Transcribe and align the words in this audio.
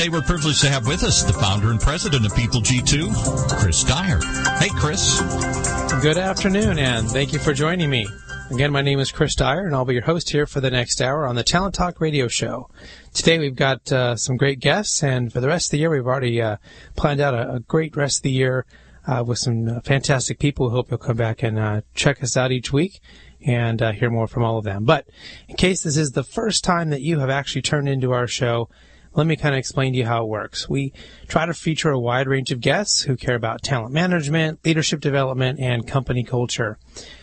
Today 0.00 0.08
we're 0.08 0.22
privileged 0.22 0.62
to 0.62 0.70
have 0.70 0.86
with 0.86 1.02
us 1.02 1.24
the 1.24 1.34
founder 1.34 1.70
and 1.70 1.78
president 1.78 2.24
of 2.24 2.34
People 2.34 2.62
G2, 2.62 3.58
Chris 3.60 3.84
Dyer. 3.84 4.18
Hey, 4.58 4.70
Chris. 4.70 5.20
Good 6.00 6.16
afternoon, 6.16 6.78
and 6.78 7.06
thank 7.06 7.34
you 7.34 7.38
for 7.38 7.52
joining 7.52 7.90
me. 7.90 8.08
Again, 8.50 8.72
my 8.72 8.80
name 8.80 8.98
is 8.98 9.12
Chris 9.12 9.34
Dyer, 9.34 9.66
and 9.66 9.74
I'll 9.74 9.84
be 9.84 9.92
your 9.92 10.04
host 10.04 10.30
here 10.30 10.46
for 10.46 10.62
the 10.62 10.70
next 10.70 11.02
hour 11.02 11.26
on 11.26 11.36
the 11.36 11.42
Talent 11.42 11.74
Talk 11.74 12.00
radio 12.00 12.28
show. 12.28 12.70
Today 13.12 13.38
we've 13.38 13.54
got 13.54 13.92
uh, 13.92 14.16
some 14.16 14.38
great 14.38 14.58
guests, 14.58 15.02
and 15.02 15.30
for 15.30 15.40
the 15.42 15.48
rest 15.48 15.66
of 15.66 15.72
the 15.72 15.80
year, 15.80 15.90
we've 15.90 16.06
already 16.06 16.40
uh, 16.40 16.56
planned 16.96 17.20
out 17.20 17.34
a, 17.34 17.56
a, 17.56 17.60
great 17.60 17.94
rest 17.94 18.20
of 18.20 18.22
the 18.22 18.30
year 18.30 18.64
uh, 19.06 19.22
with 19.22 19.36
some 19.36 19.68
uh, 19.68 19.80
fantastic 19.80 20.38
people. 20.38 20.68
We 20.68 20.72
hope 20.72 20.90
you'll 20.90 20.96
come 20.96 21.18
back 21.18 21.42
and 21.42 21.58
uh, 21.58 21.82
check 21.94 22.22
us 22.22 22.38
out 22.38 22.52
each 22.52 22.72
week 22.72 23.02
and 23.44 23.82
uh, 23.82 23.92
hear 23.92 24.08
more 24.08 24.28
from 24.28 24.44
all 24.44 24.56
of 24.56 24.64
them. 24.64 24.84
But 24.84 25.08
in 25.46 25.56
case 25.56 25.82
this 25.82 25.98
is 25.98 26.12
the 26.12 26.24
first 26.24 26.64
time 26.64 26.88
that 26.88 27.02
you 27.02 27.18
have 27.18 27.28
actually 27.28 27.60
turned 27.60 27.86
into 27.86 28.12
our 28.12 28.26
show, 28.26 28.70
let 29.14 29.26
me 29.26 29.36
kind 29.36 29.54
of 29.54 29.58
explain 29.58 29.92
to 29.92 29.98
you 29.98 30.06
how 30.06 30.22
it 30.22 30.28
works. 30.28 30.68
We 30.68 30.92
try 31.26 31.46
to 31.46 31.54
feature 31.54 31.90
a 31.90 31.98
wide 31.98 32.28
range 32.28 32.52
of 32.52 32.60
guests 32.60 33.02
who 33.02 33.16
care 33.16 33.34
about 33.34 33.62
talent 33.62 33.92
management, 33.92 34.60
leadership 34.64 35.00
development, 35.00 35.58
and 35.58 35.86
company 35.86 36.22
culture. 36.22 36.78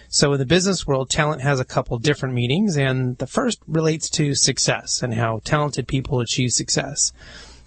So 0.09 0.33
in 0.33 0.39
the 0.39 0.45
business 0.45 0.87
world, 0.87 1.09
talent 1.09 1.41
has 1.41 1.59
a 1.59 1.65
couple 1.65 1.97
different 1.97 2.35
meanings, 2.35 2.77
and 2.77 3.17
the 3.17 3.27
first 3.27 3.59
relates 3.67 4.09
to 4.11 4.35
success 4.35 5.03
and 5.03 5.13
how 5.13 5.41
talented 5.43 5.87
people 5.87 6.19
achieve 6.19 6.51
success. 6.51 7.11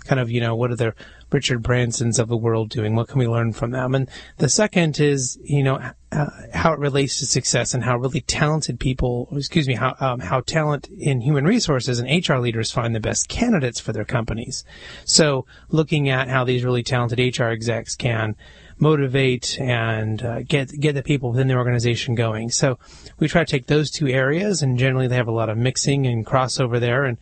Kind 0.04 0.20
of, 0.20 0.30
you 0.30 0.40
know, 0.40 0.56
what 0.56 0.70
are 0.70 0.76
the 0.76 0.94
Richard 1.30 1.62
Bransons 1.62 2.18
of 2.18 2.28
the 2.28 2.36
world 2.36 2.70
doing? 2.70 2.94
What 2.94 3.08
can 3.08 3.18
we 3.18 3.28
learn 3.28 3.52
from 3.52 3.70
them? 3.70 3.94
And 3.94 4.08
the 4.38 4.48
second 4.48 5.00
is, 5.00 5.38
you 5.42 5.62
know, 5.62 5.80
uh, 6.12 6.26
how 6.52 6.72
it 6.72 6.78
relates 6.78 7.20
to 7.20 7.26
success 7.26 7.72
and 7.72 7.84
how 7.84 7.96
really 7.96 8.20
talented 8.22 8.80
people, 8.80 9.28
excuse 9.32 9.68
me, 9.68 9.74
how 9.74 9.94
um, 10.00 10.18
how 10.18 10.40
talent 10.40 10.88
in 10.88 11.20
human 11.20 11.44
resources 11.44 12.00
and 12.00 12.28
HR 12.28 12.38
leaders 12.38 12.72
find 12.72 12.94
the 12.94 13.00
best 13.00 13.28
candidates 13.28 13.78
for 13.78 13.92
their 13.92 14.04
companies. 14.04 14.64
So 15.04 15.46
looking 15.68 16.08
at 16.08 16.28
how 16.28 16.44
these 16.44 16.64
really 16.64 16.82
talented 16.82 17.38
HR 17.38 17.44
execs 17.44 17.94
can 17.94 18.34
motivate 18.80 19.60
and 19.60 20.22
uh, 20.22 20.42
get 20.42 20.72
get 20.80 20.94
the 20.94 21.02
people 21.02 21.30
within 21.30 21.46
the 21.46 21.54
organization 21.54 22.14
going. 22.14 22.50
So 22.50 22.78
we 23.18 23.28
try 23.28 23.44
to 23.44 23.50
take 23.50 23.66
those 23.66 23.90
two 23.90 24.08
areas, 24.08 24.62
and 24.62 24.78
generally 24.78 25.06
they 25.06 25.16
have 25.16 25.28
a 25.28 25.32
lot 25.32 25.48
of 25.48 25.58
mixing 25.58 26.06
and 26.06 26.26
crossover 26.26 26.80
there, 26.80 27.04
and 27.04 27.18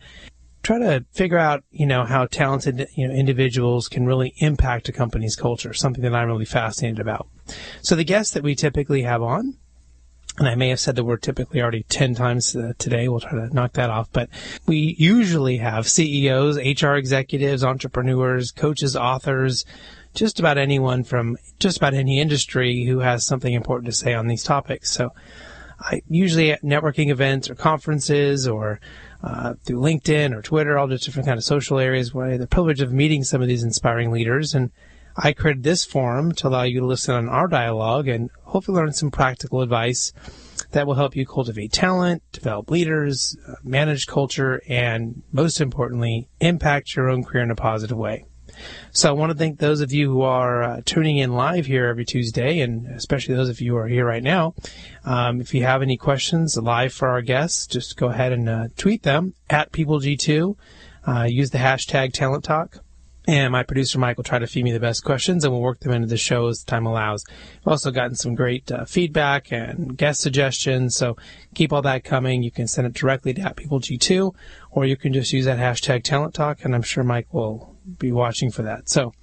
try 0.69 0.77
to 0.77 1.03
figure 1.11 1.37
out 1.37 1.63
you 1.71 1.87
know 1.87 2.05
how 2.05 2.27
talented 2.27 2.87
you 2.95 3.07
know 3.07 3.13
individuals 3.13 3.87
can 3.87 4.05
really 4.05 4.35
impact 4.37 4.87
a 4.87 4.91
company's 4.91 5.35
culture. 5.35 5.73
Something 5.73 6.03
that 6.03 6.13
I'm 6.13 6.27
really 6.27 6.45
fascinated 6.45 6.99
about. 6.99 7.27
So 7.81 7.95
the 7.95 8.03
guests 8.03 8.35
that 8.35 8.43
we 8.43 8.53
typically 8.53 9.01
have 9.01 9.23
on. 9.23 9.57
And 10.37 10.47
I 10.47 10.55
may 10.55 10.69
have 10.69 10.79
said 10.79 10.95
the 10.95 11.03
word 11.03 11.21
typically 11.21 11.61
already 11.61 11.83
10 11.89 12.15
times 12.15 12.55
uh, 12.55 12.71
today. 12.77 13.09
We'll 13.09 13.19
try 13.19 13.31
to 13.31 13.53
knock 13.53 13.73
that 13.73 13.89
off. 13.89 14.09
But 14.13 14.29
we 14.67 14.95
usually 14.97 15.57
have 15.57 15.89
CEOs, 15.89 16.55
HR 16.55 16.93
executives, 16.93 17.61
entrepreneurs, 17.61 18.51
coaches, 18.51 18.95
authors, 18.95 19.65
just 20.13 20.39
about 20.39 20.57
anyone 20.57 21.03
from 21.03 21.35
just 21.57 21.75
about 21.75 21.93
any 21.93 22.21
industry 22.21 22.85
who 22.85 22.99
has 22.99 23.25
something 23.25 23.53
important 23.53 23.87
to 23.87 23.91
say 23.91 24.13
on 24.13 24.27
these 24.27 24.43
topics. 24.43 24.91
So 24.91 25.09
I 25.81 26.03
usually 26.07 26.51
at 26.51 26.61
networking 26.61 27.09
events 27.09 27.49
or 27.49 27.55
conferences 27.55 28.47
or 28.47 28.79
uh, 29.23 29.53
through 29.63 29.79
LinkedIn 29.79 30.35
or 30.35 30.41
Twitter, 30.41 30.77
all 30.77 30.87
just 30.87 31.05
different 31.05 31.27
kind 31.27 31.37
of 31.37 31.43
social 31.43 31.79
areas 31.79 32.13
where 32.13 32.27
I 32.27 32.31
have 32.31 32.39
the 32.39 32.47
privilege 32.47 32.81
of 32.81 32.93
meeting 32.93 33.23
some 33.23 33.41
of 33.41 33.47
these 33.47 33.63
inspiring 33.63 34.11
leaders. 34.11 34.55
And 34.55 34.71
I 35.17 35.33
created 35.33 35.63
this 35.63 35.83
forum 35.83 36.31
to 36.33 36.47
allow 36.47 36.63
you 36.63 36.79
to 36.79 36.85
listen 36.85 37.15
on 37.15 37.27
our 37.27 37.47
dialogue 37.47 38.07
and 38.07 38.29
hopefully 38.43 38.77
learn 38.77 38.93
some 38.93 39.11
practical 39.11 39.61
advice 39.61 40.13
that 40.71 40.87
will 40.87 40.95
help 40.95 41.15
you 41.15 41.25
cultivate 41.25 41.73
talent, 41.73 42.21
develop 42.31 42.69
leaders, 42.69 43.35
uh, 43.47 43.55
manage 43.63 44.07
culture, 44.07 44.61
and 44.69 45.21
most 45.31 45.59
importantly, 45.59 46.29
impact 46.39 46.95
your 46.95 47.09
own 47.09 47.23
career 47.23 47.43
in 47.43 47.51
a 47.51 47.55
positive 47.55 47.97
way. 47.97 48.25
So 48.91 49.09
I 49.09 49.11
want 49.11 49.31
to 49.31 49.37
thank 49.37 49.59
those 49.59 49.81
of 49.81 49.91
you 49.91 50.11
who 50.11 50.21
are 50.21 50.63
uh, 50.63 50.81
tuning 50.85 51.17
in 51.17 51.33
live 51.33 51.65
here 51.65 51.87
every 51.87 52.05
Tuesday, 52.05 52.59
and 52.61 52.87
especially 52.87 53.35
those 53.35 53.49
of 53.49 53.61
you 53.61 53.71
who 53.71 53.77
are 53.77 53.87
here 53.87 54.05
right 54.05 54.23
now. 54.23 54.55
Um, 55.05 55.41
if 55.41 55.53
you 55.53 55.63
have 55.63 55.81
any 55.81 55.97
questions 55.97 56.57
live 56.57 56.93
for 56.93 57.07
our 57.09 57.21
guests, 57.21 57.67
just 57.67 57.97
go 57.97 58.07
ahead 58.07 58.31
and 58.31 58.49
uh, 58.49 58.67
tweet 58.77 59.03
them 59.03 59.33
at 59.49 59.71
PeopleG2. 59.71 60.55
Uh, 61.07 61.23
use 61.23 61.51
the 61.51 61.57
hashtag 61.57 62.13
Talent 62.13 62.43
Talk. 62.43 62.83
And 63.29 63.51
my 63.51 63.61
producer 63.61 63.99
Mike 63.99 64.17
will 64.17 64.23
try 64.23 64.39
to 64.39 64.47
feed 64.47 64.63
me 64.63 64.71
the 64.71 64.79
best 64.79 65.03
questions, 65.03 65.43
and 65.43 65.53
we'll 65.53 65.61
work 65.61 65.81
them 65.81 65.91
into 65.91 66.07
the 66.07 66.17
show 66.17 66.47
as 66.47 66.63
time 66.63 66.87
allows. 66.87 67.23
We've 67.59 67.67
also 67.67 67.91
gotten 67.91 68.15
some 68.15 68.33
great 68.33 68.71
uh, 68.71 68.85
feedback 68.85 69.51
and 69.51 69.95
guest 69.95 70.21
suggestions, 70.21 70.95
so 70.95 71.15
keep 71.53 71.71
all 71.71 71.83
that 71.83 72.03
coming. 72.03 72.41
You 72.41 72.49
can 72.49 72.67
send 72.67 72.87
it 72.87 72.93
directly 72.93 73.35
to 73.35 73.41
PeopleG2, 73.41 74.33
or 74.71 74.85
you 74.85 74.97
can 74.97 75.13
just 75.13 75.31
use 75.31 75.45
that 75.45 75.59
hashtag 75.59 76.03
Talent 76.03 76.33
Talk, 76.33 76.65
and 76.65 76.73
I'm 76.73 76.81
sure 76.81 77.03
Mike 77.03 77.31
will 77.31 77.75
be 77.97 78.11
watching 78.11 78.51
for 78.51 78.63
that. 78.63 78.89
So, 78.89 79.13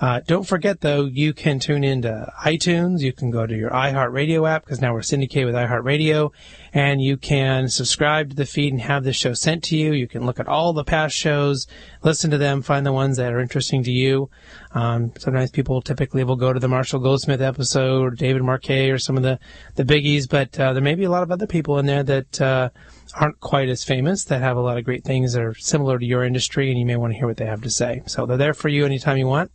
uh, 0.00 0.20
don't 0.26 0.46
forget 0.46 0.80
though, 0.80 1.06
you 1.06 1.32
can 1.32 1.58
tune 1.58 1.82
into 1.82 2.32
iTunes. 2.44 3.00
You 3.00 3.12
can 3.12 3.30
go 3.30 3.46
to 3.46 3.56
your 3.56 3.70
iHeartRadio 3.70 4.48
app 4.48 4.64
because 4.64 4.80
now 4.80 4.92
we're 4.92 5.02
syndicated 5.02 5.46
with 5.46 5.54
iHeartRadio, 5.54 6.32
and 6.72 7.00
you 7.00 7.16
can 7.16 7.68
subscribe 7.68 8.30
to 8.30 8.36
the 8.36 8.44
feed 8.44 8.72
and 8.72 8.82
have 8.82 9.04
this 9.04 9.16
show 9.16 9.32
sent 9.32 9.64
to 9.64 9.76
you. 9.76 9.92
You 9.92 10.06
can 10.06 10.26
look 10.26 10.38
at 10.38 10.48
all 10.48 10.72
the 10.72 10.84
past 10.84 11.16
shows, 11.16 11.66
listen 12.02 12.30
to 12.30 12.38
them, 12.38 12.62
find 12.62 12.84
the 12.84 12.92
ones 12.92 13.16
that 13.16 13.32
are 13.32 13.40
interesting 13.40 13.82
to 13.84 13.92
you. 13.92 14.28
Um, 14.72 15.12
sometimes 15.18 15.50
people 15.50 15.80
typically 15.80 16.24
will 16.24 16.36
go 16.36 16.52
to 16.52 16.60
the 16.60 16.68
Marshall 16.68 17.00
Goldsmith 17.00 17.40
episode, 17.40 18.02
or 18.02 18.10
David 18.10 18.42
Marquet, 18.42 18.90
or 18.90 18.98
some 18.98 19.16
of 19.16 19.22
the 19.22 19.38
the 19.76 19.84
biggies, 19.84 20.28
but 20.28 20.58
uh, 20.60 20.72
there 20.72 20.82
may 20.82 20.94
be 20.94 21.04
a 21.04 21.10
lot 21.10 21.22
of 21.22 21.30
other 21.30 21.46
people 21.46 21.78
in 21.78 21.86
there 21.86 22.02
that. 22.02 22.40
Uh, 22.40 22.68
aren't 23.14 23.40
quite 23.40 23.68
as 23.68 23.84
famous 23.84 24.24
that 24.24 24.42
have 24.42 24.56
a 24.56 24.60
lot 24.60 24.76
of 24.76 24.84
great 24.84 25.04
things 25.04 25.32
that 25.32 25.42
are 25.42 25.54
similar 25.54 25.98
to 25.98 26.04
your 26.04 26.24
industry, 26.24 26.70
and 26.70 26.78
you 26.78 26.84
may 26.84 26.96
want 26.96 27.12
to 27.12 27.16
hear 27.16 27.26
what 27.26 27.36
they 27.36 27.46
have 27.46 27.62
to 27.62 27.70
say. 27.70 28.02
So 28.06 28.26
they're 28.26 28.36
there 28.36 28.54
for 28.54 28.68
you 28.68 28.84
anytime 28.84 29.16
you 29.16 29.26
want. 29.26 29.45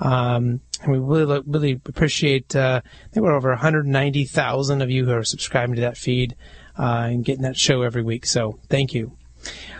Um, 0.00 0.60
and 0.82 0.92
we 0.92 0.98
really, 0.98 1.42
really 1.46 1.72
appreciate. 1.72 2.54
Uh, 2.54 2.82
I 2.84 3.08
think 3.12 3.24
we're 3.24 3.34
over 3.34 3.50
190,000 3.50 4.82
of 4.82 4.90
you 4.90 5.04
who 5.04 5.12
are 5.12 5.24
subscribing 5.24 5.76
to 5.76 5.82
that 5.82 5.96
feed 5.96 6.36
uh, 6.78 7.08
and 7.10 7.24
getting 7.24 7.42
that 7.42 7.56
show 7.56 7.82
every 7.82 8.02
week. 8.02 8.26
So 8.26 8.58
thank 8.68 8.94
you. 8.94 9.16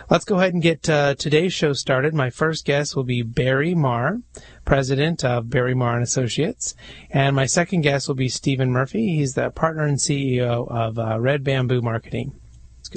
Let's 0.09 0.25
go 0.25 0.35
ahead 0.35 0.53
and 0.53 0.61
get 0.61 0.89
uh, 0.89 1.15
today's 1.15 1.53
show 1.53 1.71
started. 1.71 2.13
My 2.13 2.29
first 2.29 2.65
guest 2.65 2.95
will 2.95 3.05
be 3.05 3.21
Barry 3.21 3.73
Maher, 3.73 4.21
president 4.65 5.23
of 5.23 5.49
Barry 5.49 5.73
Maher 5.73 5.95
and 5.95 6.03
Associates, 6.03 6.75
and 7.09 7.35
my 7.35 7.45
second 7.45 7.81
guest 7.81 8.07
will 8.07 8.15
be 8.15 8.27
Stephen 8.27 8.71
Murphy. 8.71 9.15
He's 9.15 9.35
the 9.35 9.49
partner 9.51 9.83
and 9.83 9.97
CEO 9.97 10.69
of 10.69 10.99
uh, 10.99 11.17
Red 11.19 11.43
Bamboo 11.43 11.81
Marketing 11.81 12.33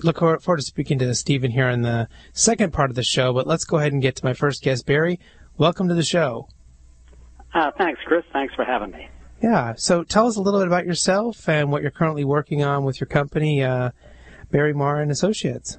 look 0.02 0.18
forward 0.18 0.56
to 0.56 0.62
speaking 0.62 0.98
to 0.98 1.14
Stephen 1.14 1.50
here 1.50 1.68
in 1.68 1.82
the 1.82 2.08
second 2.32 2.72
part 2.72 2.90
of 2.90 2.96
the 2.96 3.02
show, 3.02 3.32
but 3.32 3.46
let's 3.46 3.64
go 3.64 3.78
ahead 3.78 3.92
and 3.92 4.02
get 4.02 4.16
to 4.16 4.24
my 4.24 4.34
first 4.34 4.62
guest, 4.62 4.86
Barry. 4.86 5.18
Welcome 5.56 5.88
to 5.88 5.94
the 5.94 6.02
show. 6.02 6.48
Uh, 7.54 7.70
thanks, 7.78 8.00
Chris. 8.04 8.24
Thanks 8.32 8.54
for 8.54 8.64
having 8.64 8.90
me. 8.90 9.08
Yeah. 9.42 9.74
So 9.76 10.02
tell 10.02 10.26
us 10.26 10.36
a 10.36 10.42
little 10.42 10.60
bit 10.60 10.66
about 10.66 10.86
yourself 10.86 11.48
and 11.48 11.70
what 11.70 11.82
you're 11.82 11.90
currently 11.90 12.24
working 12.24 12.62
on 12.62 12.84
with 12.84 13.00
your 13.00 13.06
company, 13.06 13.62
uh, 13.62 13.90
Barry 14.50 14.72
Maher 14.72 15.00
and 15.00 15.10
Associates. 15.10 15.78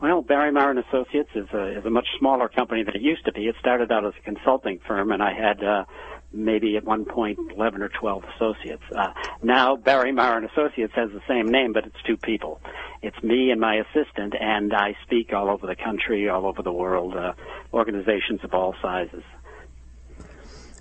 Well, 0.00 0.22
Barry 0.22 0.50
Maher 0.50 0.70
and 0.70 0.78
Associates 0.78 1.28
is 1.34 1.48
a, 1.52 1.78
is 1.78 1.84
a 1.84 1.90
much 1.90 2.06
smaller 2.18 2.48
company 2.48 2.82
than 2.84 2.96
it 2.96 3.02
used 3.02 3.24
to 3.26 3.32
be. 3.32 3.48
It 3.48 3.56
started 3.60 3.92
out 3.92 4.06
as 4.06 4.14
a 4.18 4.22
consulting 4.22 4.80
firm, 4.86 5.12
and 5.12 5.22
I 5.22 5.34
had 5.34 5.62
uh, 5.62 5.84
maybe 6.32 6.76
at 6.76 6.84
one 6.84 7.04
point 7.04 7.38
11 7.54 7.82
or 7.82 7.88
12 7.88 8.24
associates. 8.36 8.82
Uh, 8.94 9.12
now 9.42 9.76
Barry 9.76 10.12
Maher 10.12 10.38
and 10.38 10.50
Associates 10.50 10.94
has 10.94 11.10
the 11.10 11.20
same 11.28 11.48
name, 11.48 11.74
but 11.74 11.84
it's 11.84 12.02
two 12.06 12.16
people. 12.16 12.60
It's 13.02 13.22
me 13.22 13.50
and 13.50 13.60
my 13.60 13.76
assistant, 13.76 14.34
and 14.40 14.72
I 14.72 14.96
speak 15.04 15.34
all 15.34 15.50
over 15.50 15.66
the 15.66 15.76
country, 15.76 16.28
all 16.30 16.46
over 16.46 16.62
the 16.62 16.72
world, 16.72 17.14
uh, 17.14 17.32
organizations 17.74 18.40
of 18.42 18.54
all 18.54 18.74
sizes. 18.80 19.22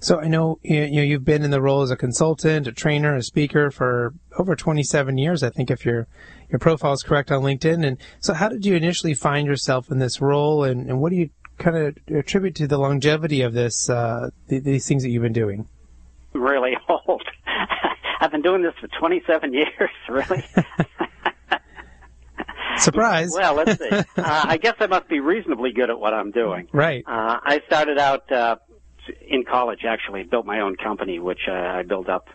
So 0.01 0.19
I 0.19 0.27
know 0.27 0.59
you 0.63 0.89
know 0.89 1.01
you've 1.01 1.25
been 1.25 1.43
in 1.43 1.51
the 1.51 1.61
role 1.61 1.81
as 1.81 1.91
a 1.91 1.97
consultant, 1.97 2.67
a 2.67 2.71
trainer, 2.71 3.15
a 3.15 3.23
speaker 3.23 3.69
for 3.69 4.13
over 4.37 4.55
27 4.55 5.17
years. 5.17 5.43
I 5.43 5.49
think 5.49 5.69
if 5.69 5.85
your 5.85 6.07
your 6.49 6.59
profile 6.59 6.93
is 6.93 7.03
correct 7.03 7.31
on 7.31 7.43
LinkedIn. 7.43 7.85
And 7.85 7.97
so, 8.19 8.33
how 8.33 8.49
did 8.49 8.65
you 8.65 8.75
initially 8.75 9.13
find 9.13 9.47
yourself 9.47 9.91
in 9.91 9.99
this 9.99 10.19
role, 10.21 10.63
and, 10.63 10.89
and 10.89 10.99
what 10.99 11.11
do 11.11 11.17
you 11.17 11.29
kind 11.57 11.77
of 11.77 11.97
attribute 12.15 12.55
to 12.55 12.67
the 12.67 12.77
longevity 12.77 13.41
of 13.41 13.53
this, 13.53 13.89
uh, 13.89 14.29
th- 14.49 14.63
these 14.63 14.87
things 14.87 15.03
that 15.03 15.09
you've 15.09 15.23
been 15.23 15.33
doing? 15.33 15.67
Really 16.33 16.73
old. 16.89 17.23
I've 18.21 18.31
been 18.31 18.41
doing 18.41 18.63
this 18.63 18.73
for 18.79 18.87
27 18.99 19.53
years, 19.53 19.89
really. 20.09 20.43
Surprise. 22.77 23.31
well, 23.33 23.55
let's 23.55 23.77
see. 23.77 23.89
Uh, 23.89 24.03
I 24.15 24.55
guess 24.57 24.75
I 24.79 24.87
must 24.87 25.09
be 25.09 25.19
reasonably 25.19 25.73
good 25.73 25.89
at 25.89 25.99
what 25.99 26.13
I'm 26.13 26.31
doing. 26.31 26.69
Right. 26.71 27.03
Uh, 27.05 27.37
I 27.43 27.61
started 27.67 27.97
out 27.97 28.31
uh, 28.31 28.55
in 29.27 29.43
college 29.45 29.85
actually 29.85 30.23
built 30.23 30.45
my 30.45 30.59
own 30.61 30.75
company, 30.75 31.19
which 31.19 31.47
uh, 31.47 31.53
I 31.53 31.83
built 31.83 32.09
up 32.09 32.27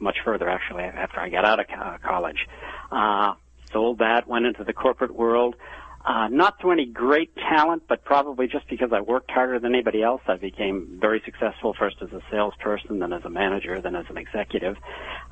much 0.00 0.18
further 0.24 0.48
actually 0.48 0.84
after 0.84 1.20
I 1.20 1.28
got 1.28 1.44
out 1.44 1.60
of 1.60 1.66
college. 2.02 2.46
Uh, 2.90 3.34
sold 3.72 3.98
that, 3.98 4.26
went 4.26 4.46
into 4.46 4.64
the 4.64 4.72
corporate 4.72 5.14
world. 5.14 5.54
Uh, 6.04 6.28
not 6.28 6.58
through 6.60 6.72
any 6.72 6.86
great 6.86 7.34
talent, 7.36 7.82
but 7.86 8.04
probably 8.04 8.46
just 8.46 8.66
because 8.68 8.92
I 8.92 9.00
worked 9.00 9.30
harder 9.30 9.58
than 9.58 9.74
anybody 9.74 10.02
else, 10.02 10.22
I 10.26 10.36
became 10.36 10.96
very 10.98 11.20
successful 11.24 11.74
first 11.78 11.96
as 12.00 12.10
a 12.12 12.22
salesperson, 12.30 13.00
then 13.00 13.12
as 13.12 13.24
a 13.24 13.28
manager, 13.28 13.80
then 13.80 13.94
as 13.94 14.06
an 14.08 14.16
executive. 14.16 14.76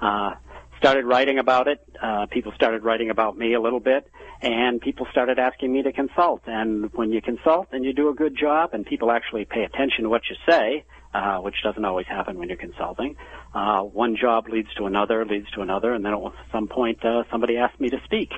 Uh, 0.00 0.34
started 0.78 1.04
writing 1.04 1.38
about 1.38 1.68
it. 1.68 1.80
Uh, 2.00 2.26
people 2.26 2.52
started 2.54 2.84
writing 2.84 3.10
about 3.10 3.36
me 3.36 3.54
a 3.54 3.60
little 3.60 3.80
bit, 3.80 4.08
and 4.42 4.80
people 4.80 5.06
started 5.10 5.38
asking 5.38 5.72
me 5.72 5.82
to 5.82 5.92
consult. 5.92 6.42
And 6.46 6.92
when 6.94 7.12
you 7.12 7.20
consult 7.22 7.68
and 7.72 7.84
you 7.84 7.92
do 7.92 8.08
a 8.08 8.14
good 8.14 8.36
job, 8.36 8.70
and 8.72 8.84
people 8.84 9.10
actually 9.10 9.44
pay 9.44 9.64
attention 9.64 10.04
to 10.04 10.10
what 10.10 10.22
you 10.28 10.36
say, 10.48 10.84
uh, 11.14 11.38
which 11.38 11.56
doesn't 11.62 11.84
always 11.84 12.06
happen 12.06 12.38
when 12.38 12.48
you're 12.48 12.58
consulting, 12.58 13.16
uh, 13.54 13.82
one 13.82 14.16
job 14.16 14.48
leads 14.48 14.72
to 14.74 14.86
another, 14.86 15.24
leads 15.24 15.50
to 15.52 15.62
another, 15.62 15.94
and 15.94 16.04
then 16.04 16.12
at 16.12 16.32
some 16.52 16.68
point 16.68 17.04
uh, 17.04 17.24
somebody 17.30 17.56
asked 17.56 17.80
me 17.80 17.88
to 17.88 18.00
speak, 18.04 18.30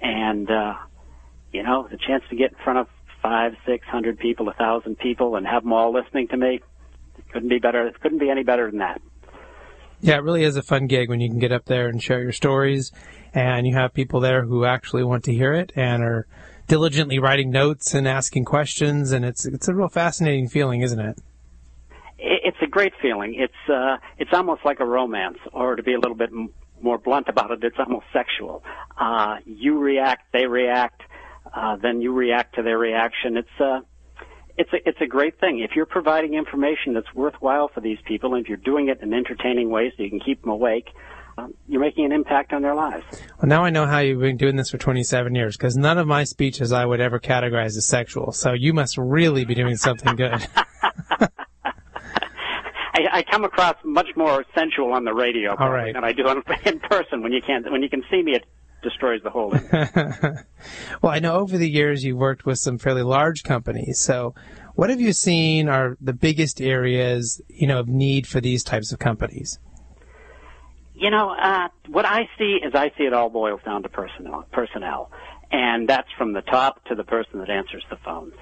and 0.00 0.50
uh, 0.50 0.74
you 1.52 1.62
know, 1.62 1.88
the 1.90 1.98
chance 1.98 2.22
to 2.30 2.36
get 2.36 2.52
in 2.52 2.58
front 2.62 2.78
of 2.78 2.86
five, 3.22 3.54
six 3.66 3.86
hundred 3.86 4.18
people, 4.18 4.48
a 4.48 4.54
thousand 4.54 4.98
people, 4.98 5.36
and 5.36 5.46
have 5.46 5.62
them 5.64 5.72
all 5.72 5.92
listening 5.92 6.28
to 6.28 6.36
me 6.36 6.60
couldn't 7.32 7.48
be 7.48 7.58
better. 7.58 7.86
It 7.86 8.00
couldn't 8.00 8.18
be 8.18 8.30
any 8.30 8.42
better 8.42 8.70
than 8.70 8.78
that. 8.78 9.00
Yeah, 10.02 10.16
it 10.16 10.24
really 10.24 10.42
is 10.42 10.56
a 10.56 10.62
fun 10.62 10.88
gig 10.88 11.08
when 11.08 11.20
you 11.20 11.30
can 11.30 11.38
get 11.38 11.52
up 11.52 11.64
there 11.64 11.88
and 11.88 12.02
share 12.02 12.20
your 12.20 12.32
stories, 12.32 12.90
and 13.32 13.66
you 13.66 13.74
have 13.74 13.94
people 13.94 14.18
there 14.18 14.44
who 14.44 14.64
actually 14.64 15.04
want 15.04 15.24
to 15.24 15.32
hear 15.32 15.54
it 15.54 15.72
and 15.76 16.02
are 16.02 16.26
diligently 16.66 17.20
writing 17.20 17.50
notes 17.50 17.94
and 17.94 18.06
asking 18.08 18.44
questions, 18.44 19.12
and 19.12 19.24
it's 19.24 19.46
it's 19.46 19.68
a 19.68 19.74
real 19.74 19.88
fascinating 19.88 20.48
feeling, 20.48 20.82
isn't 20.82 20.98
it? 20.98 21.18
It's 22.18 22.58
a 22.60 22.66
great 22.66 22.92
feeling. 23.00 23.34
It's 23.38 23.70
uh, 23.72 23.98
it's 24.18 24.32
almost 24.32 24.64
like 24.64 24.80
a 24.80 24.84
romance, 24.84 25.38
or 25.52 25.76
to 25.76 25.82
be 25.84 25.94
a 25.94 26.00
little 26.00 26.16
bit 26.16 26.30
more 26.80 26.98
blunt 26.98 27.28
about 27.28 27.52
it, 27.52 27.62
it's 27.62 27.78
almost 27.78 28.06
sexual. 28.12 28.64
Uh, 28.98 29.36
you 29.46 29.78
react, 29.78 30.32
they 30.32 30.46
react 30.46 31.00
uh, 31.54 31.76
then 31.76 32.00
you 32.00 32.12
react 32.12 32.54
to 32.54 32.62
their 32.62 32.78
reaction. 32.78 33.36
It's 33.36 33.60
uh, 33.60 33.80
it's 34.58 34.72
a, 34.72 34.76
it's 34.88 35.00
a 35.00 35.06
great 35.06 35.38
thing. 35.40 35.60
If 35.60 35.74
you're 35.74 35.86
providing 35.86 36.34
information 36.34 36.94
that's 36.94 37.12
worthwhile 37.14 37.68
for 37.72 37.80
these 37.80 37.98
people, 38.06 38.34
and 38.34 38.44
if 38.44 38.48
you're 38.48 38.58
doing 38.58 38.88
it 38.88 39.00
in 39.00 39.12
entertaining 39.12 39.70
ways 39.70 39.92
so 39.96 40.02
you 40.02 40.10
can 40.10 40.20
keep 40.20 40.42
them 40.42 40.50
awake, 40.50 40.88
um, 41.38 41.54
you're 41.66 41.80
making 41.80 42.04
an 42.04 42.12
impact 42.12 42.52
on 42.52 42.60
their 42.62 42.74
lives. 42.74 43.04
Well, 43.40 43.48
now 43.48 43.64
I 43.64 43.70
know 43.70 43.86
how 43.86 43.98
you've 43.98 44.20
been 44.20 44.36
doing 44.36 44.56
this 44.56 44.70
for 44.70 44.78
27 44.78 45.34
years, 45.34 45.56
because 45.56 45.76
none 45.76 45.96
of 45.96 46.06
my 46.06 46.24
speeches 46.24 46.72
I 46.72 46.84
would 46.84 47.00
ever 47.00 47.18
categorize 47.18 47.76
as 47.76 47.86
sexual. 47.86 48.32
So 48.32 48.52
you 48.52 48.74
must 48.74 48.98
really 48.98 49.44
be 49.44 49.54
doing 49.54 49.76
something 49.76 50.14
good. 50.16 50.46
I, 52.94 53.18
I 53.18 53.22
come 53.30 53.44
across 53.44 53.76
much 53.84 54.08
more 54.16 54.44
sensual 54.54 54.92
on 54.92 55.04
the 55.04 55.14
radio 55.14 55.56
than 55.56 56.04
I 56.04 56.12
do 56.12 56.28
in 56.28 56.78
person. 56.80 57.22
When 57.22 57.32
you 57.32 57.40
can't, 57.40 57.70
when 57.70 57.82
you 57.82 57.88
can 57.88 58.02
see 58.10 58.22
me, 58.22 58.32
it 58.32 58.44
destroys 58.82 59.22
the 59.22 59.30
whole 59.30 59.50
well, 61.02 61.12
I 61.12 61.18
know 61.18 61.36
over 61.36 61.56
the 61.56 61.70
years 61.70 62.04
you've 62.04 62.18
worked 62.18 62.44
with 62.44 62.58
some 62.58 62.78
fairly 62.78 63.02
large 63.02 63.42
companies. 63.42 63.98
So, 63.98 64.34
what 64.74 64.90
have 64.90 65.00
you 65.00 65.12
seen 65.12 65.68
are 65.68 65.96
the 66.00 66.12
biggest 66.12 66.60
areas, 66.60 67.40
you 67.48 67.66
know, 67.66 67.80
of 67.80 67.88
need 67.88 68.26
for 68.26 68.40
these 68.40 68.64
types 68.64 68.92
of 68.92 68.98
companies? 68.98 69.58
You 70.94 71.10
know, 71.10 71.30
uh, 71.30 71.68
what 71.88 72.04
I 72.04 72.28
see 72.38 72.58
is 72.62 72.74
I 72.74 72.90
see 72.96 73.04
it 73.04 73.12
all 73.12 73.28
boils 73.28 73.60
down 73.64 73.82
to 73.82 73.88
personnel, 73.88 74.44
personnel, 74.52 75.10
and 75.50 75.88
that's 75.88 76.08
from 76.16 76.32
the 76.32 76.42
top 76.42 76.84
to 76.86 76.94
the 76.94 77.04
person 77.04 77.38
that 77.40 77.50
answers 77.50 77.84
the 77.90 77.96
phones 77.96 78.34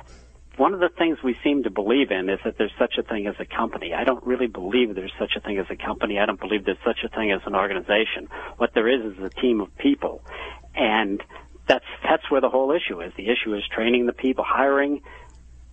one 0.56 0.74
of 0.74 0.80
the 0.80 0.88
things 0.88 1.18
we 1.22 1.36
seem 1.42 1.62
to 1.62 1.70
believe 1.70 2.10
in 2.10 2.28
is 2.28 2.38
that 2.44 2.58
there's 2.58 2.72
such 2.78 2.94
a 2.98 3.02
thing 3.02 3.26
as 3.26 3.34
a 3.38 3.44
company. 3.44 3.94
I 3.94 4.04
don't 4.04 4.24
really 4.26 4.46
believe 4.46 4.94
there's 4.94 5.12
such 5.18 5.32
a 5.36 5.40
thing 5.40 5.58
as 5.58 5.66
a 5.70 5.76
company. 5.76 6.18
I 6.18 6.26
don't 6.26 6.40
believe 6.40 6.64
there's 6.64 6.78
such 6.84 7.00
a 7.04 7.08
thing 7.08 7.32
as 7.32 7.40
an 7.46 7.54
organization. 7.54 8.28
What 8.56 8.74
there 8.74 8.88
is 8.88 9.16
is 9.16 9.22
a 9.22 9.30
team 9.30 9.60
of 9.60 9.76
people. 9.78 10.22
And 10.74 11.22
that's, 11.66 11.84
that's 12.02 12.30
where 12.30 12.40
the 12.40 12.50
whole 12.50 12.72
issue 12.72 13.00
is. 13.00 13.12
The 13.16 13.28
issue 13.28 13.54
is 13.54 13.62
training 13.74 14.06
the 14.06 14.12
people, 14.12 14.44
hiring, 14.46 15.02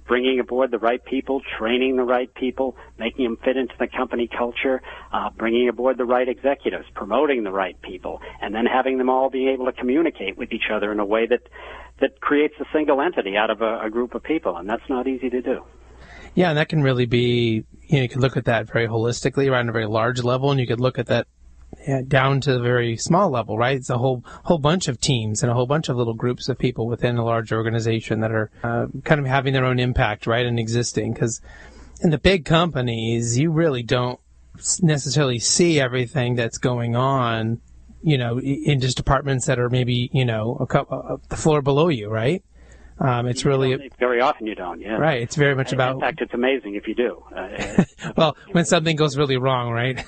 bringing 0.07 0.39
aboard 0.39 0.71
the 0.71 0.79
right 0.79 1.03
people, 1.03 1.41
training 1.57 1.97
the 1.97 2.03
right 2.03 2.33
people, 2.33 2.77
making 2.97 3.25
them 3.25 3.38
fit 3.44 3.57
into 3.57 3.74
the 3.77 3.88
company 3.88 4.27
culture, 4.27 4.81
uh, 5.12 5.29
bringing 5.31 5.68
aboard 5.68 5.97
the 5.97 6.06
right 6.06 6.29
executives, 6.29 6.85
promoting 6.95 7.44
the 7.44 7.51
right 7.51 7.79
people, 7.81 8.21
and 8.41 8.56
then 8.56 8.65
having 8.65 8.97
them 8.97 9.09
all 9.09 9.29
be 9.29 9.50
able 9.50 9.65
to 9.65 9.74
communicate 9.74 10.38
with 10.38 10.53
each 10.53 10.69
other 10.71 10.91
in 10.91 11.00
a 11.00 11.06
way 11.06 11.27
that 11.27 11.41
that 12.00 12.22
creates 12.22 12.56
a 12.60 12.66
single 12.72 13.02
entity 13.02 13.36
out 13.36 13.50
of 13.50 13.62
a, 13.62 13.82
a 13.82 13.90
group 13.90 14.16
of 14.16 14.24
people, 14.24 14.56
and 14.58 14.70
that's 14.70 14.88
not 14.90 15.08
easy 15.08 15.30
to 15.30 15.42
do. 15.42 15.64
Yeah, 16.36 16.50
and 16.50 16.58
that 16.58 16.70
can 16.70 16.84
really 16.84 17.08
be, 17.08 17.66
you 17.88 17.98
know, 17.98 18.04
you 18.04 18.10
could 18.10 18.22
look 18.22 18.38
at 18.38 18.46
that 18.46 18.68
very 18.68 18.88
holistically, 18.88 19.50
right, 19.52 19.60
on 19.60 19.70
a 19.70 19.72
very 19.72 19.88
large 19.88 20.22
level, 20.24 20.52
and 20.52 20.60
you 20.60 20.68
could 20.68 20.80
look 20.80 21.00
at 21.00 21.08
that 21.08 21.28
yeah, 21.86 22.02
down 22.08 22.42
to 22.42 22.54
the 22.54 22.60
very 22.60 22.98
small 22.98 23.30
level, 23.30 23.58
right? 23.58 23.76
It's 23.76 23.90
a 23.90 23.98
whole 23.98 24.24
whole 24.44 24.58
bunch 24.58 24.88
of 24.88 25.02
teams 25.02 25.44
and 25.44 25.52
a 25.52 25.56
whole 25.56 25.66
bunch 25.66 25.90
of 25.90 25.98
little 25.98 26.14
groups 26.14 26.48
of 26.48 26.58
people 26.58 26.88
within 26.88 27.18
a 27.18 27.26
large 27.26 27.52
organization 27.52 28.22
that 28.22 28.32
are 28.32 28.50
uh, 28.64 28.88
kind 29.04 29.20
of 29.20 29.28
having 29.28 29.54
their 29.54 29.66
own 29.66 29.80
impact, 29.80 30.28
right, 30.28 30.46
and 30.46 30.60
existing. 30.60 31.14
Because 31.14 31.42
in 32.02 32.10
the 32.10 32.18
big 32.18 32.46
companies, 32.46 33.38
you 33.38 33.52
really 33.52 33.84
don't 33.84 34.20
necessarily 34.82 35.40
see 35.40 35.80
everything 35.80 36.36
that's 36.36 36.58
going 36.58 36.96
on 36.96 37.62
you 38.02 38.18
know, 38.18 38.40
in 38.40 38.80
just 38.80 38.98
departments 38.98 39.46
that 39.46 39.60
are 39.60 39.70
maybe, 39.70 40.10
you 40.14 40.26
know, 40.26 40.58
a 40.60 40.68
couple, 40.68 41.04
uh, 41.08 41.18
the 41.30 41.36
floor 41.36 41.62
below 41.62 41.90
you, 41.90 42.10
right? 42.10 42.44
Um, 43.00 43.28
it's 43.28 43.46
really 43.46 43.92
very 44.00 44.22
often 44.22 44.48
you 44.48 44.56
don't. 44.56 44.82
Yeah, 44.82 44.94
right. 44.94 45.22
It's 45.22 45.36
very 45.36 45.54
much 45.54 45.72
about. 45.72 45.96
In 45.96 46.00
fact, 46.00 46.20
it's 46.20 46.34
amazing 46.34 46.74
if 46.74 46.88
you 46.88 46.96
do. 46.96 47.24
Uh, 47.36 47.84
well, 48.18 48.36
when 48.54 48.66
something 48.66 48.96
goes 48.96 49.16
really 49.16 49.38
wrong, 49.38 49.72
right? 49.72 50.04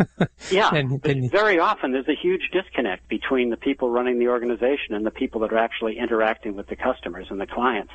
yeah, 0.50 0.74
and, 0.74 1.04
and, 1.04 1.30
very 1.30 1.58
often 1.58 1.92
there's 1.92 2.08
a 2.08 2.14
huge 2.14 2.48
disconnect 2.50 3.06
between 3.08 3.50
the 3.50 3.58
people 3.58 3.90
running 3.90 4.18
the 4.18 4.28
organization 4.28 4.94
and 4.94 5.04
the 5.04 5.10
people 5.10 5.42
that 5.42 5.52
are 5.52 5.58
actually 5.58 5.98
interacting 5.98 6.56
with 6.56 6.66
the 6.68 6.76
customers 6.76 7.26
and 7.28 7.38
the 7.38 7.46
clients 7.46 7.92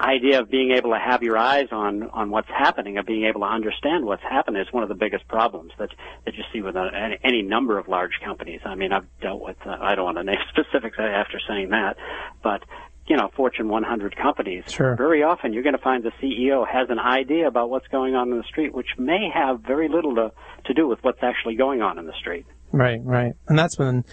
idea 0.00 0.40
of 0.40 0.50
being 0.50 0.72
able 0.72 0.90
to 0.90 0.98
have 0.98 1.22
your 1.22 1.36
eyes 1.36 1.68
on 1.70 2.04
on 2.10 2.30
what's 2.30 2.48
happening, 2.48 2.98
of 2.98 3.06
being 3.06 3.24
able 3.24 3.40
to 3.40 3.46
understand 3.46 4.04
what's 4.04 4.22
happening, 4.22 4.60
is 4.60 4.72
one 4.72 4.82
of 4.82 4.88
the 4.88 4.94
biggest 4.94 5.26
problems 5.28 5.72
that 5.78 5.90
that 6.24 6.34
you 6.34 6.44
see 6.52 6.62
with 6.62 6.76
any, 6.76 7.18
any 7.24 7.42
number 7.42 7.78
of 7.78 7.88
large 7.88 8.20
companies. 8.24 8.60
I 8.64 8.74
mean, 8.74 8.92
I've 8.92 9.06
dealt 9.20 9.42
with. 9.42 9.56
Uh, 9.64 9.76
I 9.80 9.94
don't 9.94 10.04
want 10.04 10.18
to 10.18 10.24
name 10.24 10.38
specifics 10.50 10.96
after 10.98 11.40
saying 11.46 11.70
that, 11.70 11.96
but 12.42 12.62
you 13.08 13.16
know, 13.16 13.30
Fortune 13.36 13.68
100 13.68 14.16
companies. 14.16 14.64
Sure. 14.68 14.96
Very 14.96 15.22
often, 15.22 15.52
you're 15.52 15.62
going 15.62 15.76
to 15.76 15.82
find 15.82 16.02
the 16.02 16.10
CEO 16.20 16.66
has 16.66 16.90
an 16.90 16.98
idea 16.98 17.46
about 17.46 17.70
what's 17.70 17.86
going 17.88 18.16
on 18.16 18.32
in 18.32 18.38
the 18.38 18.44
street, 18.44 18.74
which 18.74 18.98
may 18.98 19.30
have 19.32 19.60
very 19.60 19.88
little 19.88 20.14
to 20.16 20.32
to 20.64 20.74
do 20.74 20.88
with 20.88 20.98
what's 21.02 21.22
actually 21.22 21.54
going 21.54 21.82
on 21.82 21.98
in 21.98 22.06
the 22.06 22.14
street. 22.18 22.46
Right, 22.72 23.00
right, 23.04 23.34
and 23.46 23.58
that's 23.58 23.78
when 23.78 24.04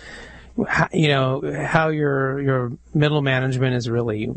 you 0.93 1.07
know 1.07 1.41
how 1.67 1.89
your 1.89 2.39
your 2.41 2.71
middle 2.93 3.21
management 3.21 3.75
is 3.75 3.89
really 3.89 4.29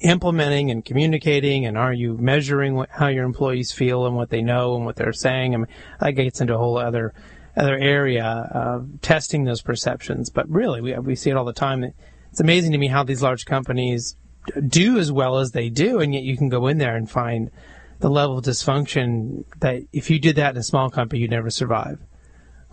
implementing 0.00 0.70
and 0.70 0.84
communicating 0.84 1.66
and 1.66 1.76
are 1.76 1.92
you 1.92 2.16
measuring 2.16 2.74
what, 2.74 2.88
how 2.90 3.08
your 3.08 3.24
employees 3.24 3.72
feel 3.72 4.06
and 4.06 4.16
what 4.16 4.30
they 4.30 4.42
know 4.42 4.76
and 4.76 4.84
what 4.84 4.96
they're 4.96 5.12
saying? 5.12 5.54
I 5.54 5.58
mean, 5.58 5.66
that 6.00 6.12
gets 6.12 6.40
into 6.40 6.54
a 6.54 6.58
whole 6.58 6.78
other 6.78 7.14
other 7.56 7.76
area 7.76 8.24
of 8.24 8.88
testing 9.02 9.44
those 9.44 9.60
perceptions. 9.60 10.30
But 10.30 10.48
really 10.48 10.80
we, 10.80 10.98
we 10.98 11.14
see 11.14 11.30
it 11.30 11.36
all 11.36 11.44
the 11.44 11.52
time. 11.52 11.84
It's 12.30 12.40
amazing 12.40 12.72
to 12.72 12.78
me 12.78 12.86
how 12.88 13.04
these 13.04 13.22
large 13.22 13.44
companies 13.44 14.16
do 14.66 14.98
as 14.98 15.12
well 15.12 15.38
as 15.38 15.52
they 15.52 15.68
do 15.68 16.00
and 16.00 16.14
yet 16.14 16.24
you 16.24 16.36
can 16.36 16.48
go 16.48 16.66
in 16.66 16.78
there 16.78 16.96
and 16.96 17.10
find 17.10 17.50
the 18.00 18.10
level 18.10 18.38
of 18.38 18.44
dysfunction 18.44 19.44
that 19.60 19.82
if 19.92 20.10
you 20.10 20.18
did 20.18 20.34
that 20.36 20.50
in 20.50 20.56
a 20.56 20.62
small 20.62 20.90
company 20.90 21.20
you'd 21.20 21.30
never 21.30 21.50
survive. 21.50 22.00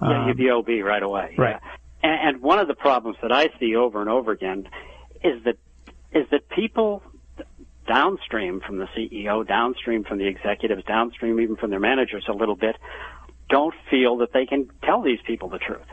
Yeah 0.02 0.22
um, 0.22 0.28
you'd 0.28 0.38
be 0.38 0.50
OB 0.50 0.68
right 0.84 1.04
away. 1.04 1.36
right. 1.38 1.60
Yeah. 1.62 2.10
and, 2.10 2.36
and 2.36 2.42
one 2.42 2.58
of 2.58 2.68
the 2.68 2.74
problems 2.74 3.18
that 3.22 3.32
I 3.32 3.50
see 3.60 3.76
over 3.76 4.02
and 4.02 4.10
over 4.10 4.32
again 4.32 4.68
is 5.24 5.44
that 5.44 5.58
is 6.12 6.26
that 6.32 6.50
people 6.50 7.04
downstream 7.88 8.62
from 8.62 8.78
the 8.78 8.88
CEO, 8.96 9.48
downstream 9.48 10.04
from 10.04 10.20
the 10.20 10.28
executives, 10.28 10.84
downstream 10.86 11.40
even 11.40 11.56
from 11.56 11.72
their 11.72 11.80
managers 11.80 12.26
a 12.28 12.34
little 12.34 12.56
bit, 12.56 12.78
don't 13.50 13.74
feel 13.90 14.18
that 14.18 14.32
they 14.32 14.46
can 14.46 14.70
tell 14.84 15.02
these 15.02 15.20
people 15.26 15.50
the 15.50 15.58
truth. 15.58 15.88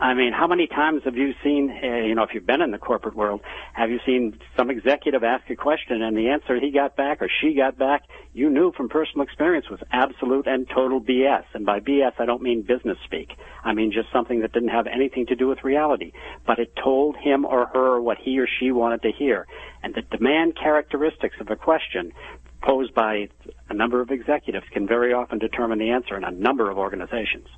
I 0.00 0.14
mean, 0.14 0.32
how 0.32 0.46
many 0.46 0.66
times 0.66 1.02
have 1.04 1.14
you 1.14 1.34
seen, 1.44 1.70
uh, 1.70 1.86
you 1.98 2.14
know, 2.14 2.22
if 2.22 2.30
you've 2.32 2.46
been 2.46 2.62
in 2.62 2.70
the 2.70 2.78
corporate 2.78 3.14
world, 3.14 3.42
have 3.74 3.90
you 3.90 4.00
seen 4.06 4.38
some 4.56 4.70
executive 4.70 5.22
ask 5.22 5.50
a 5.50 5.56
question 5.56 6.00
and 6.00 6.16
the 6.16 6.30
answer 6.30 6.58
he 6.58 6.70
got 6.70 6.96
back 6.96 7.20
or 7.20 7.28
she 7.28 7.52
got 7.52 7.76
back, 7.76 8.04
you 8.32 8.48
knew 8.48 8.72
from 8.72 8.88
personal 8.88 9.24
experience 9.24 9.68
was 9.68 9.78
absolute 9.92 10.46
and 10.46 10.66
total 10.70 11.02
BS. 11.02 11.44
And 11.52 11.66
by 11.66 11.80
BS, 11.80 12.12
I 12.18 12.24
don't 12.24 12.40
mean 12.40 12.62
business 12.62 12.96
speak. 13.04 13.32
I 13.62 13.74
mean 13.74 13.92
just 13.92 14.10
something 14.10 14.40
that 14.40 14.52
didn't 14.52 14.70
have 14.70 14.86
anything 14.86 15.26
to 15.26 15.36
do 15.36 15.48
with 15.48 15.62
reality. 15.64 16.12
But 16.46 16.58
it 16.58 16.72
told 16.82 17.18
him 17.18 17.44
or 17.44 17.66
her 17.66 18.00
what 18.00 18.16
he 18.16 18.38
or 18.40 18.48
she 18.58 18.70
wanted 18.72 19.02
to 19.02 19.12
hear. 19.12 19.46
And 19.82 19.94
the 19.94 20.16
demand 20.16 20.56
characteristics 20.56 21.36
of 21.40 21.50
a 21.50 21.56
question 21.56 22.14
posed 22.62 22.94
by 22.94 23.28
a 23.68 23.74
number 23.74 24.00
of 24.00 24.10
executives 24.10 24.64
can 24.72 24.86
very 24.86 25.12
often 25.12 25.38
determine 25.38 25.78
the 25.78 25.90
answer 25.90 26.16
in 26.16 26.24
a 26.24 26.30
number 26.30 26.70
of 26.70 26.78
organizations. 26.78 27.48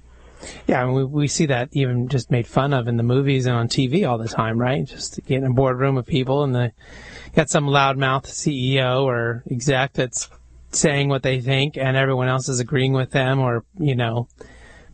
Yeah, 0.66 0.90
we, 0.90 1.04
we 1.04 1.28
see 1.28 1.46
that 1.46 1.68
even 1.72 2.08
just 2.08 2.30
made 2.30 2.46
fun 2.46 2.72
of 2.72 2.88
in 2.88 2.96
the 2.96 3.02
movies 3.02 3.46
and 3.46 3.56
on 3.56 3.68
TV 3.68 4.08
all 4.08 4.18
the 4.18 4.28
time, 4.28 4.58
right? 4.58 4.84
Just 4.84 5.24
get 5.26 5.38
in 5.38 5.44
a 5.44 5.52
boardroom 5.52 5.96
of 5.96 6.06
people 6.06 6.42
and 6.44 6.54
they 6.54 6.72
got 7.34 7.50
some 7.50 7.66
loudmouth 7.66 8.26
CEO 8.26 9.04
or 9.04 9.42
exec 9.50 9.92
that's 9.92 10.28
saying 10.70 11.08
what 11.08 11.22
they 11.22 11.40
think 11.40 11.76
and 11.76 11.96
everyone 11.96 12.28
else 12.28 12.48
is 12.48 12.60
agreeing 12.60 12.92
with 12.92 13.10
them 13.10 13.38
or, 13.38 13.64
you 13.78 13.94
know, 13.94 14.28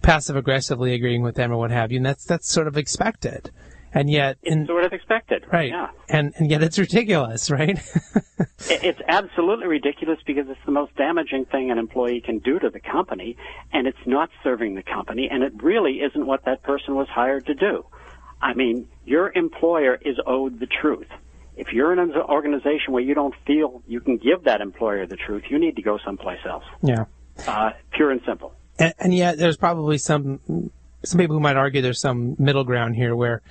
passive 0.02 0.37
aggressively 0.37 0.95
agreeing 0.95 1.23
with 1.23 1.35
them 1.35 1.52
or 1.52 1.57
what 1.57 1.71
have 1.71 1.93
you. 1.93 1.99
And 1.99 2.07
that's, 2.07 2.25
that's 2.25 2.50
sort 2.50 2.69
of 2.69 2.76
expected. 2.76 3.50
And 3.99 4.09
yet, 4.09 4.38
in, 4.45 4.64
sort 4.67 4.85
of 4.85 4.93
expected, 4.93 5.45
right? 5.52 5.71
Yeah. 5.71 5.88
And 6.09 6.33
and 6.37 6.49
yet 6.49 6.62
it's 6.62 6.78
ridiculous, 6.78 7.50
right? 7.50 7.81
it's 8.71 9.00
absolutely 9.09 9.67
ridiculous 9.67 10.21
because 10.25 10.49
it's 10.49 10.61
the 10.64 10.71
most 10.71 10.95
damaging 10.95 11.47
thing 11.47 11.73
an 11.73 11.78
employee 11.78 12.21
can 12.21 12.38
do 12.38 12.61
to 12.61 12.71
the 12.71 12.78
company, 12.78 13.37
and 13.73 13.88
it's 13.88 13.99
not 14.07 14.31
serving 14.45 14.76
the 14.76 14.85
company, 14.85 15.28
and 15.28 15.43
it 15.43 15.52
really 15.61 15.95
isn't 15.95 16.25
what 16.25 16.45
that 16.45 16.62
person 16.62 16.95
was 16.95 17.09
hired 17.09 17.47
to 17.47 17.55
do. 17.55 17.85
I 18.40 18.55
mean, 18.55 18.87
your 19.05 19.33
employer 19.35 19.99
is 20.00 20.17
owed 20.25 20.61
the 20.61 20.69
truth. 20.69 21.09
If 21.57 21.73
you're 21.73 21.93
in 21.93 21.99
an 21.99 22.12
organization 22.12 22.93
where 22.93 23.02
you 23.02 23.14
don't 23.14 23.35
feel 23.49 23.83
you 23.88 24.00
can 24.00 24.17
give 24.17 24.45
that 24.45 24.61
employer 24.61 25.07
the 25.07 25.17
truth, 25.17 25.43
you 25.50 25.59
need 25.59 25.75
to 25.75 25.83
go 25.83 25.99
someplace 26.05 26.38
else. 26.49 26.62
Yeah. 26.85 27.07
Uh, 27.49 27.71
pure 27.90 28.12
and 28.12 28.21
simple. 28.25 28.55
And, 28.78 28.95
and 29.00 29.12
yet, 29.12 29.38
there's 29.38 29.57
probably 29.57 29.99
some 29.99 30.71
some 31.05 31.19
people 31.19 31.35
who 31.35 31.40
might 31.40 31.57
argue 31.57 31.83
there's 31.83 32.00
some 32.00 32.37
middle 32.38 32.64
ground 32.64 32.95
here 32.95 33.14
where 33.17 33.43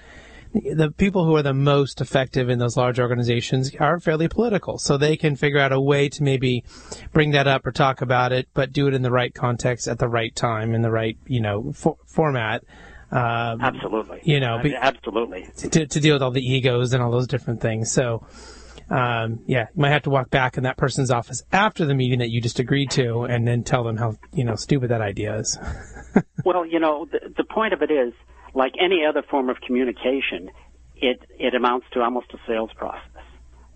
the 0.54 0.92
people 0.92 1.26
who 1.26 1.36
are 1.36 1.44
the 1.44 1.54
most 1.54 2.02
effective 2.02 2.50
in 2.50 2.60
those 2.60 2.78
large 2.78 3.00
organizations 3.00 3.74
are 3.80 4.00
fairly 4.00 4.28
political. 4.28 4.78
So 4.78 4.98
they 4.98 5.18
can 5.18 5.36
figure 5.36 5.60
out 5.60 5.72
a 5.72 5.80
way 5.80 6.10
to 6.10 6.24
maybe 6.24 6.64
bring 7.14 7.32
that 7.32 7.48
up 7.48 7.66
or 7.66 7.72
talk 7.72 8.02
about 8.02 8.32
it, 8.32 8.48
but 8.54 8.72
do 8.72 8.88
it 8.88 8.94
in 8.94 9.02
the 9.02 9.12
right 9.12 9.34
context 9.34 9.88
at 9.88 10.00
the 10.00 10.08
right 10.08 10.36
time 10.36 10.74
in 10.74 10.82
the 10.82 10.92
right, 10.92 11.18
you 11.28 11.42
know, 11.42 11.72
for, 11.74 11.98
format. 12.06 12.64
Um, 13.12 13.62
absolutely. 13.62 14.22
You 14.24 14.40
know, 14.40 14.60
be, 14.62 14.76
absolutely. 14.76 15.48
To, 15.58 15.88
to 15.88 16.00
deal 16.00 16.16
with 16.16 16.22
all 16.22 16.32
the 16.32 16.46
egos 16.46 16.94
and 16.94 17.02
all 17.02 17.12
those 17.12 17.28
different 17.28 17.62
things. 17.62 17.92
So, 17.92 18.26
um, 18.90 19.42
yeah, 19.46 19.68
you 19.76 19.82
might 19.82 19.92
have 19.92 20.04
to 20.04 20.10
walk 20.10 20.30
back 20.30 20.58
in 20.58 20.64
that 20.64 20.78
person's 20.78 21.12
office 21.12 21.44
after 21.52 21.86
the 21.86 21.94
meeting 21.94 22.20
that 22.20 22.30
you 22.30 22.42
just 22.42 22.60
agreed 22.60 22.92
to 22.92 23.24
and 23.24 23.48
then 23.48 23.64
tell 23.64 23.84
them 23.84 23.98
how, 23.98 24.16
you 24.34 24.44
know, 24.44 24.56
stupid 24.56 24.90
that 24.90 25.02
idea 25.02 25.38
is. 25.40 25.58
well, 26.46 26.66
you 26.66 26.80
know, 26.80 27.06
the, 27.12 27.34
the 27.36 27.44
point 27.44 27.74
of 27.74 27.82
it 27.82 27.92
is, 27.92 28.14
like 28.58 28.74
any 28.80 29.06
other 29.06 29.22
form 29.22 29.50
of 29.50 29.58
communication, 29.62 30.50
it, 30.96 31.22
it 31.38 31.54
amounts 31.54 31.86
to 31.94 32.02
almost 32.02 32.34
a 32.34 32.40
sales 32.48 32.72
process. 32.76 33.04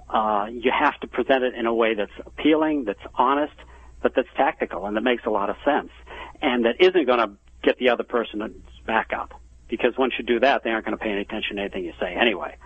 Uh, 0.10 0.48
you 0.52 0.72
have 0.78 1.00
to 1.02 1.08
present 1.08 1.44
it 1.44 1.54
in 1.54 1.68
a 1.68 1.74
way 1.74 1.94
that's 1.94 2.12
appealing, 2.26 2.86
that's 2.86 3.00
honest, 3.14 3.54
but 4.02 4.14
that's 4.16 4.28
tactical 4.36 4.88
and 4.88 4.98
that 4.98 5.02
makes 5.02 5.24
a 5.28 5.30
lot 5.30 5.52
of 5.52 5.56
sense, 5.64 5.92
and 6.42 6.66
that 6.66 6.76
isn't 6.80 7.06
going 7.06 7.20
to 7.20 7.32
get 7.62 7.78
the 7.78 7.90
other 7.90 8.04
person 8.04 8.64
back 8.88 9.12
up. 9.14 9.40
Because 9.70 9.94
once 10.00 10.14
you 10.18 10.26
do 10.26 10.40
that, 10.40 10.64
they 10.64 10.72
aren't 10.72 10.84
going 10.84 10.98
to 10.98 11.02
pay 11.02 11.12
any 11.12 11.22
attention 11.22 11.58
to 11.58 11.62
anything 11.62 11.86
you 11.86 11.94
say 12.00 12.16
anyway. 12.20 12.58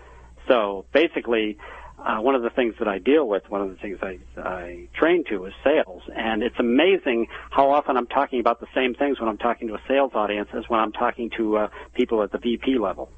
So 0.47 0.85
basically, 0.93 1.57
uh, 2.05 2.21
one 2.21 2.35
of 2.35 2.43
the 2.43 2.51
things 2.51 2.75
that 2.79 2.87
I 2.87 2.99
deal 2.99 3.27
with, 3.27 3.49
one 3.49 3.61
of 3.61 3.69
the 3.69 3.75
things 3.77 3.97
I, 4.01 4.19
I 4.39 4.87
train 4.93 5.23
to 5.29 5.45
is 5.45 5.53
sales. 5.63 6.03
And 6.15 6.43
it's 6.43 6.55
amazing 6.59 7.27
how 7.49 7.71
often 7.71 7.97
I'm 7.97 8.05
talking 8.07 8.39
about 8.39 8.59
the 8.59 8.67
same 8.75 8.93
things 8.93 9.19
when 9.19 9.27
I'm 9.27 9.39
talking 9.39 9.67
to 9.69 9.73
a 9.73 9.81
sales 9.87 10.11
audience 10.13 10.49
as 10.53 10.63
when 10.67 10.79
I'm 10.79 10.91
talking 10.91 11.31
to 11.37 11.57
uh, 11.57 11.67
people 11.95 12.21
at 12.21 12.31
the 12.31 12.37
VP 12.37 12.77
level. 12.77 13.09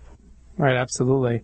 Right, 0.58 0.75
absolutely. 0.75 1.44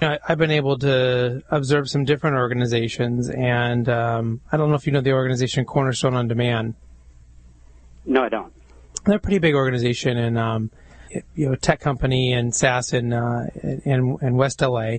I've 0.00 0.38
been 0.38 0.50
able 0.50 0.78
to 0.80 1.42
observe 1.50 1.88
some 1.88 2.04
different 2.04 2.36
organizations, 2.36 3.30
and 3.30 3.88
um, 3.88 4.40
I 4.52 4.56
don't 4.56 4.68
know 4.68 4.74
if 4.74 4.86
you 4.86 4.92
know 4.92 5.00
the 5.00 5.12
organization 5.12 5.64
Cornerstone 5.64 6.14
on 6.14 6.28
Demand. 6.28 6.74
No, 8.04 8.24
I 8.24 8.28
don't. 8.28 8.52
They're 9.06 9.16
a 9.16 9.20
pretty 9.20 9.38
big 9.38 9.54
organization 9.54 10.18
and 10.18 10.36
um, 10.36 10.70
you 11.34 11.48
know 11.48 11.54
tech 11.54 11.80
company 11.80 12.32
and 12.32 12.54
SaaS 12.54 12.92
in 12.92 13.12
uh, 13.12 13.46
in, 13.84 14.18
in 14.20 14.36
West 14.36 14.60
LA, 14.60 14.96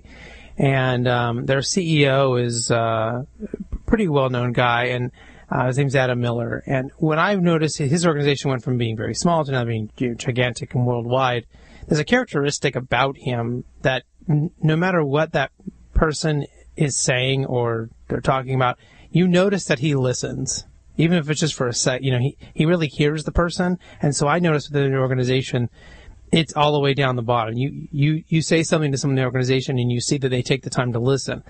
and 0.58 1.08
um, 1.08 1.46
their 1.46 1.60
CEO 1.60 2.42
is 2.42 2.72
uh, 2.72 3.24
a 3.72 3.76
pretty 3.86 4.08
well 4.08 4.30
known 4.30 4.54
guy 4.54 4.86
and. 4.86 5.12
Uh, 5.50 5.68
his 5.68 5.78
name's 5.78 5.96
Adam 5.96 6.20
Miller, 6.20 6.62
and 6.68 6.92
when 6.98 7.20
I've 7.20 7.42
noticed 7.42 7.78
his 7.78 8.06
organization 8.06 8.50
went 8.50 8.66
from 8.66 8.78
being 8.78 8.98
very 8.98 9.16
small 9.16 9.46
to 9.46 9.52
now 9.54 9.64
being 9.64 9.90
gigantic 9.96 10.76
and 10.76 10.86
worldwide, 10.86 11.46
there's 11.88 12.02
a 12.02 12.04
characteristic 12.04 12.76
about 12.76 13.16
him 13.18 13.64
that 13.82 14.04
n- 14.28 14.52
no 14.62 14.76
matter 14.76 15.06
what 15.06 15.32
that 15.32 15.54
person 15.94 16.48
is 16.76 16.98
saying 16.98 17.46
or 17.46 17.90
they're 18.10 18.20
talking 18.20 18.56
about, 18.56 18.78
you 19.10 19.26
notice 19.26 19.64
that 19.64 19.80
he 19.80 19.96
listens 19.96 20.66
even 20.98 21.18
if 21.18 21.30
it's 21.30 21.40
just 21.40 21.54
for 21.54 21.68
a 21.68 21.74
sec. 21.74 22.02
You 22.02 22.12
know, 22.12 22.20
he, 22.20 22.38
he 22.54 22.66
really 22.66 22.88
hears 22.88 23.24
the 23.24 23.32
person. 23.32 23.80
And 24.02 24.16
so 24.16 24.28
I 24.28 24.40
noticed 24.40 24.72
within 24.72 24.94
an 24.94 25.00
organization, 25.00 25.70
it's 26.32 26.56
all 26.56 26.74
the 26.74 26.80
way 26.80 26.94
down 26.94 27.16
the 27.16 27.22
bottom. 27.22 27.56
You, 27.56 27.88
you, 27.92 28.24
you 28.28 28.42
say 28.42 28.64
something 28.64 28.92
to 28.92 28.98
someone 28.98 29.18
in 29.18 29.24
the 29.24 29.26
organization 29.26 29.80
and 29.80 29.92
you 29.92 30.02
see 30.02 30.18
that 30.18 30.30
they 30.30 30.42
take 30.42 30.64
the 30.64 30.70
time 30.70 30.94
to 30.94 31.00
listen. 31.00 31.44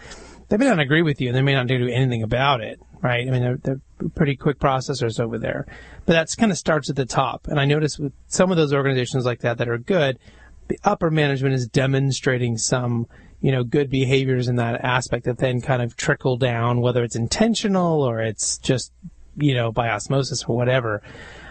They 0.50 0.58
may 0.58 0.66
not 0.66 0.80
agree 0.80 1.02
with 1.02 1.20
you 1.20 1.28
and 1.28 1.36
they 1.36 1.42
may 1.42 1.54
not 1.54 1.68
do 1.68 1.88
anything 1.88 2.24
about 2.24 2.62
it, 2.62 2.80
right? 3.02 3.28
I 3.28 3.32
mean, 3.32 3.42
they're, 3.42 3.58
they're 3.58 4.10
pretty 4.16 4.36
quick 4.36 4.60
processors 4.60 5.20
over 5.20 5.38
there, 5.38 5.66
but 6.06 6.14
that's 6.14 6.36
kind 6.36 6.52
of 6.52 6.58
starts 6.58 6.90
at 6.90 6.96
the 6.96 7.06
top. 7.06 7.48
And 7.48 7.60
I 7.60 7.66
notice 7.66 8.00
with 8.00 8.14
some 8.28 8.52
of 8.52 8.58
those 8.58 8.74
organizations 8.74 9.26
like 9.26 9.42
that 9.42 9.58
that 9.58 9.68
are 9.68 9.78
good, 9.78 10.20
the 10.68 10.80
upper 10.84 11.10
management 11.10 11.56
is 11.56 11.68
demonstrating 11.68 12.58
some, 12.58 13.08
you 13.42 13.52
know, 13.52 13.64
good 13.64 13.90
behaviors 13.90 14.48
in 14.48 14.58
that 14.58 14.84
aspect 14.84 15.26
that 15.26 15.38
then 15.38 15.60
kind 15.62 15.82
of 15.82 15.96
trickle 15.96 16.38
down, 16.38 16.82
whether 16.82 17.04
it's 17.04 17.16
intentional 17.16 18.02
or 18.02 18.22
it's 18.22 18.58
just 18.58 18.92
you 19.38 19.54
know, 19.54 19.72
by 19.72 19.90
osmosis 19.90 20.44
or 20.46 20.58
whatever. 20.58 21.02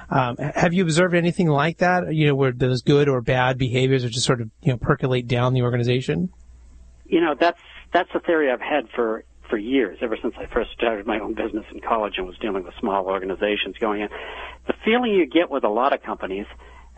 Um, 0.08 0.36
have 0.36 0.72
you 0.72 0.82
observed 0.82 1.14
anything 1.14 1.48
like 1.48 1.78
that? 1.78 2.14
You 2.14 2.28
know, 2.28 2.34
where 2.34 2.52
those 2.52 2.82
good 2.82 3.08
or 3.08 3.20
bad 3.20 3.58
behaviors 3.58 4.04
are 4.04 4.08
just 4.08 4.25
sort 4.25 4.40
of 4.40 4.50
you 4.62 4.72
know 4.72 4.78
percolate 4.78 5.26
down 5.26 5.52
the 5.52 5.62
organization? 5.62 6.30
You 7.06 7.20
know, 7.20 7.34
that's 7.38 7.60
that's 7.92 8.10
a 8.14 8.20
theory 8.20 8.50
I've 8.50 8.60
had 8.60 8.88
for 8.94 9.25
for 9.48 9.58
years, 9.58 9.98
ever 10.02 10.16
since 10.20 10.34
I 10.38 10.46
first 10.52 10.70
started 10.72 11.06
my 11.06 11.20
own 11.20 11.34
business 11.34 11.64
in 11.72 11.80
college 11.80 12.14
and 12.16 12.26
was 12.26 12.36
dealing 12.38 12.64
with 12.64 12.75
small 12.80 13.06
organizations 13.06 13.76
going 13.78 14.02
in. 14.02 14.08
The 14.66 14.75
feeling 14.84 15.12
you 15.12 15.26
get 15.26 15.50
with 15.50 15.64
a 15.64 15.68
lot 15.68 15.92
of 15.92 16.02
companies, 16.02 16.46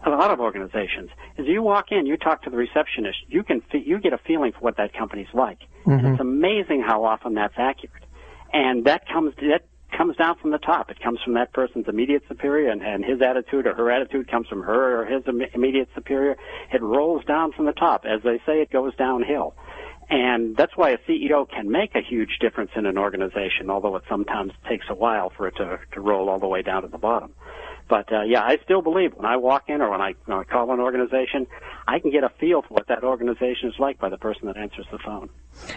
a 0.04 0.10
lot 0.10 0.30
of 0.30 0.40
organizations, 0.40 1.10
is 1.36 1.46
you 1.46 1.62
walk 1.62 1.86
in, 1.90 2.06
you 2.06 2.16
talk 2.16 2.42
to 2.44 2.50
the 2.50 2.56
receptionist, 2.56 3.18
you 3.28 3.42
can 3.42 3.62
you 3.72 3.98
get 3.98 4.12
a 4.12 4.18
feeling 4.18 4.52
for 4.52 4.60
what 4.60 4.76
that 4.76 4.92
company's 4.94 5.32
like, 5.34 5.60
mm-hmm. 5.60 5.92
and 5.92 6.06
it's 6.08 6.20
amazing 6.20 6.82
how 6.86 7.04
often 7.04 7.34
that's 7.34 7.54
accurate. 7.56 8.04
And 8.52 8.86
that 8.86 9.06
comes 9.08 9.34
that 9.36 9.62
comes 9.98 10.16
down 10.16 10.36
from 10.38 10.52
the 10.52 10.58
top. 10.58 10.90
It 10.90 11.00
comes 11.00 11.18
from 11.22 11.34
that 11.34 11.52
person's 11.52 11.88
immediate 11.88 12.22
superior, 12.28 12.70
and, 12.70 12.80
and 12.82 13.04
his 13.04 13.20
attitude 13.20 13.66
or 13.66 13.74
her 13.74 13.90
attitude 13.90 14.30
comes 14.30 14.46
from 14.46 14.62
her 14.62 15.02
or 15.02 15.04
his 15.04 15.24
immediate 15.52 15.88
superior. 15.94 16.36
It 16.72 16.80
rolls 16.80 17.24
down 17.24 17.52
from 17.52 17.66
the 17.66 17.72
top. 17.72 18.04
As 18.06 18.22
they 18.22 18.38
say, 18.46 18.62
it 18.62 18.70
goes 18.70 18.94
downhill. 18.94 19.54
And 20.08 20.56
that's 20.56 20.76
why 20.76 20.90
a 20.90 20.98
CEO 20.98 21.50
can 21.50 21.70
make 21.70 21.94
a 21.96 22.00
huge 22.00 22.38
difference 22.40 22.70
in 22.76 22.86
an 22.86 22.96
organization, 22.96 23.68
although 23.68 23.96
it 23.96 24.04
sometimes 24.08 24.52
takes 24.68 24.86
a 24.88 24.94
while 24.94 25.30
for 25.36 25.48
it 25.48 25.56
to, 25.56 25.80
to 25.92 26.00
roll 26.00 26.30
all 26.30 26.38
the 26.38 26.46
way 26.46 26.62
down 26.62 26.82
to 26.82 26.88
the 26.88 26.96
bottom. 26.96 27.34
But 27.88 28.12
uh, 28.12 28.22
yeah, 28.22 28.42
I 28.42 28.58
still 28.64 28.82
believe 28.82 29.14
when 29.14 29.24
I 29.24 29.36
walk 29.36 29.64
in 29.68 29.80
or 29.80 29.90
when 29.90 30.00
I, 30.00 30.14
when 30.26 30.38
I 30.38 30.44
call 30.44 30.70
an 30.72 30.80
organization, 30.80 31.46
I 31.86 31.98
can 31.98 32.10
get 32.10 32.22
a 32.22 32.28
feel 32.38 32.60
for 32.60 32.74
what 32.74 32.86
that 32.88 33.02
organization 33.02 33.70
is 33.70 33.74
like 33.78 33.98
by 33.98 34.10
the 34.10 34.18
person 34.18 34.46
that 34.46 34.58
answers 34.58 34.86
the 34.92 34.98
phone. 34.98 35.30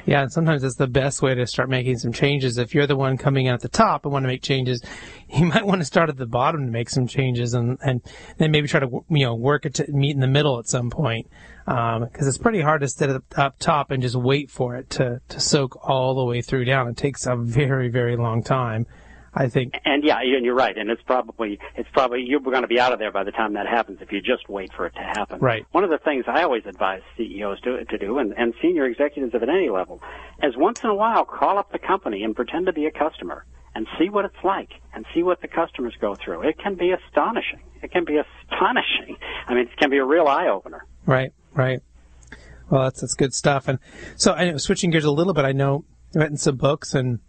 Yeah, 0.06 0.24
and 0.24 0.32
sometimes 0.32 0.64
it's 0.64 0.76
the 0.76 0.88
best 0.88 1.22
way 1.22 1.36
to 1.36 1.48
start 1.48 1.70
making 1.70 2.00
some 2.00 2.12
changes. 2.12 2.58
If 2.58 2.76
you're 2.76 2.86
the 2.86 2.98
one 2.98 3.18
coming 3.18 3.46
in 3.46 3.54
at 3.54 3.62
the 3.62 3.70
top 3.70 4.04
and 4.04 4.12
want 4.12 4.24
to 4.24 4.28
make 4.28 4.42
changes, 4.42 4.84
you 5.30 5.46
might 5.46 5.66
want 5.66 5.80
to 5.80 5.86
start 5.86 6.10
at 6.10 6.18
the 6.18 6.26
bottom 6.26 6.66
to 6.66 6.72
make 6.72 6.90
some 6.90 7.08
changes, 7.08 7.54
and 7.54 7.78
and 7.82 8.02
then 8.38 8.52
maybe 8.52 8.68
try 8.68 8.82
to 8.82 9.06
you 9.10 9.26
know 9.26 9.36
work 9.36 9.66
it 9.66 9.76
to 9.76 9.90
meet 9.92 10.12
in 10.12 10.20
the 10.20 10.28
middle 10.28 10.60
at 10.60 10.68
some 10.68 10.90
point. 10.90 11.28
Because 11.66 11.98
um, 12.02 12.28
it's 12.28 12.38
pretty 12.38 12.60
hard 12.60 12.82
to 12.82 12.90
sit 12.90 13.10
up 13.38 13.60
top 13.60 13.92
and 13.92 14.02
just 14.02 14.16
wait 14.16 14.50
for 14.50 14.76
it 14.76 14.90
to, 14.92 15.22
to 15.30 15.40
soak 15.40 15.88
all 15.88 16.16
the 16.16 16.26
way 16.26 16.42
through 16.42 16.66
down. 16.66 16.88
It 16.88 16.98
takes 16.98 17.28
a 17.28 17.36
very, 17.36 17.88
very 17.88 18.18
long 18.18 18.44
time. 18.44 18.88
I 19.34 19.48
think. 19.48 19.80
And 19.86 20.04
yeah, 20.04 20.20
and 20.20 20.46
you're 20.46 20.56
right. 20.56 20.78
And 20.78 20.90
it's 20.90 21.02
probably 21.04 21.60
it's 21.76 21.90
probably 21.94 22.24
you're 22.24 22.42
going 22.42 22.62
to 22.62 22.68
be 22.68 22.80
out 22.80 22.92
of 22.92 23.00
there 23.00 23.12
by 23.12 23.24
the 23.24 23.32
time 23.32 23.54
that 23.54 23.68
happens 23.68 24.00
if 24.02 24.12
you 24.12 24.22
just 24.22 24.50
wait 24.50 24.74
for 24.74 24.86
it 24.86 24.94
to 24.96 25.02
happen. 25.02 25.40
Right. 25.40 25.66
One 25.72 25.84
of 25.84 25.90
the 25.90 25.98
things 25.98 26.26
I 26.28 26.44
always 26.44 26.66
advise 26.66 27.02
CEOs 27.18 27.62
to 27.62 27.86
to 27.86 27.98
do, 27.98 28.18
and, 28.18 28.34
and 28.38 28.54
senior 28.62 28.86
executives 28.86 29.34
at 29.34 29.48
any 29.48 29.70
level, 29.70 30.02
is 30.44 30.58
once 30.58 30.84
in 30.84 30.90
a 30.90 30.96
while 30.96 31.24
call 31.24 31.58
up 31.58 31.72
the 31.72 31.80
company 31.80 32.24
and 32.24 32.36
pretend 32.36 32.66
to 32.66 32.74
be 32.74 32.86
a 32.86 32.92
customer 32.92 33.46
and 33.74 33.88
see 33.98 34.10
what 34.10 34.26
it's 34.26 34.44
like 34.44 34.72
and 34.94 35.06
see 35.14 35.24
what 35.24 35.42
the 35.42 35.48
customers 35.48 35.94
go 36.02 36.16
through. 36.16 36.42
It 36.42 36.58
can 36.60 36.76
be 36.76 36.92
astonishing. 36.92 37.62
It 37.82 37.92
can 37.92 38.04
be 38.04 38.18
astonishing. 38.18 39.18
I 39.48 39.54
mean, 39.54 39.68
it 39.68 39.78
can 39.78 39.90
be 39.90 39.98
a 39.98 40.06
real 40.06 40.28
eye 40.28 40.48
opener. 40.48 40.86
Right. 41.06 41.34
Right. 41.54 41.82
Well, 42.70 42.84
that's 42.84 43.02
that's 43.02 43.14
good 43.14 43.34
stuff. 43.34 43.68
And 43.68 43.80
so, 44.16 44.34
I 44.34 44.52
know, 44.52 44.58
switching 44.58 44.92
gears 44.92 45.04
a 45.04 45.12
little 45.12 45.34
bit, 45.34 45.46
I 45.46 45.52
know 45.52 45.86
you've 46.14 46.22
written 46.22 46.38
some 46.38 46.56
books 46.56 46.94
and 46.94 47.20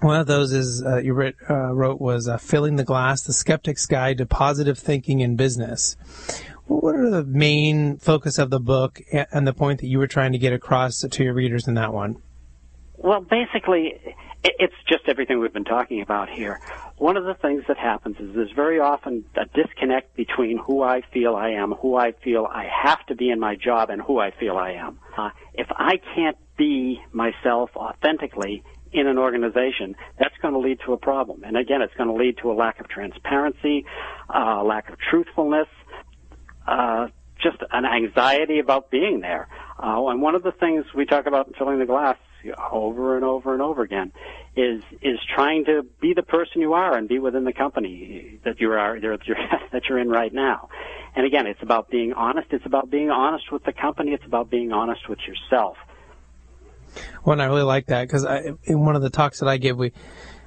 one 0.00 0.20
of 0.20 0.26
those 0.26 0.52
is 0.52 0.84
uh, 0.84 0.98
you 0.98 1.12
wrote, 1.12 1.36
uh, 1.48 1.72
wrote 1.72 2.00
was 2.00 2.28
uh, 2.28 2.38
"Filling 2.38 2.76
the 2.76 2.84
Glass: 2.84 3.22
The 3.22 3.32
Skeptic's 3.32 3.86
Guide 3.86 4.18
to 4.18 4.26
Positive 4.26 4.78
Thinking 4.78 5.20
in 5.20 5.36
Business." 5.36 5.96
What 6.66 6.94
are 6.94 7.10
the 7.10 7.24
main 7.24 7.96
focus 7.98 8.38
of 8.38 8.50
the 8.50 8.60
book 8.60 9.00
and 9.12 9.46
the 9.46 9.52
point 9.52 9.80
that 9.80 9.88
you 9.88 9.98
were 9.98 10.06
trying 10.06 10.32
to 10.32 10.38
get 10.38 10.52
across 10.52 11.00
to 11.00 11.24
your 11.24 11.34
readers 11.34 11.66
in 11.66 11.74
that 11.74 11.92
one? 11.92 12.22
Well, 12.96 13.22
basically, 13.22 14.00
it's 14.44 14.74
just 14.88 15.08
everything 15.08 15.40
we've 15.40 15.52
been 15.52 15.64
talking 15.64 16.00
about 16.00 16.30
here. 16.30 16.60
One 16.96 17.16
of 17.16 17.24
the 17.24 17.34
things 17.34 17.64
that 17.66 17.76
happens 17.76 18.16
is 18.20 18.34
there's 18.34 18.52
very 18.52 18.78
often 18.78 19.24
a 19.36 19.46
disconnect 19.46 20.14
between 20.14 20.58
who 20.58 20.82
I 20.82 21.02
feel 21.12 21.34
I 21.34 21.50
am, 21.50 21.72
who 21.72 21.96
I 21.96 22.12
feel 22.12 22.46
I 22.46 22.68
have 22.84 23.04
to 23.06 23.16
be 23.16 23.30
in 23.30 23.40
my 23.40 23.56
job, 23.56 23.90
and 23.90 24.00
who 24.00 24.20
I 24.20 24.30
feel 24.30 24.56
I 24.56 24.72
am. 24.72 25.00
Uh, 25.16 25.30
if 25.54 25.66
I 25.70 25.98
can't 26.14 26.36
be 26.56 27.00
myself 27.12 27.70
authentically 27.74 28.62
in 28.92 29.06
an 29.06 29.18
organization, 29.18 29.94
that's 30.18 30.36
going 30.42 30.54
to 30.54 30.60
lead 30.60 30.80
to 30.86 30.92
a 30.92 30.96
problem. 30.96 31.44
And 31.44 31.56
again, 31.56 31.82
it's 31.82 31.94
going 31.94 32.08
to 32.08 32.14
lead 32.14 32.38
to 32.38 32.50
a 32.50 32.54
lack 32.54 32.80
of 32.80 32.88
transparency, 32.88 33.84
uh, 34.34 34.62
lack 34.64 34.88
of 34.90 34.98
truthfulness, 34.98 35.68
uh, 36.66 37.08
just 37.42 37.58
an 37.72 37.84
anxiety 37.84 38.58
about 38.58 38.90
being 38.90 39.20
there. 39.20 39.48
Uh, 39.78 40.06
and 40.08 40.20
one 40.20 40.34
of 40.34 40.42
the 40.42 40.52
things 40.52 40.84
we 40.94 41.06
talk 41.06 41.26
about 41.26 41.48
in 41.48 41.54
filling 41.54 41.78
the 41.78 41.86
glass 41.86 42.16
over 42.70 43.16
and 43.16 43.24
over 43.24 43.52
and 43.52 43.62
over 43.62 43.82
again 43.82 44.12
is 44.56 44.82
is 45.02 45.18
trying 45.34 45.64
to 45.66 45.84
be 46.00 46.14
the 46.14 46.22
person 46.22 46.60
you 46.60 46.72
are 46.72 46.96
and 46.96 47.08
be 47.08 47.18
within 47.18 47.44
the 47.44 47.52
company 47.52 48.38
that 48.44 48.60
you 48.60 48.72
are 48.72 48.98
that 48.98 49.26
you're, 49.26 49.36
that 49.72 49.82
you're 49.88 49.98
in 49.98 50.08
right 50.08 50.32
now. 50.32 50.68
And 51.14 51.26
again, 51.26 51.46
it's 51.46 51.62
about 51.62 51.90
being 51.90 52.12
honest. 52.12 52.48
It's 52.52 52.66
about 52.66 52.90
being 52.90 53.10
honest 53.10 53.50
with 53.50 53.64
the 53.64 53.72
company. 53.72 54.12
It's 54.12 54.24
about 54.24 54.48
being 54.50 54.72
honest 54.72 55.08
with 55.08 55.18
yourself. 55.26 55.76
Well, 57.24 57.32
and 57.32 57.42
I 57.42 57.46
really 57.46 57.62
like 57.62 57.86
that 57.86 58.06
because 58.06 58.24
in 58.64 58.84
one 58.84 58.96
of 58.96 59.02
the 59.02 59.10
talks 59.10 59.40
that 59.40 59.48
I 59.48 59.56
give, 59.56 59.76
we 59.76 59.92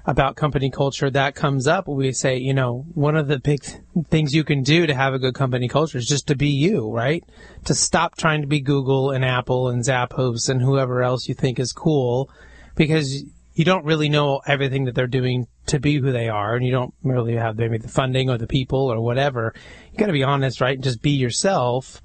about 0.06 0.36
company 0.36 0.70
culture 0.70 1.10
that 1.10 1.36
comes 1.36 1.68
up. 1.68 1.88
We 1.88 2.12
say, 2.12 2.38
you 2.38 2.54
know, 2.54 2.86
one 2.94 3.16
of 3.16 3.28
the 3.28 3.40
big 3.40 3.64
things 4.10 4.36
you 4.36 4.44
can 4.44 4.62
do 4.64 4.86
to 4.86 4.94
have 4.94 5.14
a 5.14 5.20
good 5.20 5.34
company 5.34 5.68
culture 5.68 5.98
is 5.98 6.08
just 6.08 6.28
to 6.28 6.36
be 6.36 6.50
you, 6.50 6.92
right? 6.92 7.24
To 7.66 7.74
stop 7.74 8.18
trying 8.18 8.42
to 8.42 8.48
be 8.48 8.60
Google 8.60 9.12
and 9.12 9.24
Apple 9.24 9.70
and 9.70 9.84
Zappos 9.84 10.50
and 10.50 10.62
whoever 10.62 11.02
else 11.02 11.30
you 11.30 11.36
think 11.36 11.58
is 11.60 11.72
cool 11.72 12.30
because 12.76 13.24
you 13.54 13.64
don't 13.64 13.86
really 13.86 14.10
know 14.10 14.42
everything 14.46 14.86
that 14.86 14.96
they're 14.96 15.08
doing 15.08 15.48
to 15.68 15.80
be 15.80 16.00
who 16.00 16.12
they 16.12 16.28
are 16.28 16.56
and 16.56 16.66
you 16.66 16.72
don't 16.72 16.94
really 17.04 17.36
have 17.36 17.58
maybe 17.58 17.78
the 17.78 17.88
funding 17.88 18.30
or 18.30 18.38
the 18.38 18.48
people 18.48 18.92
or 18.92 19.00
whatever. 19.00 19.54
You 19.92 19.98
got 19.98 20.08
to 20.08 20.14
be 20.14 20.24
honest, 20.24 20.60
right? 20.60 20.76
And 20.76 20.84
just 20.84 21.02
be 21.02 21.12
yourself 21.12 22.02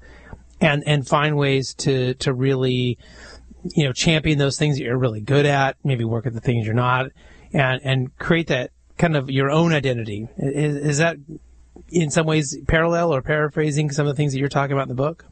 and, 0.61 0.83
and 0.85 1.05
find 1.05 1.37
ways 1.37 1.73
to, 1.73 2.13
to 2.15 2.33
really, 2.33 2.97
you 3.63 3.85
know, 3.85 3.93
champion 3.93 4.37
those 4.37 4.57
things 4.57 4.77
that 4.77 4.83
you're 4.83 4.97
really 4.97 5.21
good 5.21 5.45
at, 5.45 5.77
maybe 5.83 6.05
work 6.05 6.25
at 6.25 6.33
the 6.33 6.39
things 6.39 6.65
you're 6.65 6.75
not 6.75 7.07
and 7.53 7.81
and 7.83 8.17
create 8.17 8.47
that 8.47 8.71
kind 8.97 9.15
of 9.15 9.29
your 9.29 9.49
own 9.49 9.73
identity. 9.73 10.27
Is, 10.37 10.75
is 10.75 10.97
that 10.97 11.17
in 11.89 12.11
some 12.11 12.25
ways 12.25 12.57
parallel 12.67 13.13
or 13.13 13.21
paraphrasing 13.21 13.91
some 13.91 14.07
of 14.07 14.15
the 14.15 14.17
things 14.17 14.33
that 14.33 14.39
you're 14.39 14.49
talking 14.49 14.73
about 14.73 14.83
in 14.83 14.89
the 14.89 14.95
book? 14.95 15.25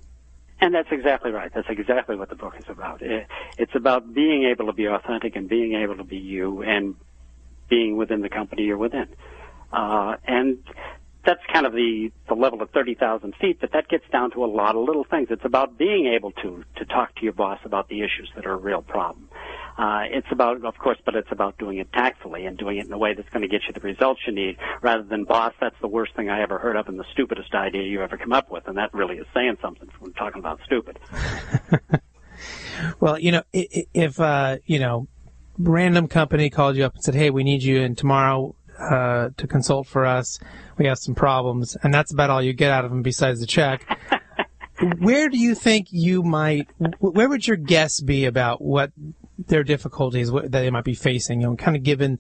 And 0.60 0.74
that's 0.74 0.92
exactly 0.92 1.32
right. 1.32 1.52
That's 1.54 1.70
exactly 1.70 2.16
what 2.16 2.30
the 2.30 2.36
book 2.36 2.56
is 2.58 2.66
about. 2.68 3.02
It's 3.02 3.76
about 3.76 4.14
being 4.14 4.46
able 4.46 4.66
to 4.66 4.74
be 4.74 4.86
authentic 4.86 5.36
and 5.36 5.48
being 5.48 5.76
able 5.76 5.98
to 5.98 6.04
be 6.04 6.18
you 6.18 6.64
and 6.64 6.96
being 7.70 7.96
within 7.96 8.22
the 8.22 8.30
company 8.30 8.64
you're 8.64 8.78
within. 8.78 9.08
Uh, 9.72 10.16
and 10.26 10.58
that's 11.28 11.42
kind 11.52 11.66
of 11.66 11.74
the, 11.74 12.10
the 12.30 12.34
level 12.34 12.62
of 12.62 12.70
30,000 12.70 13.36
feet, 13.36 13.60
but 13.60 13.74
that 13.74 13.90
gets 13.90 14.06
down 14.12 14.32
to 14.32 14.46
a 14.46 14.48
lot 14.48 14.78
of 14.78 14.86
little 14.86 15.04
things. 15.04 15.28
It's 15.30 15.44
about 15.44 15.78
being 15.78 16.08
able 16.08 16.32
to, 16.32 16.64
to 16.78 16.86
talk 16.86 17.14
to 17.16 17.24
your 17.24 17.34
boss 17.34 17.60
about 17.66 17.90
the 17.90 18.02
issues 18.02 18.32
that 18.36 18.46
are 18.46 18.54
a 18.54 18.58
real 18.58 18.82
problem. 18.82 19.28
Uh, 19.78 20.04
it's 20.10 20.28
about, 20.32 20.64
of 20.64 20.78
course, 20.78 20.98
but 21.04 21.16
it's 21.16 21.28
about 21.30 21.58
doing 21.58 21.80
it 21.80 21.92
tactfully 21.92 22.46
and 22.46 22.58
doing 22.58 22.78
it 22.78 22.88
in 22.88 22.94
a 22.94 22.98
way 22.98 23.14
that's 23.14 23.28
going 23.30 23.42
to 23.42 23.48
get 23.50 23.62
you 23.68 23.74
the 23.74 23.82
results 23.82 24.22
you 24.26 24.34
need 24.34 24.58
rather 24.82 25.04
than, 25.04 25.26
boss, 25.26 25.54
that's 25.60 25.76
the 25.82 25.88
worst 25.88 26.16
thing 26.16 26.30
I 26.30 26.42
ever 26.42 26.58
heard 26.58 26.78
of 26.78 26.88
and 26.88 26.98
the 26.98 27.06
stupidest 27.12 27.54
idea 27.54 27.84
you 27.84 28.02
ever 28.02 28.16
come 28.16 28.32
up 28.32 28.50
with. 28.50 28.66
And 28.66 28.78
that 28.78 28.94
really 28.94 29.18
is 29.18 29.28
saying 29.34 29.58
something 29.62 29.90
when 30.00 30.14
talking 30.14 30.40
about 30.40 30.62
stupid. 30.66 30.98
well, 33.02 33.20
you 33.20 33.34
know, 33.34 33.44
if, 33.52 34.18
uh, 34.22 34.60
you 34.66 34.80
know, 34.80 35.10
random 35.60 36.08
company 36.08 36.50
called 36.50 36.78
you 36.78 36.86
up 36.86 36.96
and 36.96 37.04
said, 37.04 37.16
"Hey, 37.16 37.32
we 37.32 37.44
need 37.44 37.64
you 37.64 37.82
in 37.82 37.96
tomorrow 37.96 38.56
uh, 38.80 39.30
to 39.38 39.48
consult 39.48 39.88
for 39.88 40.06
us. 40.06 40.40
We 40.78 40.86
have 40.86 41.00
some 41.00 41.16
problems, 41.16 41.76
and 41.84 41.94
that's 41.94 42.12
about 42.14 42.30
all 42.30 42.42
you 42.42 42.54
get 42.54 42.72
out 42.72 42.86
of 42.86 42.92
them 42.92 43.02
besides 43.02 43.40
the 43.40 43.48
check. 43.48 43.86
where 45.00 45.30
do 45.30 45.38
you 45.38 45.56
think 45.56 45.88
you 45.92 46.24
might? 46.24 46.70
Where 47.00 47.30
would 47.30 47.48
your 47.48 47.58
guess 47.58 48.00
be 48.00 48.26
about 48.26 48.62
what 48.62 48.92
their 49.38 49.64
difficulties 49.64 50.32
that 50.32 50.52
they 50.52 50.70
might 50.70 50.84
be 50.84 50.96
facing? 50.96 51.42
You 51.42 51.48
know, 51.48 51.56
kind 51.56 51.76
of 51.76 51.84
given 51.84 52.20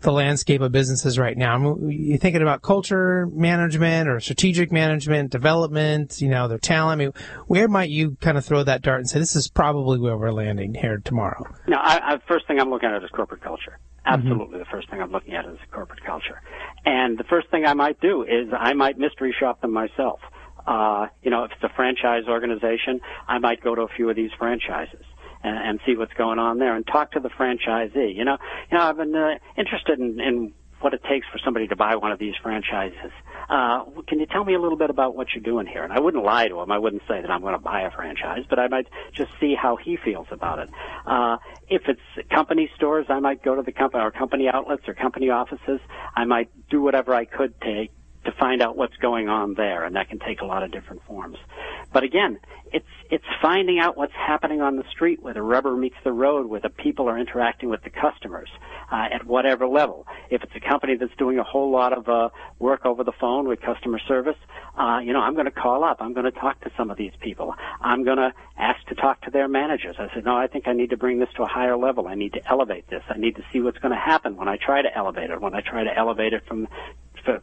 the 0.00 0.12
landscape 0.12 0.60
of 0.60 0.72
businesses 0.72 1.18
right 1.18 1.36
now. 1.36 1.54
I 1.54 1.58
mean, 1.58 1.90
you 1.90 2.18
thinking 2.18 2.42
about 2.42 2.62
culture 2.62 3.26
management 3.26 4.08
or 4.08 4.20
strategic 4.20 4.70
management, 4.70 5.30
development, 5.30 6.20
you 6.20 6.28
know, 6.28 6.48
their 6.48 6.58
talent. 6.58 7.00
I 7.00 7.04
mean, 7.04 7.12
where 7.46 7.68
might 7.68 7.90
you 7.90 8.16
kind 8.20 8.38
of 8.38 8.44
throw 8.44 8.62
that 8.62 8.82
dart 8.82 9.00
and 9.00 9.08
say 9.08 9.18
this 9.18 9.36
is 9.36 9.48
probably 9.48 9.98
where 9.98 10.16
we're 10.16 10.32
landing 10.32 10.74
here 10.74 10.98
tomorrow? 11.04 11.44
No, 11.66 11.78
I, 11.78 12.14
I, 12.14 12.18
first 12.26 12.46
thing 12.46 12.60
I'm 12.60 12.70
looking 12.70 12.90
at 12.90 13.02
is 13.02 13.10
corporate 13.10 13.42
culture. 13.42 13.78
Absolutely, 14.04 14.46
mm-hmm. 14.46 14.58
the 14.58 14.64
first 14.70 14.90
thing 14.90 15.00
I'm 15.00 15.12
looking 15.12 15.34
at 15.34 15.44
is 15.46 15.58
corporate 15.70 16.04
culture. 16.04 16.40
And 16.84 17.18
the 17.18 17.24
first 17.24 17.50
thing 17.50 17.66
I 17.66 17.74
might 17.74 18.00
do 18.00 18.22
is 18.22 18.48
I 18.56 18.72
might 18.72 18.98
mystery 18.98 19.34
shop 19.38 19.60
them 19.60 19.72
myself. 19.72 20.20
Uh, 20.66 21.08
you 21.22 21.30
know, 21.30 21.44
if 21.44 21.52
it's 21.52 21.62
a 21.62 21.74
franchise 21.74 22.24
organization, 22.28 23.00
I 23.26 23.38
might 23.38 23.62
go 23.62 23.74
to 23.74 23.82
a 23.82 23.88
few 23.88 24.08
of 24.10 24.16
these 24.16 24.30
franchises 24.38 25.04
and, 25.42 25.56
and 25.56 25.80
see 25.86 25.96
what's 25.96 26.12
going 26.14 26.38
on 26.38 26.58
there 26.58 26.74
and 26.74 26.86
talk 26.86 27.12
to 27.12 27.20
the 27.20 27.30
franchisee. 27.30 28.14
You 28.14 28.24
know, 28.24 28.38
you 28.70 28.78
know, 28.78 28.84
I've 28.84 28.96
been 28.96 29.14
uh, 29.14 29.38
interested 29.56 29.98
in, 29.98 30.20
in 30.20 30.52
what 30.80 30.94
it 30.94 31.02
takes 31.08 31.26
for 31.32 31.38
somebody 31.44 31.66
to 31.68 31.76
buy 31.76 31.96
one 31.96 32.12
of 32.12 32.18
these 32.18 32.34
franchises. 32.42 33.12
Uh, 33.48 33.84
can 34.06 34.20
you 34.20 34.26
tell 34.26 34.44
me 34.44 34.54
a 34.54 34.60
little 34.60 34.76
bit 34.76 34.90
about 34.90 35.16
what 35.16 35.28
you're 35.34 35.42
doing 35.42 35.66
here? 35.66 35.82
And 35.82 35.92
I 35.92 36.00
wouldn't 36.00 36.24
lie 36.24 36.48
to 36.48 36.60
him. 36.60 36.70
I 36.70 36.78
wouldn't 36.78 37.02
say 37.08 37.20
that 37.20 37.30
I'm 37.30 37.40
going 37.40 37.54
to 37.54 37.58
buy 37.58 37.82
a 37.82 37.90
franchise, 37.90 38.44
but 38.48 38.58
I 38.58 38.68
might 38.68 38.86
just 39.12 39.30
see 39.40 39.54
how 39.54 39.76
he 39.76 39.96
feels 39.96 40.26
about 40.30 40.58
it. 40.58 40.68
Uh, 41.06 41.38
if 41.68 41.82
it's 41.88 42.28
company 42.30 42.70
stores, 42.76 43.06
I 43.08 43.20
might 43.20 43.42
go 43.42 43.54
to 43.54 43.62
the 43.62 43.72
company 43.72 44.02
or 44.02 44.10
company 44.10 44.48
outlets 44.48 44.82
or 44.86 44.94
company 44.94 45.30
offices. 45.30 45.80
I 46.14 46.24
might 46.24 46.50
do 46.68 46.82
whatever 46.82 47.14
I 47.14 47.24
could 47.24 47.58
take 47.60 47.90
to 48.30 48.36
find 48.36 48.62
out 48.62 48.76
what's 48.76 48.96
going 48.96 49.28
on 49.28 49.54
there, 49.54 49.84
and 49.84 49.96
that 49.96 50.08
can 50.08 50.18
take 50.18 50.40
a 50.40 50.44
lot 50.44 50.62
of 50.62 50.70
different 50.70 51.02
forms. 51.04 51.38
But 51.92 52.02
again, 52.02 52.38
it's 52.72 52.86
it's 53.10 53.24
finding 53.40 53.78
out 53.78 53.96
what's 53.96 54.12
happening 54.12 54.60
on 54.60 54.76
the 54.76 54.84
street 54.90 55.22
where 55.22 55.32
the 55.32 55.42
rubber 55.42 55.74
meets 55.74 55.96
the 56.04 56.12
road, 56.12 56.46
where 56.46 56.60
the 56.60 56.68
people 56.68 57.08
are 57.08 57.18
interacting 57.18 57.70
with 57.70 57.82
the 57.82 57.90
customers 57.90 58.50
uh, 58.92 59.08
at 59.10 59.24
whatever 59.24 59.66
level. 59.66 60.06
If 60.28 60.42
it's 60.42 60.52
a 60.54 60.60
company 60.60 60.96
that's 60.96 61.16
doing 61.16 61.38
a 61.38 61.42
whole 61.42 61.70
lot 61.70 61.96
of 61.96 62.08
uh, 62.08 62.28
work 62.58 62.84
over 62.84 63.04
the 63.04 63.12
phone 63.12 63.48
with 63.48 63.62
customer 63.62 63.98
service, 63.98 64.36
uh, 64.76 64.98
you 65.02 65.14
know, 65.14 65.20
I'm 65.20 65.32
going 65.32 65.46
to 65.46 65.50
call 65.50 65.84
up. 65.84 65.98
I'm 66.00 66.12
going 66.12 66.30
to 66.30 66.38
talk 66.38 66.60
to 66.62 66.70
some 66.76 66.90
of 66.90 66.98
these 66.98 67.12
people. 67.20 67.54
I'm 67.80 68.04
going 68.04 68.18
to 68.18 68.34
ask 68.58 68.84
to 68.88 68.94
talk 68.94 69.22
to 69.22 69.30
their 69.30 69.48
managers. 69.48 69.96
I 69.98 70.12
said, 70.12 70.26
no, 70.26 70.36
I 70.36 70.46
think 70.46 70.68
I 70.68 70.74
need 70.74 70.90
to 70.90 70.98
bring 70.98 71.18
this 71.18 71.30
to 71.36 71.44
a 71.44 71.46
higher 71.48 71.76
level. 71.78 72.06
I 72.06 72.14
need 72.14 72.34
to 72.34 72.46
elevate 72.46 72.88
this. 72.88 73.02
I 73.08 73.16
need 73.16 73.36
to 73.36 73.44
see 73.52 73.60
what's 73.60 73.78
going 73.78 73.94
to 73.94 74.00
happen 74.00 74.36
when 74.36 74.48
I 74.48 74.58
try 74.58 74.82
to 74.82 74.94
elevate 74.94 75.30
it. 75.30 75.40
When 75.40 75.54
I 75.54 75.62
try 75.62 75.84
to 75.84 75.96
elevate 75.96 76.34
it 76.34 76.44
from 76.46 76.68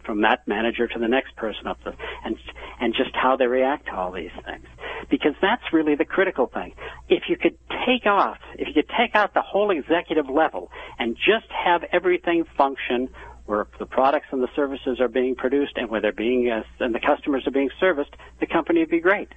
from 0.04 0.22
that 0.22 0.48
manager 0.48 0.88
to 0.88 1.00
the 1.00 1.08
next 1.08 1.36
person 1.36 1.68
up 1.68 1.78
the 1.84 1.94
and 2.24 2.38
and 2.80 2.94
just 2.94 3.12
how 3.14 3.36
they 3.36 3.48
react 3.48 3.86
to 3.86 3.96
all 3.96 4.12
these 4.12 4.32
things. 4.46 4.66
Because 5.10 5.34
that's 5.42 5.64
really 5.72 5.96
the 5.96 6.06
critical 6.06 6.48
thing. 6.48 6.74
If 7.10 7.24
you 7.30 7.38
could 7.38 7.58
take 7.86 8.06
off 8.06 8.38
if 8.56 8.68
you 8.68 8.74
could 8.74 8.92
take 8.98 9.16
out 9.16 9.34
the 9.34 9.42
whole 9.42 9.72
executive 9.72 10.30
level 10.30 10.72
and 11.00 11.16
just 11.16 11.52
have 11.52 11.84
everything 11.92 12.46
function 12.58 13.10
where 13.46 13.68
the 13.78 13.86
products 13.86 14.28
and 14.32 14.42
the 14.42 14.50
services 14.56 15.00
are 15.00 15.08
being 15.08 15.36
produced 15.36 15.74
and 15.76 15.90
where 15.90 16.02
they're 16.02 16.12
being 16.12 16.50
uh, 16.50 16.64
and 16.84 16.96
the 16.96 17.00
customers 17.00 17.46
are 17.46 17.52
being 17.52 17.70
serviced 17.80 18.16
the 18.40 18.48
company 18.48 18.80
would 18.80 18.90
be 18.90 19.00
great. 19.00 19.30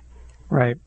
Right 0.51 0.79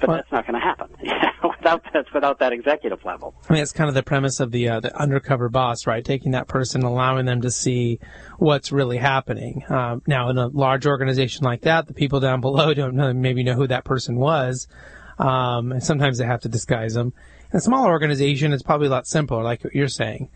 but 0.00 0.08
well, 0.08 0.16
that's 0.18 0.32
not 0.32 0.46
going 0.46 0.60
to 0.60 0.60
happen 0.60 0.88
without 1.42 1.82
that 1.92 2.06
without 2.12 2.38
that 2.38 2.52
executive 2.52 3.04
level. 3.04 3.34
I 3.48 3.54
mean, 3.54 3.62
it's 3.62 3.72
kind 3.72 3.88
of 3.88 3.94
the 3.94 4.02
premise 4.02 4.40
of 4.40 4.50
the 4.50 4.68
uh, 4.68 4.80
the 4.80 4.96
undercover 4.96 5.48
boss, 5.48 5.86
right? 5.86 6.04
Taking 6.04 6.32
that 6.32 6.48
person, 6.48 6.82
allowing 6.82 7.26
them 7.26 7.40
to 7.42 7.50
see 7.50 7.98
what's 8.38 8.72
really 8.72 8.98
happening. 8.98 9.64
Um, 9.68 10.02
now, 10.06 10.28
in 10.28 10.38
a 10.38 10.48
large 10.48 10.86
organization 10.86 11.44
like 11.44 11.62
that, 11.62 11.86
the 11.86 11.94
people 11.94 12.20
down 12.20 12.40
below 12.42 12.74
don't 12.74 12.94
know, 12.94 13.12
maybe 13.12 13.42
know 13.42 13.54
who 13.54 13.66
that 13.68 13.84
person 13.84 14.16
was, 14.16 14.68
um, 15.18 15.72
and 15.72 15.82
sometimes 15.82 16.18
they 16.18 16.26
have 16.26 16.42
to 16.42 16.48
disguise 16.48 16.94
them. 16.94 17.12
In 17.52 17.58
a 17.58 17.60
smaller 17.60 17.90
organization, 17.90 18.52
it's 18.52 18.62
probably 18.62 18.88
a 18.88 18.90
lot 18.90 19.06
simpler, 19.06 19.42
like 19.42 19.64
what 19.64 19.74
you're 19.74 19.88
saying. 19.88 20.28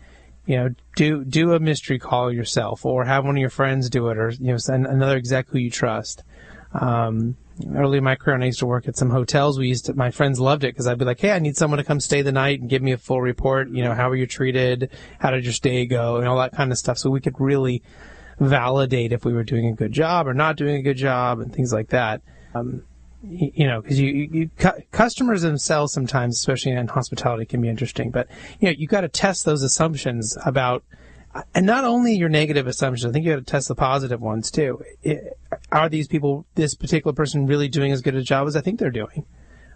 You 0.45 0.57
know, 0.57 0.69
do 0.95 1.23
do 1.23 1.53
a 1.53 1.59
mystery 1.59 1.99
call 1.99 2.31
yourself, 2.31 2.85
or 2.85 3.05
have 3.05 3.25
one 3.25 3.35
of 3.35 3.41
your 3.41 3.51
friends 3.51 3.89
do 3.89 4.09
it, 4.09 4.17
or 4.17 4.31
you 4.31 4.51
know, 4.51 4.57
send 4.57 4.87
another 4.87 5.17
exec 5.17 5.49
who 5.49 5.59
you 5.59 5.69
trust. 5.69 6.23
Um, 6.73 7.35
early 7.75 7.97
in 7.97 8.03
my 8.03 8.15
career, 8.15 8.41
I 8.41 8.45
used 8.45 8.59
to 8.59 8.65
work 8.65 8.87
at 8.87 8.97
some 8.97 9.09
hotels. 9.09 9.57
We 9.57 9.67
used 9.67 9.85
to, 9.85 9.93
my 9.93 10.11
friends 10.11 10.39
loved 10.39 10.63
it 10.63 10.73
because 10.73 10.87
I'd 10.87 10.97
be 10.97 11.05
like, 11.05 11.19
Hey, 11.19 11.31
I 11.31 11.39
need 11.39 11.57
someone 11.57 11.77
to 11.77 11.83
come 11.83 11.99
stay 11.99 12.21
the 12.21 12.31
night 12.31 12.59
and 12.59 12.69
give 12.69 12.81
me 12.81 12.91
a 12.91 12.97
full 12.97 13.21
report. 13.21 13.69
You 13.69 13.83
know, 13.83 13.93
how 13.93 14.09
were 14.09 14.15
you 14.15 14.27
treated? 14.27 14.91
How 15.19 15.31
did 15.31 15.43
your 15.43 15.53
stay 15.53 15.85
go? 15.85 16.17
And 16.17 16.27
all 16.27 16.37
that 16.37 16.53
kind 16.53 16.71
of 16.71 16.77
stuff. 16.77 16.97
So 16.97 17.09
we 17.09 17.21
could 17.21 17.39
really 17.39 17.83
validate 18.39 19.13
if 19.13 19.23
we 19.23 19.33
were 19.33 19.43
doing 19.43 19.67
a 19.67 19.73
good 19.73 19.91
job 19.91 20.27
or 20.27 20.33
not 20.33 20.57
doing 20.57 20.75
a 20.75 20.81
good 20.81 20.97
job 20.97 21.39
and 21.39 21.53
things 21.53 21.71
like 21.71 21.89
that. 21.89 22.21
Um, 22.55 22.83
you, 23.23 23.67
know, 23.67 23.81
because 23.81 23.99
you, 23.99 24.09
you, 24.09 24.29
you 24.31 24.49
cu- 24.57 24.81
customers 24.91 25.43
themselves 25.43 25.93
sometimes, 25.93 26.37
especially 26.37 26.71
in 26.71 26.87
hospitality, 26.87 27.45
can 27.45 27.61
be 27.61 27.69
interesting. 27.69 28.09
But 28.09 28.27
you 28.59 28.67
know, 28.67 28.75
you 28.75 28.87
got 28.87 29.01
to 29.01 29.09
test 29.09 29.45
those 29.45 29.61
assumptions 29.61 30.37
about 30.43 30.83
and 31.53 31.65
not 31.65 31.83
only 31.83 32.15
your 32.15 32.29
negative 32.29 32.67
assumptions, 32.67 33.09
I 33.09 33.13
think 33.13 33.25
you 33.25 33.31
got 33.31 33.45
to 33.45 33.51
test 33.51 33.67
the 33.67 33.75
positive 33.75 34.21
ones 34.21 34.51
too. 34.51 34.83
It, 35.01 35.37
are 35.71 35.89
these 35.89 36.07
people, 36.07 36.45
this 36.55 36.75
particular 36.75 37.13
person, 37.13 37.47
really 37.47 37.67
doing 37.67 37.91
as 37.91 38.01
good 38.01 38.15
a 38.15 38.21
job 38.21 38.47
as 38.47 38.55
I 38.55 38.61
think 38.61 38.79
they're 38.79 38.91
doing? 38.91 39.25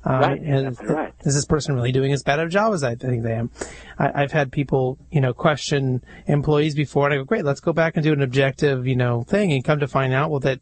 Um, 0.03 0.21
right, 0.21 0.41
and 0.41 0.89
right. 0.89 1.13
Is 1.21 1.33
this 1.33 1.45
person 1.45 1.73
really 1.73 1.91
doing 1.91 2.13
as 2.13 2.21
bad 2.21 2.39
a 2.39 2.47
job 2.47 2.73
as 2.73 2.83
I 2.83 2.93
think 2.93 3.23
they 3.23 3.33
am? 3.33 3.49
I, 3.97 4.21
have 4.21 4.31
had 4.31 4.51
people, 4.51 4.99
you 5.11 5.19
know, 5.19 5.33
question 5.33 6.03
employees 6.27 6.75
before, 6.75 7.05
and 7.05 7.13
I 7.15 7.17
go, 7.17 7.23
"Great, 7.23 7.43
let's 7.43 7.59
go 7.59 7.73
back 7.73 7.95
and 7.95 8.03
do 8.03 8.13
an 8.13 8.21
objective, 8.21 8.85
you 8.85 8.95
know, 8.95 9.23
thing," 9.23 9.51
and 9.51 9.63
come 9.63 9.79
to 9.79 9.87
find 9.87 10.13
out, 10.13 10.29
well, 10.29 10.41
that 10.41 10.59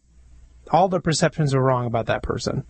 all 0.72 0.88
the 0.88 1.02
perceptions 1.02 1.54
were 1.54 1.62
wrong 1.62 1.86
about 1.86 2.06
that 2.06 2.24
person. 2.24 2.64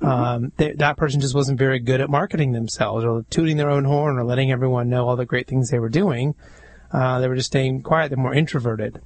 Mm-hmm. 0.00 0.06
Um, 0.06 0.52
they, 0.58 0.72
that 0.72 0.96
person 0.96 1.20
just 1.20 1.34
wasn't 1.34 1.58
very 1.58 1.80
good 1.80 2.00
at 2.00 2.08
marketing 2.08 2.52
themselves 2.52 3.04
or 3.04 3.24
tooting 3.30 3.56
their 3.56 3.70
own 3.70 3.84
horn 3.84 4.16
or 4.16 4.24
letting 4.24 4.52
everyone 4.52 4.88
know 4.88 5.08
all 5.08 5.16
the 5.16 5.24
great 5.24 5.48
things 5.48 5.70
they 5.70 5.80
were 5.80 5.88
doing. 5.88 6.36
Uh, 6.92 7.20
they 7.20 7.28
were 7.28 7.36
just 7.36 7.48
staying 7.48 7.82
quiet. 7.82 8.08
They're 8.10 8.18
more 8.18 8.34
introverted. 8.34 9.00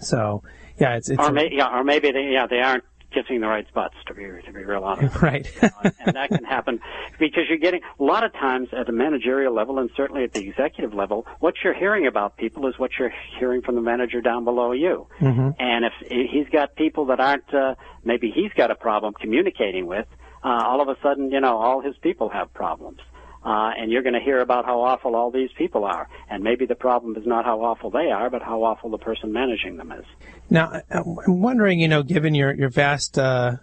So, 0.00 0.42
yeah, 0.78 0.96
it's, 0.96 1.10
it's 1.10 1.20
or, 1.20 1.32
may, 1.32 1.50
yeah, 1.52 1.76
or 1.76 1.84
maybe 1.84 2.12
they, 2.12 2.30
yeah, 2.32 2.46
they 2.46 2.60
aren't 2.60 2.84
kissing 3.12 3.40
the 3.40 3.46
right 3.46 3.66
spots 3.68 3.94
to 4.06 4.14
be 4.14 4.22
to 4.22 4.52
be 4.52 4.64
real 4.64 4.84
honest. 4.84 5.14
Right. 5.22 5.50
and 5.82 6.14
that 6.14 6.28
can 6.28 6.44
happen 6.44 6.80
because 7.18 7.44
you're 7.48 7.58
getting 7.58 7.80
a 7.98 8.02
lot 8.02 8.24
of 8.24 8.32
times 8.32 8.68
at 8.72 8.86
the 8.86 8.92
managerial 8.92 9.52
level 9.52 9.78
and 9.78 9.90
certainly 9.96 10.24
at 10.24 10.32
the 10.32 10.48
executive 10.48 10.94
level, 10.94 11.26
what 11.40 11.54
you're 11.62 11.74
hearing 11.74 12.06
about 12.06 12.36
people 12.36 12.66
is 12.68 12.78
what 12.78 12.92
you're 12.98 13.12
hearing 13.38 13.62
from 13.62 13.74
the 13.74 13.80
manager 13.80 14.20
down 14.20 14.44
below 14.44 14.72
you. 14.72 15.06
Mm-hmm. 15.18 15.50
And 15.58 15.84
if 15.84 15.92
he's 16.30 16.48
got 16.48 16.76
people 16.76 17.06
that 17.06 17.20
aren't, 17.20 17.52
uh, 17.52 17.74
maybe 18.04 18.30
he's 18.30 18.52
got 18.52 18.70
a 18.70 18.74
problem 18.74 19.14
communicating 19.20 19.86
with, 19.86 20.06
uh, 20.42 20.48
all 20.48 20.80
of 20.80 20.88
a 20.88 20.96
sudden, 21.02 21.30
you 21.30 21.40
know, 21.40 21.58
all 21.58 21.80
his 21.80 21.96
people 21.98 22.28
have 22.30 22.52
problems. 22.54 23.00
Uh, 23.42 23.70
and 23.78 23.90
you're 23.90 24.02
going 24.02 24.14
to 24.14 24.20
hear 24.20 24.40
about 24.40 24.66
how 24.66 24.82
awful 24.82 25.16
all 25.16 25.30
these 25.30 25.50
people 25.56 25.84
are. 25.84 26.08
And 26.28 26.44
maybe 26.44 26.66
the 26.66 26.74
problem 26.74 27.16
is 27.16 27.26
not 27.26 27.46
how 27.46 27.62
awful 27.62 27.90
they 27.90 28.10
are, 28.10 28.28
but 28.28 28.42
how 28.42 28.62
awful 28.62 28.90
the 28.90 28.98
person 28.98 29.32
managing 29.32 29.78
them 29.78 29.92
is. 29.92 30.04
Now, 30.50 30.82
I'm 30.90 31.40
wondering, 31.40 31.80
you 31.80 31.88
know, 31.88 32.02
given 32.02 32.34
your, 32.34 32.52
your 32.52 32.68
vast 32.68 33.18
uh, 33.18 33.56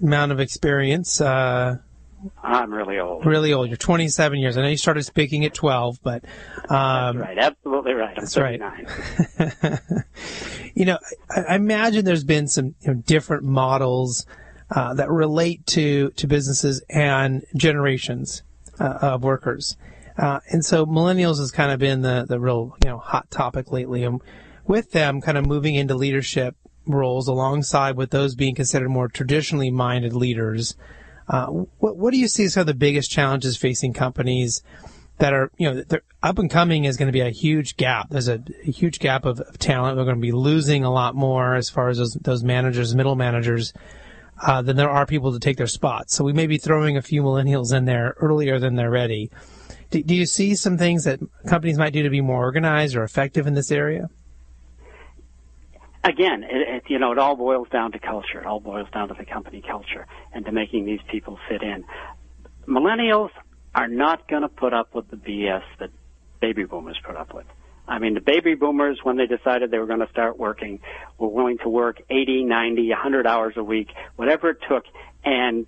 amount 0.00 0.32
of 0.32 0.40
experience, 0.40 1.20
uh, 1.20 1.76
I'm 2.42 2.72
really 2.72 2.98
old. 2.98 3.26
Really 3.26 3.52
old. 3.52 3.68
You're 3.68 3.76
27 3.76 4.38
years. 4.38 4.56
I 4.56 4.62
know 4.62 4.68
you 4.68 4.76
started 4.76 5.04
speaking 5.04 5.44
at 5.44 5.54
12, 5.54 6.00
but 6.02 6.24
um, 6.68 7.18
that's 7.18 7.28
right. 7.28 7.38
Absolutely 7.38 7.92
right. 7.92 8.16
I'm 8.16 8.24
that's 8.24 8.34
39. 8.34 8.86
right. 9.38 9.80
you 10.74 10.84
know, 10.84 10.98
I, 11.30 11.42
I, 11.42 11.54
imagine 11.56 12.04
there's 12.04 12.24
been 12.24 12.48
some 12.48 12.74
you 12.80 12.88
know, 12.88 12.94
different 12.94 13.44
models 13.44 14.26
uh, 14.70 14.94
that 14.94 15.10
relate 15.10 15.64
to 15.66 16.10
to 16.10 16.26
businesses 16.26 16.82
and 16.90 17.44
generations 17.56 18.42
uh, 18.80 18.98
of 19.02 19.22
workers. 19.22 19.76
Uh, 20.16 20.40
and 20.50 20.64
so 20.64 20.84
millennials 20.84 21.38
has 21.38 21.52
kind 21.52 21.70
of 21.70 21.78
been 21.78 22.02
the, 22.02 22.26
the 22.28 22.40
real, 22.40 22.76
you 22.84 22.90
know, 22.90 22.98
hot 22.98 23.30
topic 23.30 23.70
lately. 23.70 24.02
And 24.02 24.20
with 24.66 24.90
them 24.90 25.20
kind 25.20 25.38
of 25.38 25.46
moving 25.46 25.76
into 25.76 25.94
leadership 25.94 26.56
roles 26.86 27.28
alongside 27.28 27.96
with 27.96 28.10
those 28.10 28.34
being 28.34 28.54
considered 28.54 28.88
more 28.88 29.08
traditionally 29.08 29.70
minded 29.70 30.14
leaders, 30.14 30.76
uh, 31.28 31.46
what, 31.46 31.96
what 31.96 32.12
do 32.12 32.18
you 32.18 32.26
see 32.26 32.44
as 32.44 32.54
some 32.54 32.62
of 32.62 32.66
the 32.66 32.74
biggest 32.74 33.10
challenges 33.10 33.56
facing 33.56 33.92
companies 33.92 34.62
that 35.18 35.32
are, 35.32 35.50
you 35.58 35.70
know, 35.70 35.82
up 36.22 36.38
and 36.38 36.50
coming 36.50 36.84
is 36.84 36.96
going 36.96 37.08
to 37.08 37.12
be 37.12 37.20
a 37.20 37.30
huge 37.30 37.76
gap. 37.76 38.08
There's 38.10 38.28
a, 38.28 38.42
a 38.66 38.70
huge 38.70 38.98
gap 38.98 39.24
of, 39.24 39.40
of 39.40 39.58
talent. 39.58 39.96
They're 39.96 40.04
going 40.04 40.16
to 40.16 40.22
be 40.22 40.32
losing 40.32 40.84
a 40.84 40.92
lot 40.92 41.14
more 41.14 41.54
as 41.54 41.68
far 41.68 41.88
as 41.88 41.98
those, 41.98 42.14
those 42.14 42.42
managers, 42.42 42.94
middle 42.94 43.16
managers 43.16 43.72
uh, 44.40 44.62
than 44.62 44.76
there 44.76 44.90
are 44.90 45.06
people 45.06 45.32
to 45.32 45.38
take 45.38 45.56
their 45.56 45.66
spots. 45.66 46.14
So 46.14 46.24
we 46.24 46.32
may 46.32 46.46
be 46.46 46.58
throwing 46.58 46.96
a 46.96 47.02
few 47.02 47.22
millennials 47.22 47.76
in 47.76 47.84
there 47.84 48.14
earlier 48.20 48.58
than 48.58 48.76
they're 48.76 48.90
ready. 48.90 49.30
Do, 49.90 50.02
do 50.02 50.14
you 50.14 50.26
see 50.26 50.54
some 50.54 50.78
things 50.78 51.04
that 51.04 51.20
companies 51.46 51.78
might 51.78 51.92
do 51.92 52.02
to 52.02 52.10
be 52.10 52.20
more 52.20 52.38
organized 52.38 52.96
or 52.96 53.04
effective 53.04 53.46
in 53.46 53.54
this 53.54 53.70
area? 53.70 54.10
Again, 56.04 56.44
it, 56.44 56.68
it, 56.68 56.82
you 56.88 56.98
know, 56.98 57.12
it 57.12 57.18
all 57.18 57.36
boils 57.36 57.68
down 57.70 57.92
to 57.92 57.98
culture. 57.98 58.40
It 58.40 58.46
all 58.46 58.60
boils 58.60 58.88
down 58.92 59.08
to 59.08 59.14
the 59.14 59.24
company 59.24 59.62
culture 59.62 60.06
and 60.32 60.44
to 60.44 60.52
making 60.52 60.84
these 60.84 61.00
people 61.10 61.38
fit 61.48 61.62
in. 61.62 61.84
Millennials 62.66 63.30
are 63.74 63.88
not 63.88 64.28
going 64.28 64.42
to 64.42 64.48
put 64.48 64.72
up 64.72 64.94
with 64.94 65.08
the 65.10 65.16
BS 65.16 65.62
that 65.80 65.90
baby 66.40 66.64
boomers 66.64 66.98
put 67.04 67.16
up 67.16 67.34
with. 67.34 67.46
I 67.88 67.98
mean, 67.98 68.14
the 68.14 68.20
baby 68.20 68.54
boomers, 68.54 69.00
when 69.02 69.16
they 69.16 69.26
decided 69.26 69.70
they 69.70 69.78
were 69.78 69.86
going 69.86 70.00
to 70.00 70.10
start 70.10 70.38
working, 70.38 70.80
were 71.16 71.28
willing 71.28 71.58
to 71.58 71.68
work 71.68 72.02
80, 72.10 72.44
90, 72.44 72.90
100 72.90 73.26
hours 73.26 73.54
a 73.56 73.64
week, 73.64 73.88
whatever 74.16 74.50
it 74.50 74.58
took, 74.68 74.84
and 75.24 75.66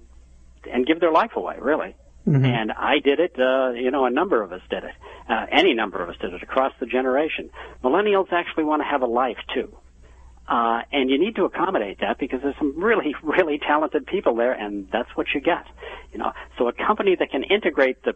and 0.70 0.87
give 0.87 1.00
their 1.00 1.11
life 1.11 1.33
away, 1.37 1.56
really. 1.59 1.96
Mm-hmm. 2.28 2.44
And 2.44 2.72
I 2.72 2.98
did 2.98 3.18
it. 3.18 3.35
Uh, 3.38 3.70
you 3.70 3.90
know, 3.90 4.04
a 4.04 4.11
number 4.11 4.42
of 4.42 4.52
us 4.52 4.61
did 4.68 4.85
it. 4.85 4.94
Uh, 5.26 5.46
any 5.50 5.72
number 5.72 6.02
of 6.02 6.11
us 6.11 6.16
did 6.20 6.35
it 6.35 6.42
across 6.42 6.72
the 6.78 6.87
generation. 6.87 7.50
Millennials 7.83 8.30
actually 8.30 8.64
want 8.64 8.83
to 8.83 8.87
have 8.87 9.00
a 9.00 9.06
life 9.06 9.38
too. 9.54 9.74
Uh, 10.46 10.83
and 10.92 11.09
you 11.09 11.18
need 11.18 11.37
to 11.37 11.44
accommodate 11.44 12.00
that 12.00 12.18
because 12.18 12.40
there's 12.42 12.56
some 12.59 12.74
really, 12.76 13.14
really 13.22 13.59
talented 13.59 14.04
people 14.06 14.35
there, 14.35 14.52
and 14.52 14.88
that's 14.92 15.09
what 15.14 15.28
you 15.35 15.40
get. 15.40 15.64
You 16.12 16.18
know, 16.18 16.33
so 16.59 16.68
a 16.68 16.72
company 16.72 17.16
that 17.16 17.30
can 17.30 17.44
integrate 17.44 18.02
the 18.02 18.14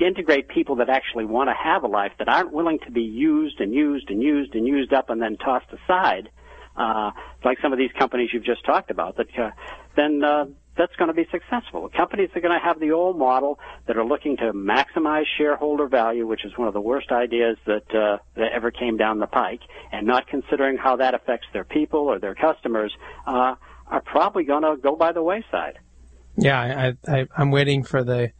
integrate 0.00 0.48
people 0.48 0.76
that 0.76 0.88
actually 0.88 1.24
want 1.24 1.48
to 1.48 1.54
have 1.54 1.84
a 1.84 1.86
life 1.86 2.12
that 2.18 2.28
aren't 2.28 2.52
willing 2.52 2.78
to 2.80 2.90
be 2.90 3.02
used 3.02 3.60
and 3.60 3.72
used 3.72 4.10
and 4.10 4.22
used 4.22 4.54
and 4.54 4.66
used 4.66 4.92
up 4.92 5.10
and 5.10 5.20
then 5.20 5.36
tossed 5.36 5.66
aside, 5.72 6.28
uh, 6.76 7.10
like 7.44 7.58
some 7.60 7.72
of 7.72 7.78
these 7.78 7.92
companies 7.98 8.30
you've 8.32 8.44
just 8.44 8.64
talked 8.64 8.90
about, 8.90 9.16
that 9.16 9.38
uh, 9.38 9.50
then 9.96 10.22
uh, 10.24 10.46
that's 10.76 10.94
going 10.96 11.08
to 11.08 11.14
be 11.14 11.26
successful. 11.30 11.88
Companies 11.94 12.30
are 12.34 12.40
going 12.40 12.58
to 12.58 12.64
have 12.64 12.80
the 12.80 12.92
old 12.92 13.18
model 13.18 13.58
that 13.86 13.96
are 13.96 14.04
looking 14.04 14.36
to 14.38 14.52
maximize 14.52 15.24
shareholder 15.36 15.86
value, 15.86 16.26
which 16.26 16.44
is 16.44 16.56
one 16.56 16.68
of 16.68 16.74
the 16.74 16.80
worst 16.80 17.12
ideas 17.12 17.58
that 17.66 17.94
uh, 17.94 18.18
that 18.36 18.52
ever 18.52 18.70
came 18.70 18.96
down 18.96 19.18
the 19.18 19.26
pike, 19.26 19.60
and 19.92 20.06
not 20.06 20.26
considering 20.26 20.78
how 20.78 20.96
that 20.96 21.14
affects 21.14 21.46
their 21.52 21.64
people 21.64 22.00
or 22.00 22.18
their 22.18 22.34
customers, 22.34 22.92
uh, 23.26 23.54
are 23.86 24.00
probably 24.04 24.44
going 24.44 24.62
to 24.62 24.76
go 24.76 24.96
by 24.96 25.12
the 25.12 25.22
wayside. 25.22 25.78
Yeah, 26.36 26.94
I, 27.06 27.12
I, 27.12 27.26
I'm 27.36 27.50
waiting 27.50 27.82
for 27.82 28.02
the 28.02 28.32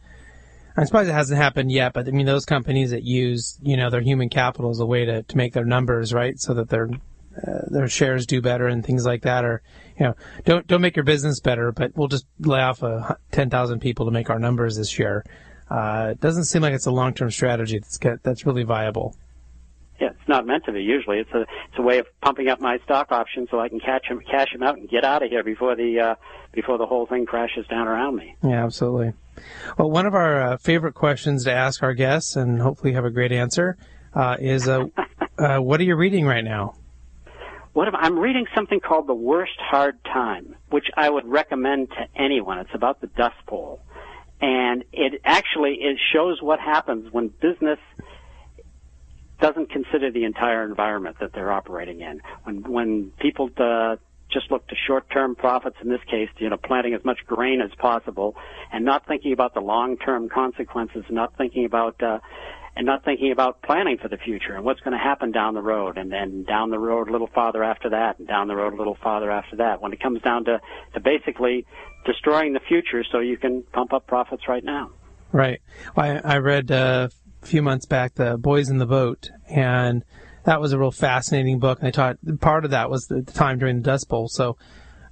I 0.75 0.85
suppose 0.85 1.07
it 1.07 1.13
hasn't 1.13 1.39
happened 1.39 1.71
yet, 1.71 1.93
but 1.93 2.07
I 2.07 2.11
mean, 2.11 2.25
those 2.25 2.45
companies 2.45 2.91
that 2.91 3.03
use, 3.03 3.59
you 3.61 3.77
know, 3.77 3.89
their 3.89 4.01
human 4.01 4.29
capital 4.29 4.71
as 4.71 4.79
a 4.79 4.85
way 4.85 5.05
to, 5.05 5.23
to 5.23 5.37
make 5.37 5.53
their 5.53 5.65
numbers, 5.65 6.13
right? 6.13 6.39
So 6.39 6.55
that 6.55 6.69
their, 6.69 6.89
uh, 7.37 7.61
their 7.67 7.87
shares 7.87 8.25
do 8.25 8.41
better 8.41 8.67
and 8.67 8.83
things 8.83 9.05
like 9.05 9.21
that 9.21 9.45
or, 9.45 9.61
you 9.99 10.05
know, 10.05 10.15
don't, 10.45 10.65
don't 10.65 10.81
make 10.81 10.95
your 10.95 11.05
business 11.05 11.39
better, 11.39 11.71
but 11.71 11.91
we'll 11.95 12.07
just 12.07 12.25
lay 12.39 12.59
off 12.59 12.81
a 12.81 13.17
10,000 13.31 13.79
people 13.79 14.05
to 14.05 14.11
make 14.11 14.29
our 14.29 14.39
numbers 14.39 14.75
this 14.75 14.97
year. 14.97 15.23
Uh, 15.69 16.09
it 16.11 16.19
doesn't 16.19 16.45
seem 16.45 16.61
like 16.61 16.73
it's 16.73 16.87
a 16.87 16.91
long-term 16.91 17.29
strategy 17.29 17.79
that's, 17.79 17.99
that's 18.23 18.45
really 18.45 18.63
viable. 18.63 19.15
Yeah, 19.99 20.09
it's 20.09 20.27
not 20.27 20.45
meant 20.45 20.65
to 20.65 20.71
be. 20.71 20.81
Usually, 20.81 21.19
it's 21.19 21.31
a 21.31 21.41
it's 21.41 21.77
a 21.77 21.81
way 21.81 21.99
of 21.99 22.07
pumping 22.21 22.49
up 22.49 22.59
my 22.59 22.79
stock 22.83 23.11
options 23.11 23.49
so 23.51 23.59
I 23.59 23.69
can 23.69 23.79
catch 23.79 24.07
them, 24.09 24.19
cash 24.21 24.51
them 24.51 24.63
out, 24.63 24.77
and 24.77 24.89
get 24.89 25.03
out 25.05 25.23
of 25.23 25.29
here 25.29 25.43
before 25.43 25.75
the 25.75 25.99
uh, 25.99 26.15
before 26.51 26.77
the 26.77 26.85
whole 26.85 27.05
thing 27.05 27.25
crashes 27.25 27.67
down 27.67 27.87
around 27.87 28.15
me. 28.15 28.35
Yeah, 28.43 28.65
absolutely. 28.65 29.13
Well, 29.77 29.89
one 29.89 30.05
of 30.05 30.13
our 30.13 30.41
uh, 30.41 30.57
favorite 30.57 30.93
questions 30.93 31.43
to 31.45 31.53
ask 31.53 31.83
our 31.83 31.93
guests, 31.93 32.35
and 32.35 32.61
hopefully 32.61 32.93
have 32.93 33.05
a 33.05 33.11
great 33.11 33.31
answer, 33.31 33.77
uh, 34.13 34.37
is 34.39 34.67
uh, 34.67 34.85
uh, 35.37 35.57
what 35.59 35.79
are 35.79 35.83
you 35.83 35.95
reading 35.95 36.25
right 36.25 36.43
now? 36.43 36.75
What 37.73 37.87
if, 37.87 37.95
I'm 37.97 38.19
reading 38.19 38.45
something 38.53 38.79
called 38.79 39.07
The 39.07 39.15
Worst 39.15 39.57
Hard 39.57 40.03
Time, 40.03 40.55
which 40.69 40.85
I 40.95 41.09
would 41.09 41.25
recommend 41.25 41.89
to 41.89 42.07
anyone. 42.15 42.59
It's 42.59 42.73
about 42.73 43.01
the 43.01 43.07
Dust 43.07 43.35
Bowl. 43.47 43.81
And 44.41 44.83
it 44.91 45.21
actually 45.25 45.77
it 45.81 45.97
shows 46.13 46.39
what 46.41 46.59
happens 46.59 47.11
when 47.11 47.29
business 47.29 47.79
doesn't 49.43 49.69
consider 49.69 50.09
the 50.09 50.23
entire 50.23 50.63
environment 50.63 51.17
that 51.19 51.33
they're 51.33 51.51
operating 51.51 51.99
in. 51.99 52.21
When 52.45 52.63
when 52.63 53.11
people 53.19 53.49
uh, 53.57 53.97
just 54.31 54.49
look 54.49 54.65
to 54.69 54.75
short-term 54.87 55.35
profits 55.35 55.75
in 55.83 55.89
this 55.89 55.99
case, 56.09 56.29
you 56.37 56.49
know, 56.49 56.55
planting 56.55 56.93
as 56.93 57.03
much 57.03 57.19
grain 57.27 57.59
as 57.61 57.69
possible, 57.77 58.37
and 58.71 58.85
not 58.85 59.05
thinking 59.05 59.33
about 59.33 59.53
the 59.53 59.59
long-term 59.59 60.29
consequences, 60.29 61.03
not 61.09 61.35
thinking 61.37 61.65
about 61.65 62.01
uh, 62.01 62.19
and 62.77 62.85
not 62.85 63.03
thinking 63.03 63.33
about 63.33 63.61
planning 63.61 63.97
for 64.01 64.07
the 64.07 64.17
future 64.17 64.55
and 64.55 64.63
what's 64.63 64.79
going 64.79 64.97
to 64.97 65.03
happen 65.11 65.33
down 65.33 65.53
the 65.55 65.61
road, 65.61 65.97
and 65.97 66.09
then 66.09 66.43
down 66.43 66.69
the 66.69 66.79
road 66.79 67.09
a 67.09 67.11
little 67.11 67.29
farther 67.35 67.65
after 67.65 67.89
that, 67.89 68.19
and 68.19 68.27
down 68.29 68.47
the 68.47 68.55
road 68.55 68.73
a 68.73 68.77
little 68.77 68.97
farther 69.03 69.29
after 69.29 69.57
that. 69.57 69.81
When 69.81 69.91
it 69.91 69.99
comes 69.99 70.21
down 70.21 70.45
to 70.45 70.61
to 70.93 70.99
basically 71.01 71.65
destroying 72.05 72.53
the 72.53 72.61
future 72.61 73.03
so 73.11 73.19
you 73.19 73.35
can 73.35 73.63
pump 73.73 73.91
up 73.91 74.07
profits 74.07 74.47
right 74.47 74.63
now. 74.63 74.91
Right. 75.33 75.61
Well, 75.95 76.21
I, 76.23 76.35
I 76.35 76.37
read 76.37 76.71
uh, 76.71 77.09
a 77.43 77.47
few 77.47 77.61
months 77.61 77.85
back, 77.85 78.15
The 78.15 78.37
Boys 78.37 78.69
in 78.69 78.77
the 78.77 78.85
Boat, 78.85 79.29
and 79.47 80.03
that 80.45 80.61
was 80.61 80.73
a 80.73 80.79
real 80.79 80.91
fascinating 80.91 81.59
book. 81.59 81.79
And 81.79 81.87
I 81.87 81.91
taught 81.91 82.17
part 82.39 82.65
of 82.65 82.71
that 82.71 82.89
was 82.89 83.07
the 83.07 83.21
time 83.21 83.59
during 83.59 83.77
the 83.77 83.83
Dust 83.83 84.09
Bowl. 84.09 84.27
So 84.27 84.57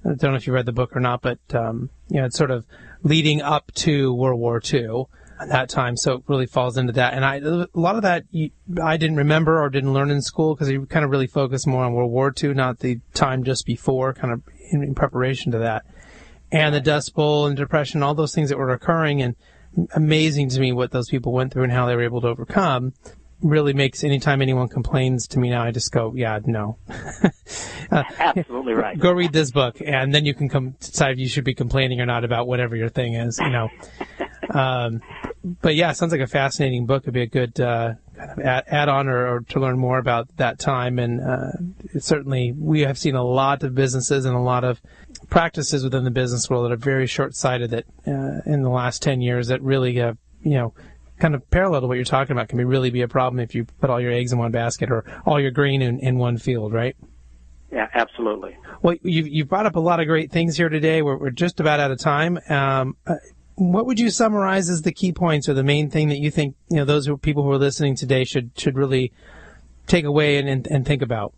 I 0.04 0.14
don't 0.14 0.32
know 0.32 0.36
if 0.36 0.46
you 0.46 0.52
read 0.52 0.66
the 0.66 0.72
book 0.72 0.96
or 0.96 1.00
not, 1.00 1.22
but 1.22 1.38
um, 1.54 1.90
you 2.08 2.20
know, 2.20 2.26
it's 2.26 2.36
sort 2.36 2.50
of 2.50 2.66
leading 3.02 3.40
up 3.40 3.72
to 3.74 4.12
World 4.14 4.40
War 4.40 4.60
II 4.62 5.04
at 5.40 5.48
that 5.48 5.68
time. 5.68 5.96
So 5.96 6.14
it 6.14 6.22
really 6.26 6.46
falls 6.46 6.76
into 6.76 6.92
that. 6.94 7.14
And 7.14 7.24
I, 7.24 7.36
a 7.36 7.66
lot 7.74 7.96
of 7.96 8.02
that 8.02 8.24
you, 8.30 8.50
I 8.82 8.96
didn't 8.96 9.16
remember 9.16 9.62
or 9.62 9.70
didn't 9.70 9.92
learn 9.92 10.10
in 10.10 10.22
school 10.22 10.54
because 10.54 10.70
you 10.70 10.86
kind 10.86 11.04
of 11.04 11.10
really 11.10 11.26
focused 11.26 11.66
more 11.66 11.84
on 11.84 11.92
World 11.92 12.10
War 12.10 12.32
II, 12.42 12.54
not 12.54 12.80
the 12.80 13.00
time 13.14 13.44
just 13.44 13.66
before, 13.66 14.12
kind 14.14 14.32
of 14.32 14.42
in, 14.70 14.82
in 14.82 14.94
preparation 14.94 15.52
to 15.52 15.58
that. 15.58 15.84
And 16.50 16.74
the 16.74 16.80
Dust 16.80 17.14
Bowl 17.14 17.46
and 17.46 17.56
Depression, 17.56 18.02
all 18.02 18.14
those 18.14 18.34
things 18.34 18.50
that 18.50 18.58
were 18.58 18.70
occurring 18.70 19.22
and 19.22 19.36
amazing 19.94 20.48
to 20.50 20.60
me 20.60 20.72
what 20.72 20.90
those 20.90 21.08
people 21.08 21.32
went 21.32 21.52
through 21.52 21.64
and 21.64 21.72
how 21.72 21.86
they 21.86 21.96
were 21.96 22.04
able 22.04 22.20
to 22.22 22.28
overcome. 22.28 22.94
Really 23.40 23.72
makes 23.72 24.04
anytime 24.04 24.40
anyone 24.40 24.68
complains 24.68 25.26
to 25.28 25.38
me 25.40 25.50
now, 25.50 25.64
I 25.64 25.72
just 25.72 25.90
go, 25.90 26.12
yeah, 26.14 26.38
no. 26.44 26.78
uh, 27.90 28.04
Absolutely 28.18 28.74
right. 28.74 28.96
Go 28.96 29.10
read 29.10 29.32
this 29.32 29.50
book, 29.50 29.78
and 29.84 30.14
then 30.14 30.24
you 30.24 30.32
can 30.32 30.48
come 30.48 30.76
decide 30.78 31.12
if 31.12 31.18
you 31.18 31.28
should 31.28 31.42
be 31.42 31.54
complaining 31.54 32.00
or 32.00 32.06
not 32.06 32.24
about 32.24 32.46
whatever 32.46 32.76
your 32.76 32.88
thing 32.88 33.14
is. 33.14 33.40
You 33.40 33.50
know. 33.50 33.68
um, 34.50 35.02
but 35.60 35.74
yeah, 35.74 35.90
sounds 35.90 36.12
like 36.12 36.20
a 36.20 36.28
fascinating 36.28 36.86
book. 36.86 37.02
It'd 37.02 37.14
be 37.14 37.22
a 37.22 37.26
good 37.26 37.58
uh, 37.58 37.94
kind 38.16 38.30
of 38.30 38.38
add, 38.38 38.64
add 38.68 38.88
on 38.88 39.08
or, 39.08 39.34
or, 39.34 39.40
to 39.40 39.60
learn 39.60 39.78
more 39.78 39.98
about 39.98 40.28
that 40.36 40.58
time. 40.58 40.98
And 40.98 41.20
uh, 41.20 41.98
certainly, 41.98 42.52
we 42.56 42.82
have 42.82 42.98
seen 42.98 43.14
a 43.14 43.24
lot 43.24 43.62
of 43.62 43.74
businesses 43.74 44.24
and 44.24 44.36
a 44.36 44.40
lot 44.40 44.64
of 44.64 44.80
practices 45.32 45.82
within 45.82 46.04
the 46.04 46.10
business 46.10 46.50
world 46.50 46.66
that 46.66 46.72
are 46.72 46.76
very 46.76 47.06
short-sighted 47.06 47.70
that 47.70 47.86
uh, 48.06 48.42
in 48.44 48.60
the 48.60 48.68
last 48.68 49.00
10 49.00 49.22
years 49.22 49.48
that 49.48 49.62
really, 49.62 49.98
uh, 49.98 50.12
you 50.42 50.52
know, 50.52 50.74
kind 51.18 51.34
of 51.34 51.50
parallel 51.50 51.80
to 51.80 51.86
what 51.86 51.94
you're 51.94 52.04
talking 52.04 52.32
about 52.32 52.50
can 52.50 52.58
be 52.58 52.64
really 52.64 52.90
be 52.90 53.00
a 53.00 53.08
problem 53.08 53.40
if 53.40 53.54
you 53.54 53.64
put 53.64 53.88
all 53.88 53.98
your 53.98 54.12
eggs 54.12 54.30
in 54.34 54.38
one 54.38 54.52
basket 54.52 54.90
or 54.90 55.06
all 55.24 55.40
your 55.40 55.50
grain 55.50 55.80
in, 55.80 55.98
in 56.00 56.18
one 56.18 56.36
field, 56.36 56.74
right? 56.74 56.94
Yeah, 57.72 57.88
absolutely. 57.94 58.58
Well, 58.82 58.96
you've, 59.00 59.26
you've 59.26 59.48
brought 59.48 59.64
up 59.64 59.76
a 59.76 59.80
lot 59.80 60.00
of 60.00 60.06
great 60.06 60.30
things 60.30 60.54
here 60.58 60.68
today. 60.68 61.00
We're, 61.00 61.16
we're 61.16 61.30
just 61.30 61.60
about 61.60 61.80
out 61.80 61.90
of 61.90 61.98
time. 61.98 62.38
Um, 62.50 62.98
uh, 63.06 63.14
what 63.54 63.86
would 63.86 63.98
you 63.98 64.10
summarize 64.10 64.68
as 64.68 64.82
the 64.82 64.92
key 64.92 65.12
points 65.12 65.48
or 65.48 65.54
the 65.54 65.64
main 65.64 65.88
thing 65.88 66.10
that 66.10 66.18
you 66.18 66.30
think 66.30 66.56
you 66.68 66.76
know 66.76 66.84
those 66.84 67.06
who, 67.06 67.16
people 67.16 67.42
who 67.42 67.52
are 67.52 67.58
listening 67.58 67.96
today 67.96 68.24
should 68.24 68.50
should 68.58 68.76
really 68.76 69.12
take 69.86 70.04
away 70.04 70.36
and, 70.36 70.46
and, 70.46 70.66
and 70.66 70.84
think 70.84 71.00
about? 71.00 71.32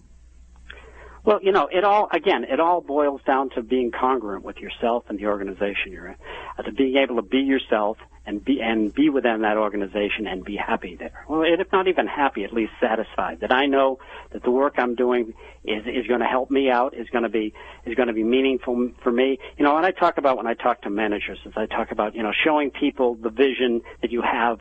Well, 1.25 1.41
you 1.43 1.53
know, 1.53 1.69
it 1.73 1.85
all 1.85 2.09
again, 2.13 2.45
it 2.45 2.61
all 2.61 2.83
boils 2.83 3.23
down 3.27 3.49
to 3.51 3.63
being 3.63 3.91
congruent 3.91 4.45
with 4.45 4.59
yourself 4.59 5.05
and 5.09 5.19
the 5.19 5.27
organization 5.27 5.91
you're 5.91 6.09
in, 6.09 6.17
uh, 6.59 6.63
to 6.63 6.73
being 6.73 6.97
able 6.97 7.17
to 7.17 7.23
be 7.23 7.39
yourself 7.39 7.97
and 8.27 8.45
be 8.45 8.61
and 8.61 8.93
be 8.93 9.09
within 9.09 9.41
that 9.41 9.57
organization 9.57 10.27
and 10.27 10.45
be 10.45 10.55
happy 10.55 10.97
there. 10.97 11.25
Well, 11.27 11.43
if 11.47 11.73
not 11.73 11.89
even 11.89 12.07
happy, 12.07 12.45
at 12.45 12.53
least 12.53 12.73
satisfied 12.79 13.41
that 13.41 13.53
I 13.53 13.65
know 13.65 14.01
that 14.33 14.43
the 14.43 14.51
work 14.51 14.75
I'm 14.77 14.97
doing 14.97 15.33
is 15.65 15.87
is 15.87 16.07
going 16.07 16.21
to 16.21 16.27
help 16.27 16.51
me 16.51 16.69
out, 16.71 16.95
is 16.95 17.09
going 17.09 17.25
to 17.25 17.31
be 17.31 17.55
is 17.87 17.95
going 17.95 18.09
to 18.09 18.15
be 18.15 18.25
meaningful 18.25 18.93
for 19.03 19.11
me. 19.11 19.39
You 19.57 19.65
know, 19.65 19.79
and 19.79 19.87
I 19.87 19.93
talk 19.93 20.19
about 20.19 20.37
when 20.37 20.47
I 20.47 20.53
talk 20.53 20.83
to 20.83 20.91
managers, 20.91 21.39
is 21.47 21.55
I 21.57 21.65
talk 21.65 21.91
about 21.91 22.15
you 22.15 22.23
know 22.23 22.33
showing 22.45 22.71
people 22.71 23.15
the 23.15 23.31
vision 23.31 23.81
that 24.03 24.13
you 24.13 24.21
have 24.21 24.61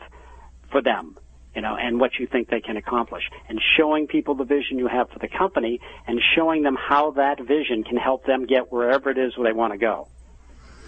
for 0.72 0.82
them 0.82 1.18
you 1.56 1.62
know, 1.62 1.76
and 1.76 2.00
what 2.00 2.12
you 2.20 2.28
think 2.28 2.50
they 2.50 2.62
can 2.62 2.78
accomplish, 2.78 3.24
and 3.48 3.60
showing 3.78 4.08
people 4.08 4.36
the 4.36 4.44
vision 4.44 4.78
you 4.78 4.88
have 4.88 5.10
for 5.10 5.20
the 5.20 5.28
company, 5.28 5.80
and 6.08 6.20
showing 6.36 6.64
them 6.64 6.76
how 6.76 7.12
that 7.12 7.40
vision 7.40 7.84
can 7.84 7.98
help 7.98 8.26
them 8.26 8.46
get 8.46 8.72
wherever 8.72 9.10
it 9.10 9.18
is 9.18 9.38
where 9.38 9.52
they 9.52 9.58
want 9.58 9.74
to 9.74 9.78
go. 9.78 10.08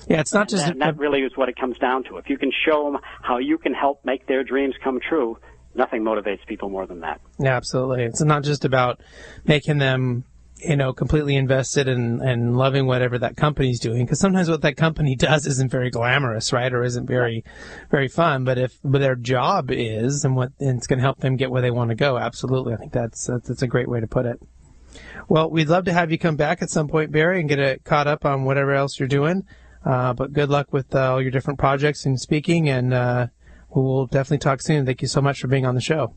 Yeah, 0.08 0.20
it's 0.20 0.34
not 0.34 0.50
just 0.50 0.68
and 0.68 0.82
that, 0.82 0.98
really 0.98 1.22
is 1.22 1.36
what 1.36 1.50
it 1.50 1.56
comes 1.56 1.78
down 1.78 2.04
to. 2.06 2.18
If 2.18 2.30
you 2.30 2.38
can 2.38 2.52
show 2.66 2.92
them 2.92 3.02
how 3.22 3.38
you 3.38 3.58
can 3.58 3.74
help 3.74 4.06
make 4.06 4.28
their 4.28 4.44
dreams 4.44 4.76
come 4.84 5.00
true, 5.00 5.38
nothing 5.74 6.04
motivates 6.04 6.46
people 6.46 6.70
more 6.70 6.86
than 6.86 7.00
that. 7.02 7.22
Yeah, 7.40 7.56
absolutely. 7.56 8.04
It's 8.04 8.22
not 8.22 8.44
just 8.44 8.66
about 8.66 9.00
making 9.46 9.80
them 9.80 10.24
you 10.58 10.76
know, 10.76 10.94
completely 10.94 11.36
invested 11.36 11.88
in 11.88 12.22
and 12.22 12.58
loving 12.58 12.88
whatever 12.88 13.20
that 13.20 13.36
company's 13.36 13.80
doing. 13.80 14.06
Because 14.06 14.20
sometimes 14.20 14.50
what 14.50 14.62
that 14.62 14.78
company 14.78 15.16
does 15.18 15.46
isn't 15.46 15.70
very 15.70 15.90
glamorous, 15.90 16.54
right, 16.54 16.74
or 16.74 16.84
isn't 16.84 17.08
very, 17.08 17.44
very 17.92 18.08
fun. 18.08 18.44
But 18.44 18.58
if 18.58 18.80
but 18.84 19.02
their 19.02 19.16
job 19.16 19.70
is, 19.72 20.24
and 20.24 20.36
what 20.36 20.52
and 20.60 20.78
it's 20.78 20.88
going 20.88 21.00
to 21.00 21.04
help 21.04 21.20
them 21.20 21.36
get 21.36 21.52
where 21.52 21.62
they 21.62 21.72
want 21.72 21.90
to 21.90 21.96
go, 21.96 22.18
absolutely. 22.18 22.74
I 22.74 22.78
think 22.78 22.94
that's 22.94 23.28
that's 23.28 23.62
a 23.62 23.68
great 23.68 23.90
way 23.90 24.00
to 24.00 24.08
put 24.08 24.26
it. 24.26 24.42
Well, 25.28 25.50
we'd 25.50 25.70
love 25.70 25.86
to 25.86 25.94
have 25.94 26.12
you 26.12 26.18
come 26.18 26.36
back 26.36 26.62
at 26.62 26.70
some 26.70 26.88
point, 26.88 27.12
Barry, 27.12 27.40
and 27.40 27.50
get 27.50 27.60
it 27.60 27.84
caught 27.84 28.08
up 28.08 28.26
on 28.26 28.46
whatever 28.46 28.74
else 28.74 29.00
you're 29.00 29.08
doing. 29.08 29.46
Uh, 29.84 30.14
but 30.14 30.34
good 30.34 30.50
luck 30.50 30.72
with 30.72 30.96
uh, 30.96 31.12
all 31.12 31.22
your 31.22 31.32
different 31.32 31.60
projects 31.60 32.06
and 32.06 32.20
speaking, 32.20 32.70
and 32.70 32.94
uh, 32.94 33.28
we'll 33.70 34.08
definitely 34.08 34.40
talk 34.40 34.62
soon. 34.62 34.86
Thank 34.86 35.02
you 35.02 35.08
so 35.08 35.22
much 35.22 35.40
for 35.40 35.48
being 35.48 35.66
on 35.66 35.76
the 35.76 35.82
show. 35.82 36.16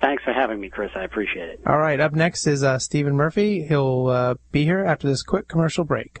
Thanks 0.00 0.22
for 0.22 0.32
having 0.32 0.60
me, 0.60 0.70
Chris. 0.70 0.90
I 0.94 1.02
appreciate 1.02 1.48
it. 1.48 1.60
All 1.66 1.78
right. 1.78 1.98
Up 1.98 2.12
next 2.12 2.46
is 2.46 2.62
uh, 2.62 2.78
Stephen 2.78 3.16
Murphy. 3.16 3.66
He'll 3.66 4.06
uh, 4.06 4.34
be 4.52 4.64
here 4.64 4.84
after 4.84 5.08
this 5.08 5.22
quick 5.22 5.48
commercial 5.48 5.84
break. 5.84 6.20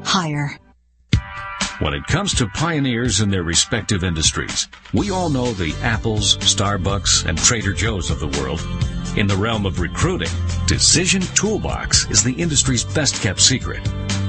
hire. 0.11 0.57
When 1.79 1.93
it 1.93 2.05
comes 2.05 2.33
to 2.35 2.47
pioneers 2.47 3.21
in 3.21 3.29
their 3.29 3.43
respective 3.43 4.03
industries, 4.03 4.67
we 4.93 5.09
all 5.09 5.29
know 5.29 5.53
the 5.53 5.73
Apples, 5.81 6.37
Starbucks, 6.37 7.25
and 7.25 7.37
Trader 7.37 7.71
Joe's 7.71 8.11
of 8.11 8.19
the 8.19 8.27
world. 8.39 8.59
In 9.17 9.25
the 9.25 9.37
realm 9.37 9.65
of 9.65 9.79
recruiting, 9.79 10.27
Decision 10.67 11.21
Toolbox 11.21 12.09
is 12.11 12.23
the 12.23 12.33
industry's 12.33 12.83
best 12.83 13.21
kept 13.21 13.39
secret. 13.39 13.81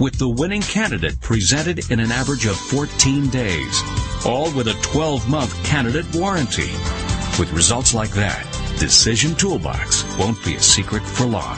With 0.00 0.18
the 0.18 0.28
winning 0.28 0.62
candidate 0.62 1.20
presented 1.20 1.90
in 1.90 1.98
an 1.98 2.12
average 2.12 2.46
of 2.46 2.56
14 2.56 3.28
days. 3.30 3.82
All 4.24 4.52
with 4.52 4.68
a 4.68 4.78
12 4.82 5.28
month 5.28 5.64
candidate 5.64 6.06
warranty. 6.14 6.70
With 7.38 7.52
results 7.52 7.92
like 7.94 8.10
that, 8.10 8.44
Decision 8.78 9.34
Toolbox 9.34 10.04
won't 10.16 10.40
be 10.44 10.54
a 10.54 10.60
secret 10.60 11.02
for 11.02 11.26
long. 11.26 11.56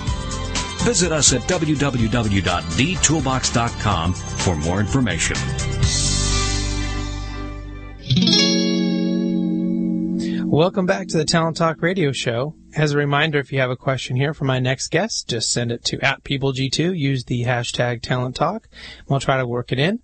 Visit 0.84 1.12
us 1.12 1.34
at 1.34 1.42
www.dtoolbox.com 1.42 4.14
for 4.14 4.56
more 4.56 4.80
information. 4.80 5.36
Welcome 10.50 10.86
back 10.86 11.08
to 11.08 11.18
the 11.18 11.26
Talent 11.26 11.58
Talk 11.58 11.82
Radio 11.82 12.12
Show. 12.12 12.54
As 12.74 12.92
a 12.92 12.98
reminder, 12.98 13.38
if 13.38 13.52
you 13.52 13.58
have 13.58 13.70
a 13.70 13.76
question 13.76 14.14
here 14.14 14.32
for 14.32 14.44
my 14.44 14.60
next 14.60 14.88
guest, 14.88 15.28
just 15.28 15.52
send 15.52 15.72
it 15.72 15.84
to 15.86 16.00
at 16.04 16.22
PeopleG2. 16.22 16.96
Use 16.96 17.24
the 17.24 17.44
hashtag 17.44 18.00
Talent 18.00 18.36
Talk. 18.36 18.68
We'll 19.08 19.18
try 19.18 19.38
to 19.38 19.46
work 19.46 19.72
it 19.72 19.80
in. 19.80 20.00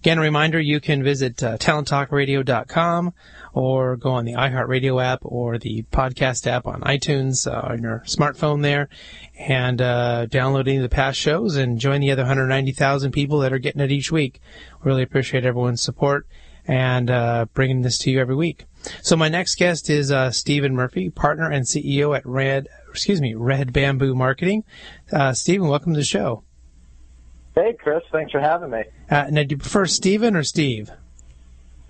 Again, 0.00 0.18
a 0.18 0.22
reminder, 0.22 0.60
you 0.60 0.80
can 0.80 1.02
visit 1.02 1.42
uh, 1.42 1.56
talenttalkradio.com 1.56 3.14
or 3.54 3.96
go 3.96 4.10
on 4.10 4.24
the 4.24 4.34
iHeartRadio 4.34 5.02
app 5.02 5.20
or 5.22 5.58
the 5.58 5.82
podcast 5.92 6.46
app 6.46 6.66
on 6.66 6.82
iTunes 6.82 7.50
uh, 7.50 7.72
on 7.72 7.82
your 7.82 8.02
smartphone 8.06 8.62
there 8.62 8.88
and 9.38 9.80
uh, 9.80 10.26
download 10.26 10.68
any 10.68 10.76
of 10.76 10.82
the 10.82 10.88
past 10.88 11.18
shows 11.18 11.56
and 11.56 11.78
join 11.78 12.00
the 12.00 12.10
other 12.10 12.22
190,000 12.22 13.12
people 13.12 13.40
that 13.40 13.52
are 13.52 13.58
getting 13.58 13.80
it 13.80 13.90
each 13.90 14.12
week. 14.12 14.40
Really 14.82 15.02
appreciate 15.02 15.44
everyone's 15.44 15.82
support 15.82 16.26
and 16.70 17.10
uh, 17.10 17.46
bringing 17.52 17.82
this 17.82 17.98
to 17.98 18.12
you 18.12 18.20
every 18.20 18.36
week. 18.36 18.64
So 19.02 19.16
my 19.16 19.28
next 19.28 19.56
guest 19.56 19.90
is 19.90 20.12
uh, 20.12 20.30
Stephen 20.30 20.72
Murphy, 20.72 21.10
partner 21.10 21.50
and 21.50 21.66
CEO 21.66 22.16
at 22.16 22.24
Red, 22.24 22.68
excuse 22.88 23.20
me, 23.20 23.34
Red 23.34 23.72
Bamboo 23.72 24.14
Marketing. 24.14 24.62
Uh, 25.12 25.32
Stephen, 25.32 25.66
welcome 25.66 25.94
to 25.94 25.98
the 25.98 26.04
show. 26.04 26.44
Hey, 27.56 27.74
Chris. 27.76 28.04
Thanks 28.12 28.30
for 28.30 28.40
having 28.40 28.70
me. 28.70 28.84
Uh, 29.10 29.26
now, 29.30 29.42
do 29.42 29.54
you 29.54 29.56
prefer 29.56 29.84
Stephen 29.86 30.36
or 30.36 30.44
Steve? 30.44 30.92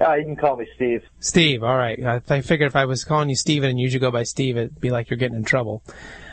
Uh, 0.01 0.15
you 0.15 0.25
can 0.25 0.35
call 0.35 0.57
me 0.57 0.67
Steve. 0.77 1.03
Steve, 1.19 1.63
all 1.63 1.77
right. 1.77 2.03
I, 2.03 2.23
I 2.31 2.41
figured 2.41 2.69
if 2.69 2.75
I 2.75 2.87
was 2.87 3.05
calling 3.05 3.29
you 3.29 3.37
Stephen 3.37 3.69
and 3.69 3.79
you 3.79 3.91
should 3.91 4.01
go 4.01 4.11
by 4.11 4.23
Steve, 4.23 4.57
it'd 4.57 4.81
be 4.81 4.91
like 4.91 5.11
you're 5.11 5.19
getting 5.19 5.37
in 5.37 5.45
trouble. 5.45 5.83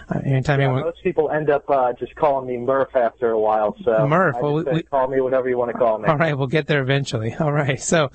Uh, 0.09 0.19
anytime 0.25 0.59
yeah, 0.59 0.67
anyone... 0.67 0.83
most 0.83 1.03
people 1.03 1.29
end 1.31 1.49
up 1.49 1.69
uh, 1.69 1.91
just 1.93 2.15
calling 2.15 2.47
me 2.47 2.57
Murph 2.57 2.95
after 2.95 3.31
a 3.31 3.39
while. 3.39 3.75
So 3.83 4.07
Murph, 4.07 4.37
well, 4.41 4.63
we, 4.63 4.83
call 4.83 5.07
me 5.07 5.19
whatever 5.19 5.49
you 5.49 5.57
want 5.57 5.71
to 5.71 5.77
call 5.77 5.99
me. 5.99 6.07
All 6.07 6.17
right, 6.17 6.37
we'll 6.37 6.47
get 6.47 6.67
there 6.67 6.81
eventually. 6.81 7.35
All 7.39 7.51
right. 7.51 7.81
So, 7.81 8.09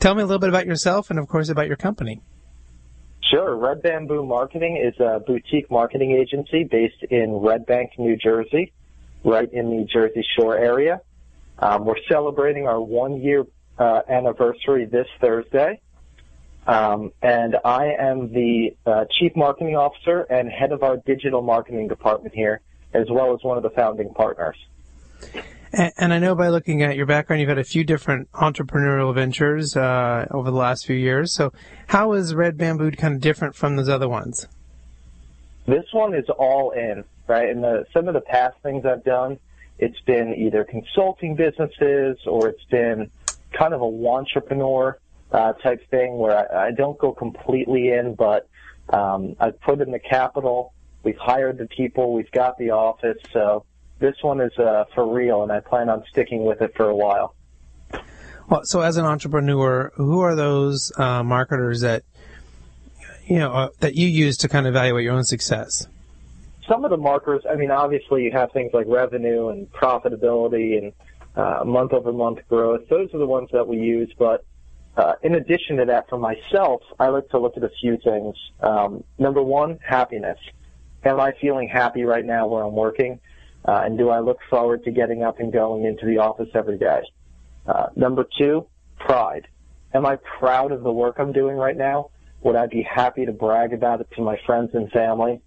tell 0.00 0.14
me 0.14 0.22
a 0.22 0.26
little 0.26 0.38
bit 0.38 0.48
about 0.48 0.66
yourself 0.66 1.10
and, 1.10 1.18
of 1.18 1.28
course, 1.28 1.50
about 1.50 1.66
your 1.66 1.76
company. 1.76 2.22
Sure. 3.30 3.56
Red 3.56 3.82
Bamboo 3.82 4.24
Marketing 4.24 4.82
is 4.82 4.98
a 5.00 5.20
boutique 5.20 5.70
marketing 5.70 6.12
agency 6.12 6.64
based 6.64 7.02
in 7.10 7.32
Red 7.32 7.66
Bank, 7.66 7.92
New 7.98 8.16
Jersey, 8.16 8.72
right 9.24 9.50
in 9.52 9.70
the 9.70 9.86
Jersey 9.92 10.24
Shore 10.38 10.56
area. 10.56 11.00
Um, 11.58 11.84
we're 11.84 12.02
celebrating 12.08 12.66
our 12.66 12.80
one 12.80 13.20
year 13.20 13.44
uh, 13.78 14.00
anniversary 14.08 14.86
this 14.86 15.06
Thursday. 15.20 15.80
Um, 16.66 17.12
and 17.22 17.56
I 17.64 17.92
am 17.98 18.32
the 18.32 18.74
uh, 18.86 19.04
Chief 19.18 19.36
Marketing 19.36 19.76
Officer 19.76 20.20
and 20.30 20.48
head 20.48 20.72
of 20.72 20.82
our 20.82 20.96
digital 20.96 21.42
marketing 21.42 21.88
department 21.88 22.34
here, 22.34 22.60
as 22.94 23.06
well 23.10 23.34
as 23.34 23.42
one 23.42 23.56
of 23.56 23.62
the 23.62 23.70
founding 23.70 24.14
partners. 24.14 24.56
And, 25.72 25.92
and 25.98 26.14
I 26.14 26.18
know 26.18 26.34
by 26.34 26.48
looking 26.48 26.82
at 26.82 26.96
your 26.96 27.06
background, 27.06 27.40
you've 27.40 27.48
had 27.48 27.58
a 27.58 27.64
few 27.64 27.84
different 27.84 28.30
entrepreneurial 28.32 29.14
ventures 29.14 29.76
uh, 29.76 30.26
over 30.30 30.50
the 30.50 30.56
last 30.56 30.86
few 30.86 30.96
years. 30.96 31.34
So, 31.34 31.52
how 31.88 32.12
is 32.12 32.34
Red 32.34 32.56
Bamboo 32.56 32.92
kind 32.92 33.14
of 33.14 33.20
different 33.20 33.54
from 33.54 33.76
those 33.76 33.88
other 33.88 34.08
ones? 34.08 34.46
This 35.66 35.84
one 35.92 36.14
is 36.14 36.28
all 36.30 36.70
in, 36.70 37.04
right? 37.26 37.48
And 37.48 37.62
the, 37.62 37.86
some 37.92 38.08
of 38.08 38.14
the 38.14 38.20
past 38.20 38.56
things 38.62 38.86
I've 38.86 39.04
done 39.04 39.38
it's 39.78 40.00
been 40.00 40.34
either 40.34 40.64
consulting 40.64 41.34
businesses 41.34 42.18
or 42.26 42.48
it's 42.48 42.64
been 42.70 43.10
kind 43.52 43.74
of 43.74 43.80
a 43.80 43.84
entrepreneur 43.84 44.98
uh, 45.34 45.52
type 45.54 45.80
thing 45.90 46.16
where 46.16 46.54
I, 46.54 46.68
I 46.68 46.70
don't 46.70 46.96
go 46.96 47.12
completely 47.12 47.88
in, 47.90 48.14
but 48.14 48.48
um, 48.90 49.34
I've 49.40 49.60
put 49.60 49.80
in 49.80 49.90
the 49.90 49.98
capital. 49.98 50.72
We've 51.02 51.18
hired 51.18 51.58
the 51.58 51.66
people. 51.66 52.12
We've 52.12 52.30
got 52.30 52.56
the 52.56 52.70
office. 52.70 53.18
So 53.32 53.64
this 53.98 54.14
one 54.22 54.40
is 54.40 54.56
uh, 54.58 54.84
for 54.94 55.12
real, 55.12 55.42
and 55.42 55.50
I 55.50 55.58
plan 55.58 55.88
on 55.88 56.04
sticking 56.08 56.44
with 56.44 56.62
it 56.62 56.72
for 56.76 56.88
a 56.88 56.94
while. 56.94 57.34
Well, 58.48 58.60
so 58.64 58.80
as 58.80 58.96
an 58.96 59.06
entrepreneur, 59.06 59.90
who 59.96 60.20
are 60.20 60.36
those 60.36 60.92
uh, 60.96 61.24
marketers 61.24 61.80
that 61.80 62.04
you 63.26 63.38
know 63.38 63.52
uh, 63.52 63.68
that 63.80 63.96
you 63.96 64.06
use 64.06 64.36
to 64.38 64.48
kind 64.48 64.66
of 64.66 64.72
evaluate 64.74 65.02
your 65.02 65.14
own 65.14 65.24
success? 65.24 65.88
Some 66.68 66.84
of 66.84 66.90
the 66.90 66.96
markers. 66.96 67.42
I 67.50 67.56
mean, 67.56 67.72
obviously, 67.72 68.22
you 68.22 68.30
have 68.32 68.52
things 68.52 68.72
like 68.72 68.86
revenue 68.86 69.48
and 69.48 69.70
profitability 69.72 70.78
and 70.78 70.92
uh, 71.34 71.64
month 71.64 71.92
over 71.92 72.12
month 72.12 72.38
growth. 72.48 72.88
Those 72.88 73.12
are 73.14 73.18
the 73.18 73.26
ones 73.26 73.48
that 73.52 73.66
we 73.66 73.78
use. 73.78 74.12
But 74.16 74.44
uh, 74.96 75.14
in 75.22 75.34
addition 75.34 75.76
to 75.78 75.84
that, 75.86 76.08
for 76.08 76.18
myself, 76.18 76.82
I 76.98 77.08
like 77.08 77.28
to 77.30 77.38
look 77.38 77.56
at 77.56 77.64
a 77.64 77.70
few 77.80 77.98
things. 77.98 78.36
Um, 78.60 79.02
number 79.18 79.42
one, 79.42 79.78
happiness. 79.86 80.38
Am 81.04 81.20
I 81.20 81.32
feeling 81.40 81.68
happy 81.68 82.04
right 82.04 82.24
now 82.24 82.46
where 82.46 82.62
I'm 82.62 82.74
working? 82.74 83.20
Uh, 83.64 83.82
and 83.84 83.98
do 83.98 84.10
I 84.10 84.20
look 84.20 84.38
forward 84.48 84.84
to 84.84 84.90
getting 84.90 85.22
up 85.22 85.40
and 85.40 85.52
going 85.52 85.84
into 85.84 86.06
the 86.06 86.18
office 86.18 86.48
every 86.54 86.78
day? 86.78 87.02
Uh, 87.66 87.86
number 87.96 88.26
two, 88.38 88.66
pride. 88.98 89.48
Am 89.94 90.06
I 90.06 90.16
proud 90.38 90.70
of 90.70 90.82
the 90.82 90.92
work 90.92 91.16
I'm 91.18 91.32
doing 91.32 91.56
right 91.56 91.76
now? 91.76 92.10
Would 92.42 92.56
I 92.56 92.66
be 92.66 92.82
happy 92.82 93.24
to 93.24 93.32
brag 93.32 93.72
about 93.72 94.00
it 94.00 94.08
to 94.16 94.22
my 94.22 94.38
friends 94.44 94.70
and 94.74 94.90
family? 94.90 95.40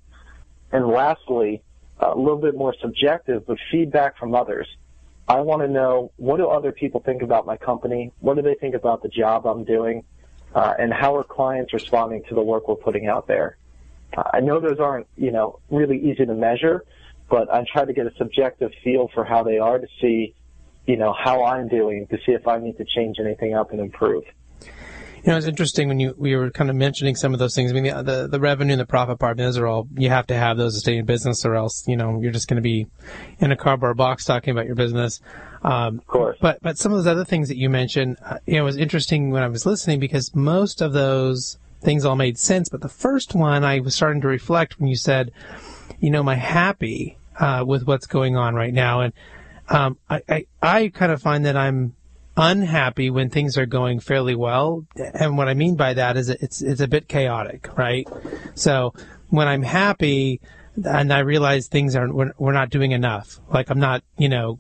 And 0.72 0.88
lastly, 0.88 1.62
a 2.00 2.10
little 2.16 2.38
bit 2.38 2.56
more 2.56 2.74
subjective, 2.82 3.46
but 3.46 3.58
feedback 3.72 4.18
from 4.18 4.36
others. 4.36 4.68
I 5.28 5.42
want 5.42 5.62
to 5.62 5.68
know 5.68 6.12
what 6.16 6.38
do 6.38 6.48
other 6.48 6.72
people 6.72 7.02
think 7.02 7.22
about 7.22 7.46
my 7.46 7.58
company? 7.58 8.12
What 8.20 8.36
do 8.36 8.42
they 8.42 8.56
think 8.56 8.76
about 8.76 9.04
the 9.04 9.10
job 9.10 9.46
I'm 9.46 9.66
doing? 9.66 10.04
Uh, 10.56 10.74
and 10.80 10.94
how 10.94 11.16
are 11.18 11.24
clients 11.24 11.74
responding 11.74 12.24
to 12.30 12.36
the 12.36 12.42
work 12.42 12.68
we're 12.68 12.76
putting 12.76 13.08
out 13.08 13.28
there? 13.28 13.58
Uh, 14.16 14.24
I 14.34 14.40
know 14.40 14.62
those 14.62 14.80
aren't, 14.80 15.08
you 15.18 15.32
know, 15.32 15.60
really 15.70 15.98
easy 15.98 16.26
to 16.26 16.34
measure, 16.34 16.86
but 17.30 17.54
I 17.54 17.66
try 17.72 17.84
to 17.84 17.92
get 17.92 18.08
a 18.08 18.14
subjective 18.18 18.72
feel 18.84 19.10
for 19.14 19.26
how 19.26 19.44
they 19.44 19.60
are 19.60 19.78
to 19.80 19.88
see, 20.00 20.34
you 20.86 20.96
know, 20.96 21.14
how 21.14 21.44
I'm 21.44 21.68
doing 21.68 22.08
to 22.08 22.18
see 22.26 22.32
if 22.32 22.48
I 22.48 22.60
need 22.60 22.78
to 22.78 22.86
change 22.86 23.18
anything 23.20 23.54
up 23.54 23.72
and 23.72 23.82
improve. 23.82 24.24
You 25.24 25.32
know, 25.32 25.38
it's 25.38 25.48
interesting 25.48 25.88
when 25.88 26.00
you 26.00 26.16
we 26.18 26.36
were 26.36 26.52
kind 26.52 26.70
of 26.70 26.76
mentioning 26.76 27.16
some 27.16 27.34
of 27.34 27.40
those 27.40 27.56
things. 27.56 27.72
I 27.72 27.74
mean, 27.74 27.84
the 27.84 28.04
the, 28.04 28.28
the 28.28 28.40
revenue 28.40 28.74
and 28.74 28.80
the 28.80 28.86
profit 28.86 29.20
part, 29.20 29.38
those 29.38 29.58
are 29.58 29.68
all 29.68 29.88
you 29.96 30.10
have 30.10 30.28
to 30.28 30.36
have 30.36 30.58
those 30.58 30.76
to 30.76 30.80
stay 30.80 30.98
in 30.98 31.06
business, 31.06 31.46
or 31.46 31.56
else 31.56 31.88
you 31.88 31.98
know 31.98 32.22
you're 32.22 32.32
just 32.32 32.48
going 32.48 32.56
to 32.56 32.62
be 32.62 32.88
in 33.40 33.52
a 33.52 33.58
cardboard 33.58 33.98
box 33.98 34.26
talking 34.26 34.52
about 34.52 34.66
your 34.66 34.76
business. 34.76 35.20
Um, 35.64 36.00
of 36.00 36.08
course. 36.08 36.38
But 36.42 36.60
but 36.62 36.78
some 36.78 36.92
of 36.92 37.00
those 37.00 37.08
other 37.08 37.26
things 37.26 37.50
that 37.50 37.58
you 37.58 37.70
mentioned, 37.70 38.18
uh, 38.24 38.38
you 38.46 38.54
know, 38.56 38.62
it 38.62 38.66
was 38.66 38.78
interesting 38.78 39.32
when 39.32 39.44
I 39.44 39.48
was 39.48 39.66
listening 39.66 40.00
because 40.00 40.36
most 40.36 40.82
of 40.82 40.94
those 40.94 41.58
things 41.82 42.06
all 42.06 42.16
made 42.16 42.38
sense. 42.38 42.70
But 42.70 42.82
the 42.82 42.90
first 42.90 43.36
one, 43.36 43.64
I 43.64 43.80
was 43.80 43.96
starting 43.96 44.22
to 44.22 44.28
reflect 44.28 44.80
when 44.80 44.88
you 44.88 44.96
said, 44.96 45.32
you 46.00 46.10
know, 46.10 46.20
am 46.20 46.30
I 46.30 46.36
happy 46.36 47.18
uh, 47.40 47.64
with 47.68 47.86
what's 47.86 48.08
going 48.08 48.38
on 48.38 48.56
right 48.56 48.74
now? 48.74 49.02
And 49.02 49.14
um, 49.70 49.98
I, 50.10 50.22
I 50.30 50.46
I 50.62 50.88
kind 50.90 51.12
of 51.12 51.22
find 51.22 51.46
that 51.46 51.58
I'm 51.58 51.96
unhappy 52.38 53.10
when 53.10 53.30
things 53.30 53.58
are 53.58 53.66
going 53.66 54.00
fairly 54.00 54.36
well. 54.36 54.86
And 54.96 55.38
what 55.38 55.50
I 55.50 55.56
mean 55.56 55.76
by 55.76 55.94
that 55.96 56.16
is 56.16 56.30
it's 56.30 56.62
it's 56.62 56.82
a 56.82 56.88
bit 56.88 57.08
chaotic, 57.08 57.76
right? 57.78 58.08
So 58.56 58.94
when 59.30 59.48
I'm 59.48 59.64
happy 59.64 60.40
and 60.76 61.12
I 61.12 61.20
realize 61.20 61.68
things 61.68 61.96
are 61.96 62.12
we're, 62.12 62.34
we're 62.38 62.54
not 62.54 62.70
doing 62.70 62.92
enough, 62.92 63.40
like 63.50 63.70
I'm 63.70 63.80
not, 63.80 64.04
you 64.18 64.30
know, 64.30 64.60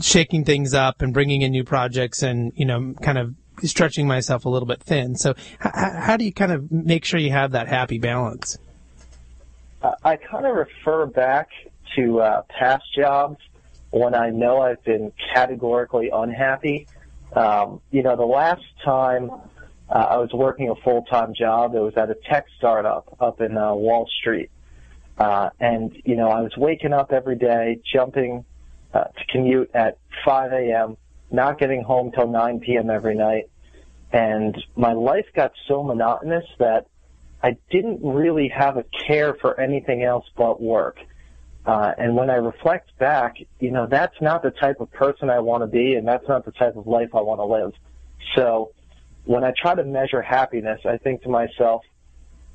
shaking 0.00 0.44
things 0.44 0.72
up 0.72 1.02
and 1.02 1.12
bringing 1.12 1.42
in 1.42 1.52
new 1.52 1.64
projects 1.64 2.22
and 2.22 2.52
you 2.56 2.64
know, 2.64 2.94
kind 3.02 3.18
of 3.18 3.34
stretching 3.62 4.08
myself 4.08 4.46
a 4.46 4.48
little 4.48 4.66
bit 4.66 4.82
thin. 4.82 5.14
So 5.14 5.34
h- 5.64 5.72
how 5.74 6.16
do 6.16 6.24
you 6.24 6.32
kind 6.32 6.52
of 6.52 6.72
make 6.72 7.04
sure 7.04 7.20
you 7.20 7.30
have 7.30 7.52
that 7.52 7.68
happy 7.68 7.98
balance? 7.98 8.58
I 10.02 10.16
kind 10.16 10.46
of 10.46 10.56
refer 10.56 11.04
back 11.06 11.50
to 11.96 12.20
uh, 12.20 12.42
past 12.48 12.84
jobs 12.96 13.38
when 13.90 14.14
I 14.14 14.30
know 14.30 14.60
I've 14.60 14.82
been 14.82 15.12
categorically 15.32 16.10
unhappy. 16.12 16.86
Um, 17.32 17.80
you 17.90 18.02
know, 18.02 18.16
the 18.16 18.24
last 18.24 18.64
time 18.84 19.30
uh, 19.88 19.92
I 19.92 20.16
was 20.18 20.32
working 20.32 20.70
a 20.70 20.74
full-time 20.76 21.34
job, 21.34 21.74
it 21.74 21.80
was 21.80 21.94
at 21.96 22.10
a 22.10 22.14
tech 22.14 22.46
startup 22.58 23.16
up 23.20 23.40
in 23.40 23.56
uh, 23.56 23.74
Wall 23.74 24.08
Street. 24.20 24.50
Uh, 25.18 25.50
and, 25.60 25.96
you 26.04 26.16
know, 26.16 26.28
I 26.28 26.40
was 26.40 26.56
waking 26.56 26.92
up 26.92 27.12
every 27.12 27.36
day, 27.36 27.80
jumping 27.92 28.44
uh, 28.92 29.04
to 29.04 29.24
commute 29.30 29.70
at 29.74 29.98
5 30.24 30.52
a.m., 30.52 30.96
not 31.30 31.58
getting 31.58 31.82
home 31.82 32.12
till 32.12 32.28
9 32.28 32.60
p.m. 32.60 32.90
every 32.90 33.14
night. 33.14 33.50
And 34.12 34.56
my 34.76 34.92
life 34.92 35.26
got 35.34 35.52
so 35.66 35.82
monotonous 35.82 36.44
that 36.58 36.86
I 37.42 37.56
didn't 37.70 38.00
really 38.02 38.48
have 38.48 38.76
a 38.76 38.84
care 39.06 39.34
for 39.34 39.58
anything 39.60 40.02
else 40.02 40.24
but 40.36 40.62
work. 40.62 40.98
Uh, 41.66 41.92
and 41.96 42.14
when 42.14 42.28
I 42.28 42.34
reflect 42.34 42.96
back, 42.98 43.36
you 43.58 43.70
know, 43.70 43.86
that's 43.86 44.20
not 44.20 44.42
the 44.42 44.50
type 44.50 44.80
of 44.80 44.92
person 44.92 45.30
I 45.30 45.38
want 45.38 45.62
to 45.62 45.66
be, 45.66 45.94
and 45.94 46.06
that's 46.06 46.28
not 46.28 46.44
the 46.44 46.52
type 46.52 46.76
of 46.76 46.86
life 46.86 47.10
I 47.14 47.20
want 47.20 47.40
to 47.40 47.44
live. 47.44 47.72
So 48.34 48.72
when 49.24 49.44
I 49.44 49.52
try 49.56 49.74
to 49.74 49.84
measure 49.84 50.20
happiness, 50.20 50.80
I 50.84 50.98
think 50.98 51.22
to 51.22 51.28
myself, 51.28 51.82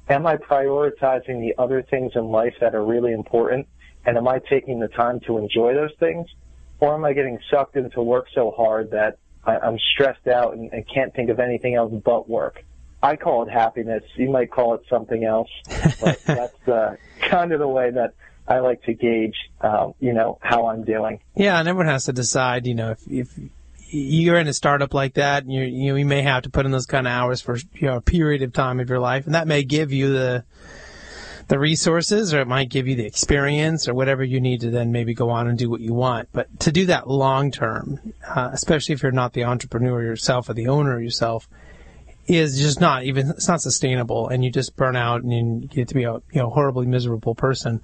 am 0.10 0.28
I 0.28 0.38
prioritizing 0.38 1.40
the 1.42 1.56
other 1.58 1.82
things 1.82 2.12
in 2.16 2.26
life 2.26 2.54
that 2.62 2.76
are 2.76 2.86
really 2.86 3.14
important? 3.14 3.68
And 4.06 4.18
am 4.18 4.28
I 4.28 4.40
taking 4.50 4.80
the 4.80 4.88
time 4.88 5.20
to 5.22 5.38
enjoy 5.38 5.74
those 5.74 5.94
things? 6.00 6.28
Or 6.80 6.94
am 6.94 7.04
I 7.04 7.14
getting 7.14 7.40
sucked 7.52 7.76
into 7.76 8.02
work 8.02 8.28
so 8.34 8.52
hard 8.52 8.92
that 8.92 9.18
I, 9.44 9.58
I'm 9.58 9.78
stressed 9.94 10.28
out 10.28 10.54
and, 10.56 10.72
and 10.72 10.88
can't 10.88 11.14
think 11.14 11.30
of 11.30 11.40
anything 11.40 11.76
else 11.76 11.94
but 12.06 12.30
work? 12.30 12.64
I 13.02 13.16
call 13.16 13.44
it 13.44 13.50
happiness. 13.50 14.04
You 14.16 14.30
might 14.30 14.52
call 14.52 14.76
it 14.76 14.82
something 14.90 15.24
else, 15.24 15.50
but 16.02 16.22
that's 16.26 16.68
uh, 16.68 16.96
kind 17.22 17.52
of 17.54 17.60
the 17.60 17.68
way 17.68 17.92
that 17.92 18.14
I 18.50 18.60
like 18.60 18.82
to 18.84 18.94
gauge, 18.94 19.36
um, 19.62 19.94
you 20.00 20.12
know, 20.12 20.40
how 20.42 20.68
I'm 20.68 20.84
doing. 20.84 21.20
Yeah, 21.36 21.60
and 21.60 21.68
everyone 21.68 21.86
has 21.86 22.06
to 22.06 22.14
decide, 22.14 22.66
you 22.66 22.74
know, 22.74 22.92
if, 22.92 23.08
if 23.08 23.40
you're 23.92 24.40
in 24.40 24.48
a 24.48 24.54
startup 24.54 24.94
like 24.94 25.14
that, 25.16 25.48
you 25.48 25.62
you, 25.62 25.92
know, 25.92 25.98
you 25.98 26.06
may 26.06 26.24
have 26.24 26.44
to 26.44 26.50
put 26.50 26.66
in 26.66 26.72
those 26.72 26.88
kind 26.88 27.08
of 27.08 27.12
hours 27.12 27.42
for 27.42 27.58
you 27.74 27.88
know 27.88 27.98
a 27.98 28.02
period 28.02 28.42
of 28.42 28.54
time 28.54 28.80
of 28.80 28.90
your 28.90 29.00
life, 29.00 29.26
and 29.26 29.36
that 29.36 29.48
may 29.48 29.64
give 29.64 29.92
you 29.92 30.12
the 30.12 30.44
the 31.48 31.60
resources, 31.60 32.34
or 32.34 32.42
it 32.42 32.48
might 32.48 32.70
give 32.70 32.88
you 32.88 32.96
the 32.96 33.06
experience, 33.06 33.88
or 33.88 33.94
whatever 33.94 34.24
you 34.24 34.40
need 34.40 34.62
to 34.62 34.72
then 34.72 34.92
maybe 34.92 35.14
go 35.14 35.30
on 35.30 35.48
and 35.48 35.58
do 35.58 35.70
what 35.70 35.82
you 35.82 35.94
want. 35.94 36.30
But 36.32 36.60
to 36.62 36.72
do 36.72 36.88
that 36.88 37.08
long 37.08 37.52
term, 37.52 38.14
uh, 38.28 38.50
especially 38.52 38.94
if 38.94 39.04
you're 39.04 39.12
not 39.12 39.34
the 39.34 39.44
entrepreneur 39.44 40.04
yourself 40.04 40.50
or 40.50 40.54
the 40.54 40.68
owner 40.68 41.00
yourself, 41.00 41.48
is 42.28 42.60
just 42.60 42.80
not 42.80 43.04
even 43.04 43.30
it's 43.30 43.48
not 43.48 43.62
sustainable, 43.62 44.28
and 44.28 44.44
you 44.44 44.52
just 44.52 44.76
burn 44.76 44.96
out 44.96 45.24
and 45.24 45.32
you 45.32 45.68
get 45.68 45.88
to 45.90 45.96
be 45.96 46.04
a 46.04 46.14
you 46.14 46.42
know 46.42 46.50
horribly 46.50 46.86
miserable 46.86 47.36
person. 47.36 47.82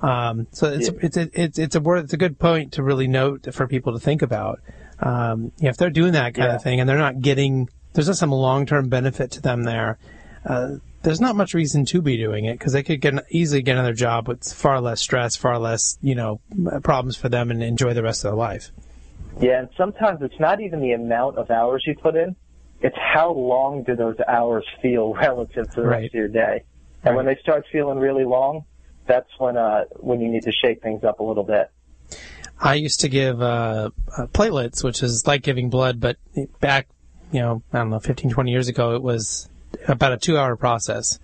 Um, 0.00 0.46
so 0.52 0.72
it's, 0.72 0.88
yeah. 0.88 0.98
it's, 1.02 1.16
a, 1.16 1.40
it's, 1.42 1.58
it's 1.58 1.74
a 1.74 1.80
word, 1.80 2.04
it's 2.04 2.12
a 2.12 2.18
good 2.18 2.38
point 2.38 2.74
to 2.74 2.82
really 2.82 3.08
note 3.08 3.52
for 3.52 3.66
people 3.66 3.92
to 3.92 3.98
think 3.98 4.22
about. 4.22 4.60
Um, 5.00 5.52
yeah, 5.58 5.70
if 5.70 5.76
they're 5.76 5.90
doing 5.90 6.12
that 6.12 6.34
kind 6.34 6.50
yeah. 6.50 6.56
of 6.56 6.62
thing 6.62 6.80
and 6.80 6.88
they're 6.88 6.98
not 6.98 7.20
getting, 7.20 7.68
there's 7.92 8.06
not 8.06 8.16
some 8.16 8.30
long-term 8.30 8.88
benefit 8.88 9.32
to 9.32 9.40
them 9.40 9.64
there. 9.64 9.98
Uh, 10.44 10.76
there's 11.02 11.20
not 11.20 11.36
much 11.36 11.54
reason 11.54 11.84
to 11.86 12.02
be 12.02 12.16
doing 12.16 12.44
it 12.44 12.58
because 12.58 12.72
they 12.72 12.82
could 12.82 13.00
get 13.00 13.14
easily 13.30 13.62
get 13.62 13.76
another 13.76 13.92
job 13.92 14.28
with 14.28 14.52
far 14.52 14.80
less 14.80 15.00
stress, 15.00 15.36
far 15.36 15.58
less, 15.58 15.98
you 16.02 16.14
know, 16.14 16.40
problems 16.82 17.16
for 17.16 17.28
them 17.28 17.50
and 17.50 17.62
enjoy 17.62 17.94
the 17.94 18.02
rest 18.02 18.24
of 18.24 18.30
their 18.30 18.36
life. 18.36 18.70
Yeah, 19.40 19.60
and 19.60 19.68
sometimes 19.76 20.20
it's 20.22 20.38
not 20.40 20.60
even 20.60 20.80
the 20.80 20.92
amount 20.92 21.38
of 21.38 21.50
hours 21.50 21.84
you 21.86 21.94
put 21.94 22.16
in; 22.16 22.34
it's 22.80 22.96
how 22.96 23.32
long 23.32 23.84
do 23.84 23.94
those 23.94 24.16
hours 24.26 24.66
feel 24.82 25.14
relative 25.22 25.70
to 25.70 25.80
the 25.80 25.86
right. 25.86 26.02
rest 26.02 26.14
of 26.14 26.18
your 26.18 26.28
day. 26.28 26.64
And 27.04 27.14
right. 27.14 27.16
when 27.16 27.26
they 27.26 27.40
start 27.40 27.64
feeling 27.70 27.98
really 27.98 28.24
long, 28.24 28.64
that's 29.08 29.30
when 29.38 29.56
uh, 29.56 29.84
when 29.96 30.20
you 30.20 30.28
need 30.28 30.44
to 30.44 30.52
shake 30.52 30.82
things 30.82 31.02
up 31.02 31.18
a 31.18 31.24
little 31.24 31.42
bit. 31.42 31.70
I 32.60 32.74
used 32.74 33.00
to 33.00 33.08
give 33.08 33.40
uh, 33.40 33.90
uh, 34.16 34.26
platelets, 34.26 34.82
which 34.84 35.02
is 35.02 35.26
like 35.26 35.42
giving 35.42 35.70
blood, 35.70 36.00
but 36.00 36.16
back, 36.60 36.88
you 37.30 37.40
know, 37.40 37.62
I 37.72 37.78
don't 37.78 37.90
know, 37.90 38.00
15, 38.00 38.30
20 38.32 38.50
years 38.50 38.66
ago, 38.66 38.96
it 38.96 39.02
was 39.02 39.48
about 39.86 40.12
a 40.12 40.16
two-hour 40.16 40.56
process, 40.56 41.20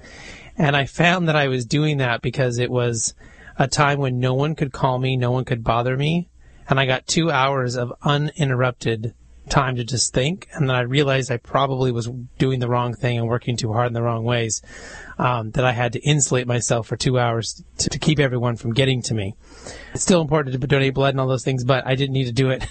and 0.57 0.76
I 0.76 0.87
found 0.87 1.28
that 1.28 1.37
I 1.37 1.49
was 1.49 1.66
doing 1.66 1.99
that 1.99 2.22
because 2.22 2.59
it 2.59 2.70
was 2.70 3.14
a 3.59 3.66
time 3.66 3.99
when 3.99 4.20
no 4.20 4.35
one 4.35 4.55
could 4.55 4.72
call 4.72 4.99
me, 4.99 5.16
no 5.16 5.32
one 5.32 5.45
could 5.45 5.64
bother 5.64 5.97
me, 5.97 6.28
and 6.68 6.78
I 6.78 6.87
got 6.87 7.07
two 7.07 7.30
hours 7.30 7.74
of 7.76 7.93
uninterrupted 8.03 9.14
time 9.49 9.76
to 9.76 9.84
just 9.84 10.12
think, 10.12 10.49
and 10.53 10.68
then 10.68 10.76
I 10.76 10.80
realized 10.80 11.30
I 11.30 11.36
probably 11.36 11.92
was 11.92 12.09
doing 12.38 12.61
the 12.61 12.68
wrong 12.68 12.95
thing 12.95 13.18
and 13.18 13.28
working 13.28 13.57
too 13.57 13.72
hard 13.72 13.88
in 13.88 13.92
the 13.92 14.03
wrong 14.03 14.24
ways. 14.24 14.62
Um, 15.16 15.53
that 15.53 15.64
I 15.64 15.70
had 15.70 15.92
to 15.92 16.01
insulate 16.01 16.49
myself 16.49 16.88
for 16.88 16.97
two 16.97 17.20
hours 17.20 17.62
to, 17.78 17.88
to, 17.88 18.01
keep 18.01 18.18
everyone 18.18 18.57
from 18.57 18.74
getting 18.74 19.01
to 19.03 19.14
me. 19.14 19.36
It's 19.92 20.03
still 20.03 20.20
important 20.20 20.61
to 20.61 20.66
donate 20.66 20.92
blood 20.92 21.11
and 21.11 21.20
all 21.20 21.28
those 21.28 21.45
things, 21.45 21.62
but 21.62 21.86
I 21.86 21.95
didn't 21.95 22.14
need 22.14 22.24
to 22.24 22.32
do 22.32 22.51
it 22.51 22.66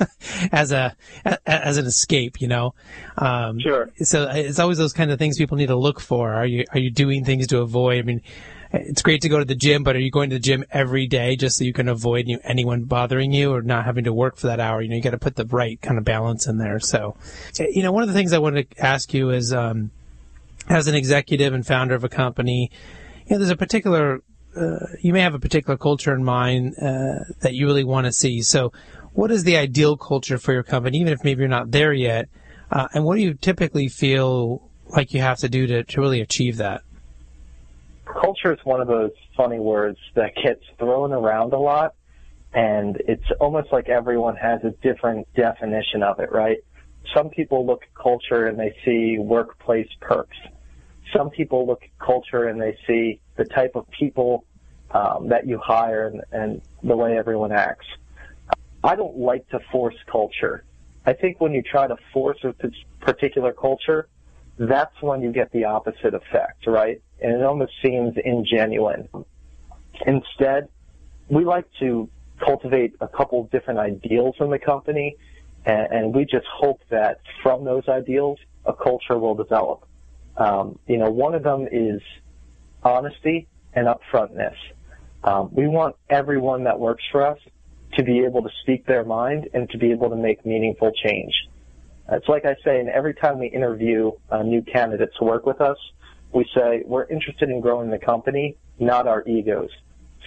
as 0.52 0.72
a 0.72 0.96
as 1.46 1.76
an 1.76 1.86
escape, 1.86 2.40
you 2.40 2.48
know. 2.48 2.74
Um, 3.16 3.60
sure. 3.60 3.90
So 4.02 4.28
it's 4.28 4.58
always 4.58 4.78
those 4.78 4.92
kind 4.92 5.12
of 5.12 5.20
things 5.20 5.38
people 5.38 5.56
need 5.56 5.68
to 5.68 5.76
look 5.76 6.00
for. 6.00 6.32
Are 6.32 6.46
you 6.46 6.64
are 6.72 6.80
you 6.80 6.90
doing 6.90 7.24
things 7.24 7.46
to 7.48 7.60
avoid? 7.60 8.00
I 8.00 8.02
mean, 8.02 8.22
it's 8.74 9.02
great 9.02 9.22
to 9.22 9.28
go 9.28 9.38
to 9.38 9.44
the 9.44 9.54
gym, 9.54 9.82
but 9.82 9.96
are 9.96 10.00
you 10.00 10.10
going 10.10 10.30
to 10.30 10.36
the 10.36 10.40
gym 10.40 10.64
every 10.70 11.06
day 11.06 11.36
just 11.36 11.58
so 11.58 11.64
you 11.64 11.72
can 11.72 11.88
avoid 11.88 12.26
you 12.26 12.38
anyone 12.44 12.84
bothering 12.84 13.32
you 13.32 13.52
or 13.52 13.62
not 13.62 13.84
having 13.84 14.04
to 14.04 14.12
work 14.12 14.36
for 14.36 14.48
that 14.48 14.60
hour? 14.60 14.82
You 14.82 14.88
know, 14.88 14.96
you 14.96 15.02
got 15.02 15.10
to 15.10 15.18
put 15.18 15.36
the 15.36 15.46
right 15.46 15.80
kind 15.80 15.98
of 15.98 16.04
balance 16.04 16.46
in 16.46 16.58
there. 16.58 16.80
So, 16.80 17.16
you 17.58 17.82
know, 17.82 17.92
one 17.92 18.02
of 18.02 18.08
the 18.08 18.14
things 18.14 18.32
I 18.32 18.38
wanted 18.38 18.70
to 18.70 18.80
ask 18.84 19.12
you 19.14 19.30
is, 19.30 19.52
um, 19.52 19.90
as 20.68 20.86
an 20.86 20.94
executive 20.94 21.52
and 21.52 21.66
founder 21.66 21.94
of 21.94 22.04
a 22.04 22.08
company, 22.08 22.70
you 23.26 23.34
know, 23.34 23.38
there's 23.38 23.50
a 23.50 23.56
particular, 23.56 24.20
uh, 24.56 24.86
you 25.00 25.12
may 25.12 25.20
have 25.20 25.34
a 25.34 25.38
particular 25.38 25.76
culture 25.76 26.14
in 26.14 26.24
mind 26.24 26.74
uh, 26.80 27.24
that 27.40 27.54
you 27.54 27.66
really 27.66 27.84
want 27.84 28.06
to 28.06 28.12
see. 28.12 28.42
So, 28.42 28.72
what 29.12 29.30
is 29.30 29.44
the 29.44 29.56
ideal 29.56 29.96
culture 29.96 30.38
for 30.38 30.52
your 30.52 30.64
company, 30.64 30.98
even 30.98 31.12
if 31.12 31.22
maybe 31.22 31.40
you're 31.40 31.48
not 31.48 31.70
there 31.70 31.92
yet? 31.92 32.28
Uh, 32.70 32.88
and 32.92 33.04
what 33.04 33.16
do 33.16 33.22
you 33.22 33.34
typically 33.34 33.88
feel 33.88 34.68
like 34.88 35.12
you 35.14 35.20
have 35.20 35.38
to 35.38 35.48
do 35.48 35.66
to, 35.68 35.84
to 35.84 36.00
really 36.00 36.20
achieve 36.20 36.56
that? 36.56 36.82
Culture 38.20 38.52
is 38.52 38.60
one 38.64 38.80
of 38.80 38.86
those 38.86 39.10
funny 39.36 39.58
words 39.58 39.98
that 40.14 40.34
gets 40.36 40.62
thrown 40.78 41.12
around 41.12 41.52
a 41.52 41.58
lot, 41.58 41.94
and 42.52 42.96
it's 43.08 43.24
almost 43.40 43.72
like 43.72 43.88
everyone 43.88 44.36
has 44.36 44.60
a 44.62 44.70
different 44.82 45.26
definition 45.34 46.02
of 46.02 46.20
it, 46.20 46.30
right? 46.30 46.58
Some 47.14 47.28
people 47.28 47.66
look 47.66 47.82
at 47.82 47.94
culture 47.94 48.46
and 48.46 48.58
they 48.58 48.74
see 48.84 49.18
workplace 49.18 49.88
perks. 50.00 50.36
Some 51.14 51.30
people 51.30 51.66
look 51.66 51.82
at 51.82 51.98
culture 51.98 52.48
and 52.48 52.60
they 52.60 52.78
see 52.86 53.20
the 53.36 53.44
type 53.44 53.72
of 53.74 53.86
people 53.90 54.44
um, 54.92 55.28
that 55.28 55.46
you 55.46 55.58
hire 55.58 56.06
and, 56.06 56.22
and 56.32 56.62
the 56.82 56.96
way 56.96 57.18
everyone 57.18 57.52
acts. 57.52 57.86
I 58.82 58.96
don't 58.96 59.18
like 59.18 59.48
to 59.48 59.58
force 59.72 59.96
culture. 60.10 60.64
I 61.04 61.14
think 61.14 61.40
when 61.40 61.52
you 61.52 61.62
try 61.62 61.88
to 61.88 61.96
force 62.12 62.38
a 62.44 62.54
particular 63.00 63.52
culture, 63.52 64.08
that's 64.58 64.94
when 65.02 65.20
you 65.20 65.32
get 65.32 65.50
the 65.52 65.64
opposite 65.64 66.14
effect, 66.14 66.66
right? 66.66 67.02
And 67.20 67.32
it 67.32 67.42
almost 67.42 67.72
seems 67.82 68.14
ingenuine. 68.16 69.08
Instead, 70.06 70.68
we 71.28 71.44
like 71.44 71.66
to 71.80 72.08
cultivate 72.44 72.94
a 73.00 73.08
couple 73.08 73.44
different 73.52 73.78
ideals 73.78 74.34
in 74.40 74.50
the 74.50 74.58
company, 74.58 75.16
and, 75.64 75.92
and 75.92 76.14
we 76.14 76.24
just 76.24 76.46
hope 76.46 76.80
that 76.90 77.20
from 77.42 77.64
those 77.64 77.88
ideals, 77.88 78.38
a 78.66 78.72
culture 78.72 79.18
will 79.18 79.34
develop. 79.34 79.86
Um, 80.36 80.78
you 80.86 80.98
know, 80.98 81.10
one 81.10 81.34
of 81.34 81.42
them 81.42 81.68
is 81.70 82.02
honesty 82.82 83.46
and 83.72 83.86
upfrontness. 83.86 84.56
Um, 85.22 85.50
we 85.52 85.68
want 85.68 85.96
everyone 86.10 86.64
that 86.64 86.78
works 86.78 87.04
for 87.10 87.24
us 87.24 87.38
to 87.94 88.02
be 88.02 88.24
able 88.24 88.42
to 88.42 88.50
speak 88.62 88.86
their 88.86 89.04
mind 89.04 89.48
and 89.54 89.70
to 89.70 89.78
be 89.78 89.90
able 89.92 90.10
to 90.10 90.16
make 90.16 90.44
meaningful 90.44 90.92
change. 90.92 91.32
It's 92.10 92.28
like 92.28 92.44
I 92.44 92.56
say, 92.64 92.80
and 92.80 92.88
every 92.88 93.14
time 93.14 93.38
we 93.38 93.46
interview 93.46 94.12
uh, 94.30 94.42
new 94.42 94.62
candidates 94.62 95.16
to 95.18 95.24
work 95.24 95.46
with 95.46 95.60
us, 95.60 95.78
we 96.34 96.44
say 96.54 96.82
we're 96.84 97.06
interested 97.06 97.48
in 97.48 97.60
growing 97.60 97.90
the 97.90 97.98
company, 97.98 98.56
not 98.78 99.06
our 99.06 99.22
egos. 99.26 99.70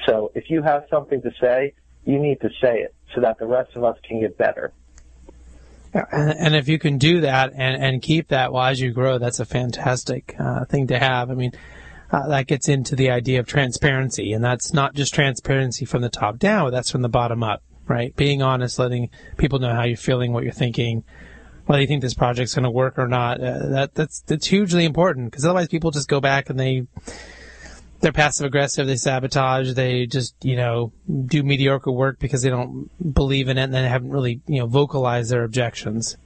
So 0.06 0.32
if 0.36 0.50
you 0.50 0.64
have 0.64 0.86
something 0.90 1.22
to 1.22 1.32
say, 1.42 1.74
you 2.06 2.18
need 2.20 2.40
to 2.42 2.50
say 2.62 2.80
it 2.80 2.96
so 3.14 3.22
that 3.22 3.38
the 3.38 3.46
rest 3.46 3.76
of 3.76 3.84
us 3.84 3.98
can 4.08 4.22
get 4.22 4.38
better. 4.38 4.72
And, 5.94 6.32
and 6.32 6.56
if 6.56 6.68
you 6.68 6.80
can 6.80 6.98
do 6.98 7.22
that 7.22 7.54
and, 7.54 7.84
and 7.84 8.02
keep 8.02 8.30
that 8.30 8.54
while 8.54 8.72
as 8.72 8.80
you 8.80 8.92
grow, 8.92 9.18
that's 9.18 9.40
a 9.40 9.46
fantastic 9.46 10.36
uh, 10.40 10.66
thing 10.66 10.88
to 10.88 11.00
have. 11.00 11.30
I 11.30 11.34
mean, 11.34 11.52
uh, 12.12 12.28
that 12.28 12.48
gets 12.48 12.70
into 12.70 12.96
the 12.96 13.10
idea 13.10 13.40
of 13.40 13.48
transparency, 13.48 14.32
and 14.32 14.44
that's 14.44 14.74
not 14.74 14.94
just 14.96 15.14
transparency 15.14 15.84
from 15.86 16.02
the 16.02 16.10
top 16.10 16.38
down, 16.38 16.72
that's 16.72 16.92
from 16.92 17.02
the 17.02 17.10
bottom 17.10 17.44
up, 17.44 17.64
right? 17.88 18.16
Being 18.16 18.42
honest, 18.42 18.80
letting 18.80 19.10
people 19.38 19.60
know 19.60 19.74
how 19.74 19.84
you're 19.84 19.98
feeling, 19.98 20.32
what 20.32 20.44
you're 20.44 20.54
thinking, 20.54 21.04
whether 21.68 21.82
you 21.82 21.88
think 21.88 22.02
this 22.02 22.14
project's 22.14 22.56
going 22.56 22.64
to 22.64 22.72
work 22.72 22.98
or 22.98 23.08
not. 23.08 23.40
Uh, 23.40 23.68
that 23.68 23.94
that's 23.94 24.22
that's 24.22 24.48
hugely 24.48 24.86
important 24.86 25.30
because 25.30 25.46
otherwise 25.46 25.68
people 25.68 25.92
just 25.92 26.08
go 26.08 26.20
back 26.20 26.50
and 26.50 26.60
they 26.60 26.88
they're 28.00 28.12
passive 28.12 28.46
aggressive, 28.46 28.88
they 28.88 28.96
sabotage, 28.96 29.74
they 29.74 30.06
just 30.06 30.34
you 30.44 30.56
know 30.56 30.92
do 31.26 31.44
mediocre 31.44 31.92
work 31.92 32.20
because 32.20 32.42
they 32.42 32.50
don't 32.50 32.90
believe 33.14 33.50
in 33.50 33.58
it 33.58 33.64
and 33.64 33.74
they 33.74 33.88
haven't 33.88 34.10
really 34.10 34.42
you 34.48 34.60
know 34.60 34.66
vocalized 34.66 35.30
their 35.30 35.44
objections. 35.44 36.18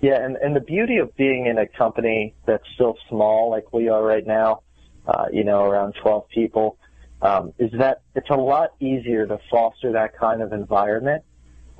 Yeah, 0.00 0.24
and 0.24 0.36
and 0.36 0.54
the 0.54 0.60
beauty 0.60 0.98
of 0.98 1.14
being 1.16 1.46
in 1.46 1.58
a 1.58 1.66
company 1.66 2.34
that's 2.46 2.64
still 2.74 2.96
small 3.08 3.50
like 3.50 3.72
we 3.72 3.88
are 3.88 4.02
right 4.02 4.26
now, 4.26 4.62
uh, 5.08 5.26
you 5.32 5.42
know, 5.42 5.64
around 5.64 5.96
12 6.00 6.28
people, 6.28 6.78
um, 7.20 7.52
is 7.58 7.72
that 7.72 8.02
it's 8.14 8.30
a 8.30 8.36
lot 8.36 8.74
easier 8.78 9.26
to 9.26 9.40
foster 9.50 9.90
that 9.92 10.16
kind 10.16 10.40
of 10.40 10.52
environment 10.52 11.24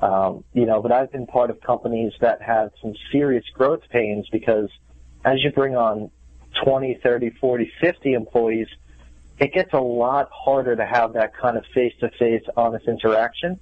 um, 0.00 0.44
you 0.52 0.64
know, 0.66 0.80
but 0.80 0.92
I've 0.92 1.10
been 1.10 1.26
part 1.26 1.50
of 1.50 1.60
companies 1.60 2.12
that 2.20 2.40
have 2.42 2.70
some 2.80 2.94
serious 3.10 3.44
growth 3.52 3.82
pains 3.90 4.28
because 4.30 4.70
as 5.24 5.42
you 5.42 5.50
bring 5.50 5.76
on 5.76 6.10
20, 6.64 7.00
30, 7.02 7.30
40, 7.30 7.72
50 7.80 8.12
employees, 8.12 8.68
it 9.38 9.52
gets 9.52 9.72
a 9.72 9.80
lot 9.80 10.28
harder 10.32 10.76
to 10.76 10.86
have 10.86 11.12
that 11.14 11.36
kind 11.36 11.56
of 11.56 11.64
face-to-face 11.74 12.42
honest 12.56 12.86
interaction. 12.86 13.58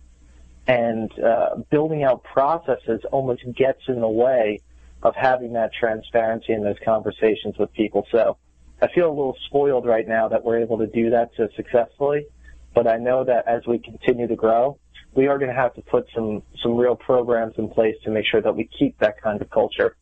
And 0.66 1.16
uh, 1.20 1.57
building 1.70 2.03
out 2.03 2.24
processes 2.24 3.01
almost 3.12 3.43
gets 3.55 3.82
in 3.89 4.01
the 4.01 4.09
way 4.09 4.61
of 5.03 5.14
having 5.14 5.53
that 5.53 5.72
transparency 5.72 6.53
in 6.53 6.64
those 6.64 6.78
conversations 6.84 7.57
with 7.59 7.72
people. 7.72 8.07
So 8.11 8.37
I 8.82 8.89
feel 8.89 9.09
a 9.09 9.14
little 9.14 9.37
spoiled 9.47 9.87
right 9.87 10.07
now 10.07 10.28
that 10.28 10.45
we're 10.45 10.59
able 10.59 10.78
to 10.78 10.87
do 10.87 11.11
that 11.11 11.30
so 11.37 11.49
successfully. 11.57 12.26
But 12.74 12.87
I 12.87 12.97
know 12.97 13.24
that 13.24 13.47
as 13.47 13.66
we 13.66 13.78
continue 13.78 14.26
to 14.26 14.37
grow, 14.37 14.78
we 15.17 15.27
are 15.27 15.39
going 15.39 15.51
to 15.51 15.57
have 15.57 15.75
to 15.75 15.83
put 15.83 16.07
some 16.14 16.43
some 16.62 16.77
real 16.77 16.95
programs 16.95 17.55
in 17.57 17.69
place 17.69 17.97
to 18.05 18.11
make 18.11 18.27
sure 18.31 18.41
that 18.41 18.55
we 18.55 18.69
keep 18.79 18.99
that 18.99 19.21
kind 19.21 19.41
of 19.41 19.51
culture. 19.51 19.97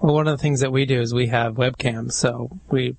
Well, 0.00 0.14
one 0.14 0.26
of 0.26 0.36
the 0.36 0.42
things 0.42 0.60
that 0.60 0.72
we 0.72 0.86
do 0.86 1.00
is 1.00 1.12
we 1.12 1.26
have 1.26 1.54
webcams, 1.54 2.12
so 2.12 2.50
we 2.70 2.96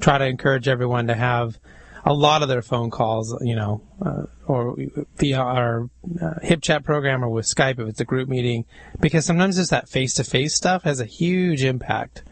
try 0.00 0.18
to 0.18 0.26
encourage 0.26 0.68
everyone 0.68 1.06
to 1.06 1.14
have 1.14 1.58
a 2.04 2.12
lot 2.12 2.42
of 2.42 2.48
their 2.48 2.62
phone 2.62 2.90
calls, 2.90 3.34
you 3.42 3.54
know, 3.54 3.80
uh, 4.04 4.24
or 4.46 4.76
via 5.16 5.38
our 5.38 5.88
uh, 6.20 6.34
HipChat 6.42 6.84
program 6.84 7.24
or 7.24 7.28
with 7.28 7.46
Skype 7.46 7.78
if 7.78 7.88
it's 7.88 8.00
a 8.00 8.04
group 8.04 8.28
meeting, 8.28 8.64
because 9.00 9.24
sometimes 9.24 9.56
just 9.56 9.70
that 9.70 9.88
face-to-face 9.88 10.54
stuff 10.54 10.82
has 10.82 11.00
a 11.00 11.04
huge 11.04 11.62
impact 11.62 12.24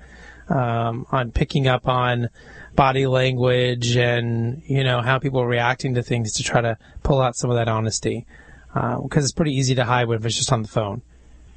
um, 0.48 1.06
on 1.12 1.30
picking 1.30 1.68
up 1.68 1.88
on 1.88 2.28
body 2.74 3.06
language 3.06 3.96
and 3.96 4.62
you 4.66 4.84
know 4.84 5.00
how 5.00 5.18
people 5.18 5.40
are 5.40 5.46
reacting 5.46 5.94
to 5.94 6.02
things 6.02 6.32
to 6.34 6.42
try 6.42 6.60
to 6.60 6.78
pull 7.02 7.20
out 7.20 7.36
some 7.36 7.50
of 7.50 7.56
that 7.56 7.68
honesty 7.68 8.26
because 8.72 9.24
uh, 9.24 9.26
it's 9.26 9.32
pretty 9.32 9.52
easy 9.52 9.74
to 9.74 9.84
hide 9.84 10.08
if 10.10 10.24
it's 10.24 10.36
just 10.36 10.52
on 10.52 10.62
the 10.62 10.68
phone. 10.68 11.02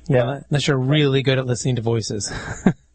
Yeah. 0.08 0.42
unless 0.50 0.68
you're 0.68 0.78
really 0.78 1.22
good 1.22 1.38
at 1.38 1.46
listening 1.46 1.78
to 1.78 1.82
voices. 1.82 2.32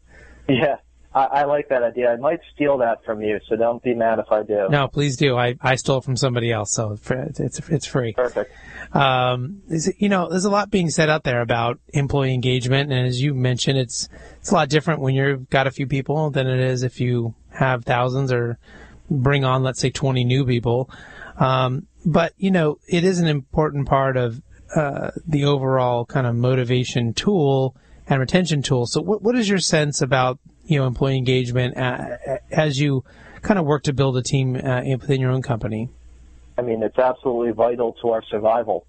yeah. 0.49 0.75
I, 1.13 1.23
I, 1.23 1.43
like 1.45 1.69
that 1.69 1.81
idea. 1.81 2.11
I 2.11 2.17
might 2.17 2.39
steal 2.53 2.77
that 2.77 3.03
from 3.03 3.21
you, 3.21 3.39
so 3.47 3.55
don't 3.55 3.81
be 3.81 3.95
mad 3.95 4.19
if 4.19 4.31
I 4.31 4.43
do. 4.43 4.67
No, 4.69 4.87
please 4.87 5.17
do. 5.17 5.35
I, 5.35 5.55
I 5.59 5.73
stole 5.75 5.97
it 5.97 6.03
from 6.03 6.15
somebody 6.15 6.51
else, 6.51 6.71
so 6.71 6.95
it's 7.09 7.59
it's 7.67 7.87
free. 7.87 8.13
Perfect. 8.13 8.53
Um, 8.95 9.63
you 9.97 10.07
know, 10.07 10.29
there's 10.29 10.45
a 10.45 10.51
lot 10.51 10.69
being 10.69 10.91
said 10.91 11.09
out 11.09 11.23
there 11.23 11.41
about 11.41 11.79
employee 11.93 12.35
engagement, 12.35 12.91
and 12.91 13.07
as 13.07 13.19
you 13.19 13.33
mentioned, 13.33 13.79
it's 13.79 14.07
it's 14.39 14.51
a 14.51 14.53
lot 14.53 14.69
different 14.69 15.01
when 15.01 15.15
you've 15.15 15.49
got 15.49 15.65
a 15.65 15.71
few 15.71 15.87
people 15.87 16.29
than 16.29 16.45
it 16.45 16.59
is 16.59 16.83
if 16.83 16.99
you 16.99 17.33
have 17.49 17.85
thousands 17.85 18.31
or 18.31 18.59
bring 19.09 19.43
on, 19.43 19.63
let's 19.63 19.79
say, 19.79 19.89
20 19.89 20.23
new 20.23 20.45
people. 20.45 20.89
Um, 21.39 21.87
but 22.05 22.33
you 22.37 22.51
know, 22.51 22.77
it 22.87 23.03
is 23.03 23.19
an 23.19 23.27
important 23.27 23.87
part 23.87 24.17
of 24.17 24.41
uh, 24.75 25.11
the 25.27 25.45
overall 25.45 26.05
kind 26.05 26.27
of 26.27 26.35
motivation 26.35 27.13
tool 27.13 27.75
and 28.07 28.19
retention 28.19 28.61
tool. 28.61 28.85
So, 28.85 29.01
what 29.01 29.21
what 29.21 29.35
is 29.35 29.49
your 29.49 29.59
sense 29.59 30.01
about 30.01 30.39
you 30.63 30.79
know 30.79 30.85
employee 30.85 31.17
engagement 31.17 31.75
as 32.51 32.79
you 32.79 33.03
kind 33.41 33.57
of 33.57 33.65
work 33.65 33.83
to 33.83 33.93
build 33.93 34.17
a 34.17 34.21
team 34.21 34.55
uh, 34.55 34.81
within 34.85 35.21
your 35.21 35.31
own 35.31 35.41
company? 35.41 35.89
I 36.57 36.61
mean, 36.61 36.83
it's 36.83 36.99
absolutely 36.99 37.53
vital 37.53 37.93
to 38.01 38.09
our 38.09 38.23
survival. 38.23 38.85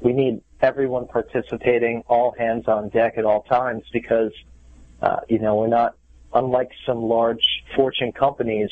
We 0.00 0.12
need 0.12 0.42
everyone 0.60 1.06
participating, 1.06 2.02
all 2.06 2.34
hands 2.38 2.68
on 2.68 2.90
deck 2.90 3.14
at 3.16 3.24
all 3.24 3.42
times, 3.44 3.82
because 3.92 4.32
uh, 5.00 5.20
you 5.28 5.38
know 5.38 5.56
we're 5.56 5.68
not 5.68 5.96
unlike 6.34 6.70
some 6.86 7.02
large 7.02 7.44
fortune 7.74 8.12
companies. 8.12 8.68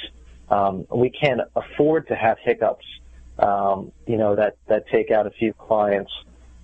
Um, 0.51 0.87
we 0.95 1.09
can't 1.09 1.41
afford 1.57 2.09
to 2.09 2.15
have 2.15 2.37
hiccups 2.45 2.85
um, 3.39 3.93
you 4.07 4.17
know, 4.17 4.37
that, 4.37 4.57
that 4.69 4.85
take 4.89 5.11
out 5.11 5.27
a 5.27 5.31
few 5.31 5.53
clients, 5.53 6.13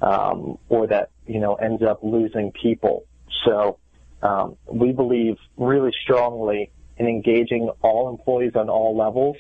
um, 0.01 0.59
or 0.69 0.87
that, 0.87 1.11
you 1.27 1.41
know, 1.41 1.55
ends 1.55 1.83
up 1.83 2.01
losing 2.03 2.53
people. 2.53 3.05
So, 3.45 3.79
um, 4.23 4.57
we 4.67 4.93
believe 4.93 5.37
really 5.57 5.93
strongly 6.03 6.71
in 6.97 7.07
engaging 7.07 7.71
all 7.83 8.09
employees 8.09 8.53
on 8.57 8.69
all 8.69 8.97
levels, 8.97 9.37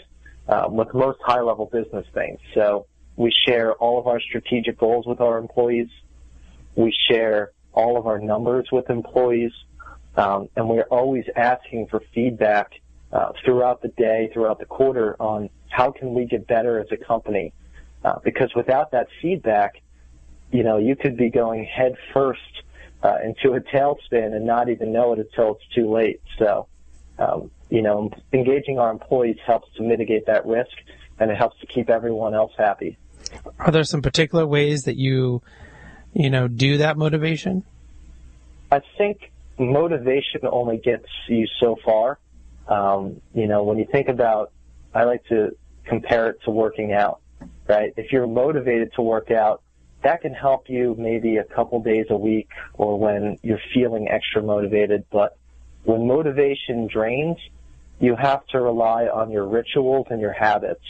um, 0.48 0.76
with 0.76 0.92
most 0.94 1.18
high 1.24 1.40
level 1.40 1.66
business 1.66 2.06
things. 2.14 2.38
So 2.54 2.86
we 3.16 3.32
share 3.46 3.74
all 3.74 3.98
of 3.98 4.06
our 4.06 4.20
strategic 4.20 4.78
goals 4.78 5.06
with 5.06 5.20
our 5.20 5.38
employees. 5.38 5.88
We 6.76 6.94
share 7.10 7.50
all 7.72 7.96
of 7.98 8.06
our 8.06 8.18
numbers 8.20 8.68
with 8.70 8.88
employees. 8.90 9.52
Um, 10.16 10.48
and 10.56 10.68
we're 10.68 10.82
always 10.90 11.24
asking 11.36 11.88
for 11.88 12.00
feedback 12.14 12.72
uh, 13.12 13.32
throughout 13.44 13.82
the 13.82 13.88
day, 13.88 14.30
throughout 14.32 14.58
the 14.58 14.66
quarter 14.66 15.16
on 15.20 15.50
how 15.68 15.90
can 15.90 16.14
we 16.14 16.24
get 16.24 16.46
better 16.46 16.78
as 16.78 16.86
a 16.90 16.96
company? 16.96 17.52
Uh, 18.04 18.18
because 18.24 18.50
without 18.54 18.90
that 18.92 19.08
feedback, 19.20 19.82
you 20.52 20.62
know, 20.62 20.78
you 20.78 20.96
could 20.96 21.16
be 21.16 21.30
going 21.30 21.64
head 21.64 21.96
first 22.12 22.40
uh, 23.02 23.18
into 23.24 23.56
a 23.56 23.60
tailspin 23.60 24.34
and 24.34 24.46
not 24.46 24.68
even 24.68 24.92
know 24.92 25.12
it 25.12 25.18
until 25.18 25.56
it's 25.56 25.74
too 25.74 25.90
late. 25.92 26.20
So 26.38 26.68
um, 27.18 27.50
you 27.70 27.82
know, 27.82 28.10
engaging 28.32 28.78
our 28.78 28.90
employees 28.90 29.36
helps 29.46 29.68
to 29.76 29.82
mitigate 29.82 30.26
that 30.26 30.46
risk 30.46 30.70
and 31.18 31.30
it 31.30 31.36
helps 31.36 31.58
to 31.60 31.66
keep 31.66 31.90
everyone 31.90 32.34
else 32.34 32.52
happy. 32.56 32.96
Are 33.58 33.70
there 33.70 33.84
some 33.84 34.02
particular 34.02 34.46
ways 34.46 34.84
that 34.84 34.96
you, 34.96 35.42
you 36.14 36.30
know, 36.30 36.48
do 36.48 36.78
that 36.78 36.96
motivation? 36.96 37.64
I 38.70 38.80
think 38.96 39.32
motivation 39.58 40.42
only 40.50 40.78
gets 40.78 41.08
you 41.28 41.46
so 41.60 41.76
far. 41.84 42.18
Um, 42.68 43.20
you 43.34 43.46
know, 43.46 43.64
when 43.64 43.78
you 43.78 43.86
think 43.90 44.08
about, 44.08 44.52
I 44.94 45.04
like 45.04 45.24
to 45.26 45.56
compare 45.84 46.28
it 46.28 46.42
to 46.44 46.50
working 46.50 46.92
out, 46.92 47.20
right? 47.66 47.92
If 47.96 48.12
you're 48.12 48.26
motivated 48.26 48.92
to 48.94 49.02
work 49.02 49.30
out, 49.30 49.62
that 50.02 50.20
can 50.20 50.32
help 50.32 50.68
you 50.68 50.94
maybe 50.98 51.38
a 51.38 51.44
couple 51.44 51.82
days 51.82 52.06
a 52.10 52.16
week 52.16 52.48
or 52.74 52.98
when 52.98 53.38
you're 53.42 53.60
feeling 53.74 54.08
extra 54.08 54.42
motivated. 54.42 55.04
But 55.10 55.36
when 55.84 56.06
motivation 56.06 56.86
drains, 56.86 57.38
you 57.98 58.14
have 58.14 58.46
to 58.48 58.60
rely 58.60 59.06
on 59.06 59.30
your 59.30 59.46
rituals 59.46 60.06
and 60.10 60.20
your 60.20 60.32
habits. 60.32 60.84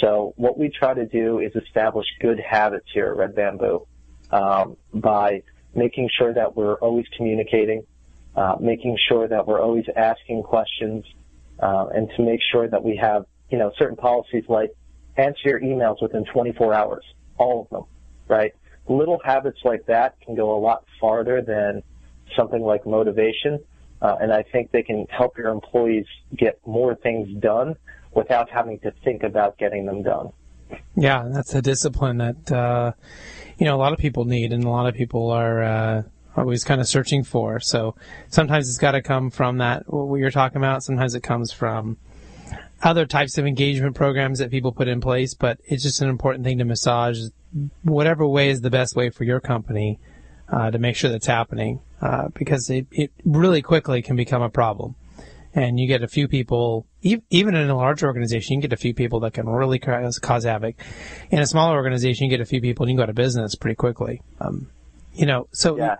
So 0.00 0.34
what 0.36 0.58
we 0.58 0.68
try 0.68 0.92
to 0.92 1.06
do 1.06 1.38
is 1.38 1.54
establish 1.54 2.06
good 2.20 2.40
habits 2.40 2.86
here 2.92 3.06
at 3.06 3.16
Red 3.16 3.34
Bamboo 3.34 3.86
um, 4.30 4.76
by 4.92 5.42
making 5.74 6.10
sure 6.18 6.34
that 6.34 6.56
we're 6.56 6.74
always 6.74 7.06
communicating, 7.16 7.86
uh, 8.36 8.56
making 8.60 8.96
sure 9.08 9.28
that 9.28 9.46
we're 9.46 9.60
always 9.60 9.84
asking 9.96 10.42
questions, 10.42 11.04
uh, 11.60 11.86
and 11.94 12.10
to 12.16 12.22
make 12.22 12.40
sure 12.52 12.68
that 12.68 12.82
we 12.82 12.96
have 12.96 13.26
you 13.50 13.58
know 13.58 13.72
certain 13.78 13.96
policies 13.96 14.44
like 14.48 14.70
answer 15.16 15.48
your 15.48 15.60
emails 15.60 16.02
within 16.02 16.24
24 16.24 16.74
hours, 16.74 17.04
all 17.38 17.62
of 17.62 17.68
them, 17.70 17.84
right? 18.28 18.52
Little 18.88 19.20
habits 19.24 19.58
like 19.64 19.86
that 19.86 20.20
can 20.20 20.34
go 20.34 20.56
a 20.56 20.60
lot 20.60 20.84
farther 21.00 21.40
than 21.40 21.82
something 22.36 22.62
like 22.62 22.84
motivation, 22.86 23.60
uh, 24.02 24.16
and 24.20 24.32
I 24.32 24.42
think 24.42 24.72
they 24.72 24.82
can 24.82 25.06
help 25.08 25.38
your 25.38 25.50
employees 25.50 26.06
get 26.36 26.58
more 26.66 26.94
things 26.96 27.28
done 27.40 27.76
without 28.14 28.50
having 28.50 28.78
to 28.80 28.92
think 29.04 29.22
about 29.22 29.58
getting 29.58 29.86
them 29.86 30.02
done. 30.02 30.30
Yeah, 30.96 31.28
that's 31.30 31.54
a 31.54 31.62
discipline 31.62 32.18
that 32.18 32.52
uh, 32.52 32.92
you 33.58 33.66
know 33.66 33.76
a 33.76 33.78
lot 33.78 33.92
of 33.92 33.98
people 33.98 34.24
need, 34.24 34.52
and 34.52 34.64
a 34.64 34.70
lot 34.70 34.86
of 34.86 34.94
people 34.94 35.30
are 35.30 35.62
uh, 35.62 36.02
always 36.36 36.64
kind 36.64 36.80
of 36.80 36.88
searching 36.88 37.24
for. 37.24 37.60
So 37.60 37.94
sometimes 38.28 38.68
it's 38.68 38.78
got 38.78 38.92
to 38.92 39.02
come 39.02 39.30
from 39.30 39.58
that 39.58 39.84
what 39.92 40.16
you're 40.16 40.30
talking 40.30 40.58
about. 40.58 40.82
Sometimes 40.82 41.14
it 41.14 41.22
comes 41.22 41.52
from 41.52 41.96
other 42.82 43.06
types 43.06 43.38
of 43.38 43.46
engagement 43.46 43.96
programs 43.96 44.38
that 44.38 44.50
people 44.50 44.72
put 44.72 44.88
in 44.88 45.00
place. 45.00 45.34
But 45.34 45.60
it's 45.64 45.82
just 45.82 46.02
an 46.02 46.08
important 46.08 46.44
thing 46.44 46.58
to 46.58 46.64
massage 46.64 47.18
whatever 47.82 48.26
way 48.26 48.50
is 48.50 48.60
the 48.60 48.70
best 48.70 48.96
way 48.96 49.10
for 49.10 49.24
your 49.24 49.40
company 49.40 50.00
uh, 50.48 50.70
to 50.70 50.78
make 50.78 50.96
sure 50.96 51.10
that's 51.10 51.26
happening, 51.26 51.80
uh, 52.02 52.28
because 52.34 52.68
it, 52.68 52.86
it 52.90 53.12
really 53.24 53.62
quickly 53.62 54.02
can 54.02 54.16
become 54.16 54.42
a 54.42 54.50
problem 54.50 54.94
and 55.54 55.78
you 55.78 55.86
get 55.86 56.02
a 56.02 56.08
few 56.08 56.26
people, 56.26 56.86
even 57.02 57.54
in 57.54 57.70
a 57.70 57.76
large 57.76 58.02
organization, 58.02 58.56
you 58.56 58.60
get 58.60 58.72
a 58.72 58.76
few 58.76 58.92
people 58.92 59.20
that 59.20 59.34
can 59.34 59.48
really 59.48 59.78
cause, 59.78 60.18
cause 60.18 60.44
havoc. 60.44 60.74
In 61.30 61.38
a 61.38 61.46
smaller 61.46 61.76
organization, 61.76 62.24
you 62.24 62.30
get 62.30 62.40
a 62.40 62.44
few 62.44 62.60
people 62.60 62.84
and 62.84 62.92
you 62.92 62.96
go 62.96 63.04
out 63.04 63.08
of 63.08 63.14
business 63.14 63.54
pretty 63.54 63.76
quickly. 63.76 64.20
Um, 64.40 64.68
you 65.14 65.26
know, 65.26 65.48
so 65.52 65.76
yeah. 65.76 65.96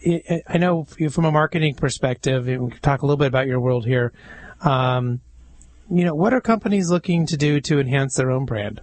it, 0.00 0.22
it, 0.26 0.42
I 0.46 0.58
know 0.58 0.84
from 0.84 1.24
a 1.24 1.32
marketing 1.32 1.74
perspective, 1.74 2.46
we 2.46 2.56
can 2.56 2.70
talk 2.80 3.02
a 3.02 3.06
little 3.06 3.16
bit 3.16 3.28
about 3.28 3.46
your 3.46 3.60
world 3.60 3.86
here. 3.86 4.12
Um, 4.60 5.20
you 5.90 6.04
know, 6.04 6.14
what 6.14 6.34
are 6.34 6.40
companies 6.40 6.90
looking 6.90 7.26
to 7.26 7.36
do 7.36 7.60
to 7.62 7.80
enhance 7.80 8.14
their 8.16 8.30
own 8.30 8.44
brand? 8.44 8.80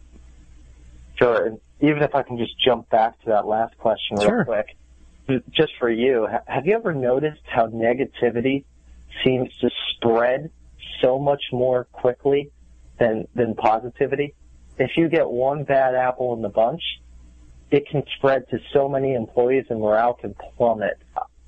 Sure. 1.17 1.45
And 1.45 1.59
even 1.81 2.01
if 2.01 2.15
I 2.15 2.23
can 2.23 2.37
just 2.37 2.59
jump 2.59 2.89
back 2.89 3.19
to 3.21 3.29
that 3.29 3.45
last 3.45 3.77
question 3.77 4.17
real 4.17 4.27
sure. 4.27 4.45
quick, 4.45 4.75
just 5.51 5.73
for 5.79 5.89
you, 5.89 6.27
have 6.47 6.65
you 6.65 6.75
ever 6.75 6.93
noticed 6.93 7.41
how 7.45 7.67
negativity 7.67 8.63
seems 9.23 9.49
to 9.61 9.69
spread 9.91 10.51
so 11.01 11.19
much 11.19 11.43
more 11.51 11.85
quickly 11.91 12.51
than 12.99 13.27
than 13.35 13.55
positivity. 13.55 14.33
If 14.77 14.97
you 14.97 15.07
get 15.07 15.29
one 15.29 15.63
bad 15.63 15.95
apple 15.95 16.33
in 16.33 16.41
the 16.41 16.49
bunch, 16.49 16.81
it 17.71 17.87
can 17.89 18.03
spread 18.17 18.47
to 18.49 18.59
so 18.73 18.87
many 18.87 19.13
employees 19.13 19.65
and 19.69 19.79
morale 19.79 20.13
can 20.13 20.35
plummet. 20.57 20.97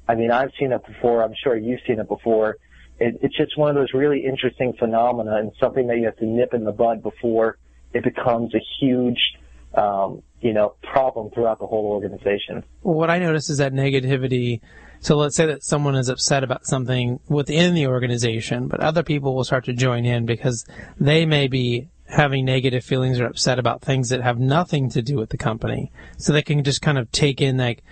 I 0.07 0.15
mean, 0.15 0.32
I've 0.32 0.51
seen 0.59 0.72
it 0.72 0.86
before. 0.86 1.24
I'm 1.24 1.34
sure 1.43 1.55
you've 1.55 1.82
seen 1.86 1.99
it 1.99 2.07
before. 2.07 2.57
It, 2.99 3.20
it's 3.22 3.38
just 3.38 3.57
one 3.57 3.70
of 3.70 3.76
those 3.76 3.93
really 3.93 4.26
interesting 4.26 4.74
phenomena 4.80 5.38
and 5.38 5.51
something 5.59 5.88
that 5.88 5.97
you 5.97 6.05
have 6.05 6.18
to 6.18 6.26
nip 6.26 6.53
in 6.53 6.63
the 6.63 6.72
bud 6.72 7.03
before 7.03 7.57
it 7.93 8.03
becomes 8.03 8.53
a 8.55 8.61
huge, 8.80 9.20
um, 9.76 10.24
you 10.41 10.53
know, 10.53 10.76
problem 10.82 11.30
throughout 11.32 11.59
the 11.59 11.68
whole 11.68 11.86
organization. 11.86 12.63
Well, 12.82 12.95
what 12.95 13.09
I 13.09 13.20
notice 13.20 13.49
is 13.49 13.59
that 13.59 13.74
negativity 13.74 14.61
so 14.99 15.15
let's 15.15 15.36
say 15.36 15.45
that 15.47 15.63
someone 15.63 15.95
is 15.95 16.09
upset 16.09 16.43
about 16.43 16.65
something 16.65 17.20
within 17.28 17.74
the 17.74 17.88
organization, 17.88 18.68
but 18.68 18.80
other 18.80 19.03
people 19.03 19.36
will 19.36 19.43
start 19.43 19.65
to 19.65 19.74
join 19.74 20.05
in 20.05 20.26
because 20.26 20.65
they 20.99 21.26
may 21.26 21.47
be 21.47 21.89
having 22.08 22.45
negative 22.45 22.84
feelings 22.84 23.20
or 23.20 23.26
upset 23.26 23.60
about 23.60 23.82
things 23.82 24.10
that 24.10 24.22
have 24.22 24.39
nothing 24.39 24.89
to 24.91 25.01
do 25.01 25.18
with 25.18 25.30
the 25.30 25.38
company. 25.38 25.91
So 26.18 26.34
they 26.34 26.41
can 26.41 26.64
just 26.64 26.82
kind 26.82 26.97
of 26.97 27.12
take 27.12 27.41
in 27.41 27.58
like 27.58 27.84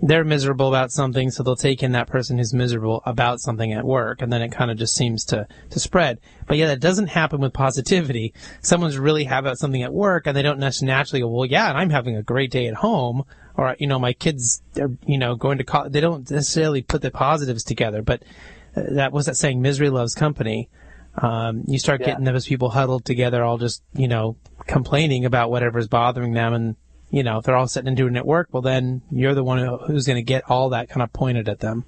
they're 0.00 0.24
miserable 0.24 0.68
about 0.68 0.92
something, 0.92 1.30
so 1.30 1.42
they'll 1.42 1.56
take 1.56 1.82
in 1.82 1.92
that 1.92 2.06
person 2.06 2.38
who's 2.38 2.54
miserable 2.54 3.02
about 3.04 3.40
something 3.40 3.72
at 3.72 3.84
work, 3.84 4.22
and 4.22 4.32
then 4.32 4.42
it 4.42 4.52
kind 4.52 4.70
of 4.70 4.76
just 4.76 4.94
seems 4.94 5.24
to, 5.26 5.48
to 5.70 5.80
spread. 5.80 6.20
But 6.46 6.56
yeah, 6.56 6.68
that 6.68 6.78
doesn't 6.78 7.08
happen 7.08 7.40
with 7.40 7.52
positivity. 7.52 8.32
Someone's 8.60 8.96
really 8.96 9.24
happy 9.24 9.46
about 9.46 9.58
something 9.58 9.82
at 9.82 9.92
work, 9.92 10.28
and 10.28 10.36
they 10.36 10.42
don't 10.42 10.60
naturally 10.60 11.20
go, 11.20 11.28
well, 11.28 11.46
yeah, 11.46 11.68
and 11.68 11.76
I'm 11.76 11.90
having 11.90 12.16
a 12.16 12.22
great 12.22 12.52
day 12.52 12.68
at 12.68 12.74
home 12.74 13.24
or 13.58 13.76
you 13.78 13.86
know 13.86 13.98
my 13.98 14.14
kids 14.14 14.62
are 14.80 14.90
you 15.04 15.18
know 15.18 15.34
going 15.34 15.58
to 15.58 15.64
college 15.64 15.92
they 15.92 16.00
don't 16.00 16.30
necessarily 16.30 16.80
put 16.80 17.02
the 17.02 17.10
positives 17.10 17.64
together 17.64 18.00
but 18.00 18.22
uh, 18.76 18.82
that 18.90 19.12
was 19.12 19.26
that 19.26 19.36
saying 19.36 19.60
misery 19.60 19.90
loves 19.90 20.14
company 20.14 20.70
um, 21.22 21.64
you 21.66 21.78
start 21.78 22.00
yeah. 22.00 22.06
getting 22.06 22.24
those 22.24 22.46
people 22.46 22.70
huddled 22.70 23.04
together 23.04 23.42
all 23.42 23.58
just 23.58 23.82
you 23.94 24.08
know 24.08 24.36
complaining 24.66 25.24
about 25.24 25.50
whatever's 25.50 25.88
bothering 25.88 26.32
them 26.32 26.52
and 26.52 26.76
you 27.10 27.22
know 27.22 27.38
if 27.38 27.44
they're 27.44 27.56
all 27.56 27.68
sitting 27.68 27.88
and 27.88 27.96
doing 27.96 28.14
it 28.14 28.18
at 28.18 28.26
work 28.26 28.48
well 28.52 28.62
then 28.62 29.02
you're 29.10 29.34
the 29.34 29.44
one 29.44 29.58
who's 29.86 30.06
going 30.06 30.16
to 30.16 30.22
get 30.22 30.48
all 30.50 30.70
that 30.70 30.88
kind 30.88 31.02
of 31.02 31.12
pointed 31.12 31.48
at 31.48 31.60
them 31.60 31.84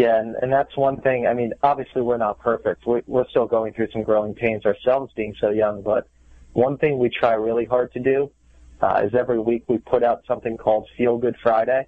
yeah, 0.00 0.18
and, 0.18 0.34
and 0.40 0.50
that's 0.50 0.74
one 0.78 0.98
thing. 1.02 1.26
I 1.26 1.34
mean, 1.34 1.52
obviously 1.62 2.00
we're 2.00 2.16
not 2.16 2.38
perfect. 2.38 2.86
We're, 2.86 3.02
we're 3.06 3.28
still 3.28 3.44
going 3.44 3.74
through 3.74 3.90
some 3.92 4.02
growing 4.02 4.32
pains 4.32 4.64
ourselves 4.64 5.12
being 5.14 5.34
so 5.38 5.50
young, 5.50 5.82
but 5.82 6.08
one 6.54 6.78
thing 6.78 6.98
we 6.98 7.10
try 7.10 7.34
really 7.34 7.66
hard 7.66 7.92
to 7.92 8.00
do 8.00 8.30
uh, 8.80 9.02
is 9.04 9.14
every 9.14 9.38
week 9.38 9.64
we 9.68 9.76
put 9.76 10.02
out 10.02 10.22
something 10.26 10.56
called 10.56 10.88
Feel 10.96 11.18
Good 11.18 11.36
Friday, 11.42 11.86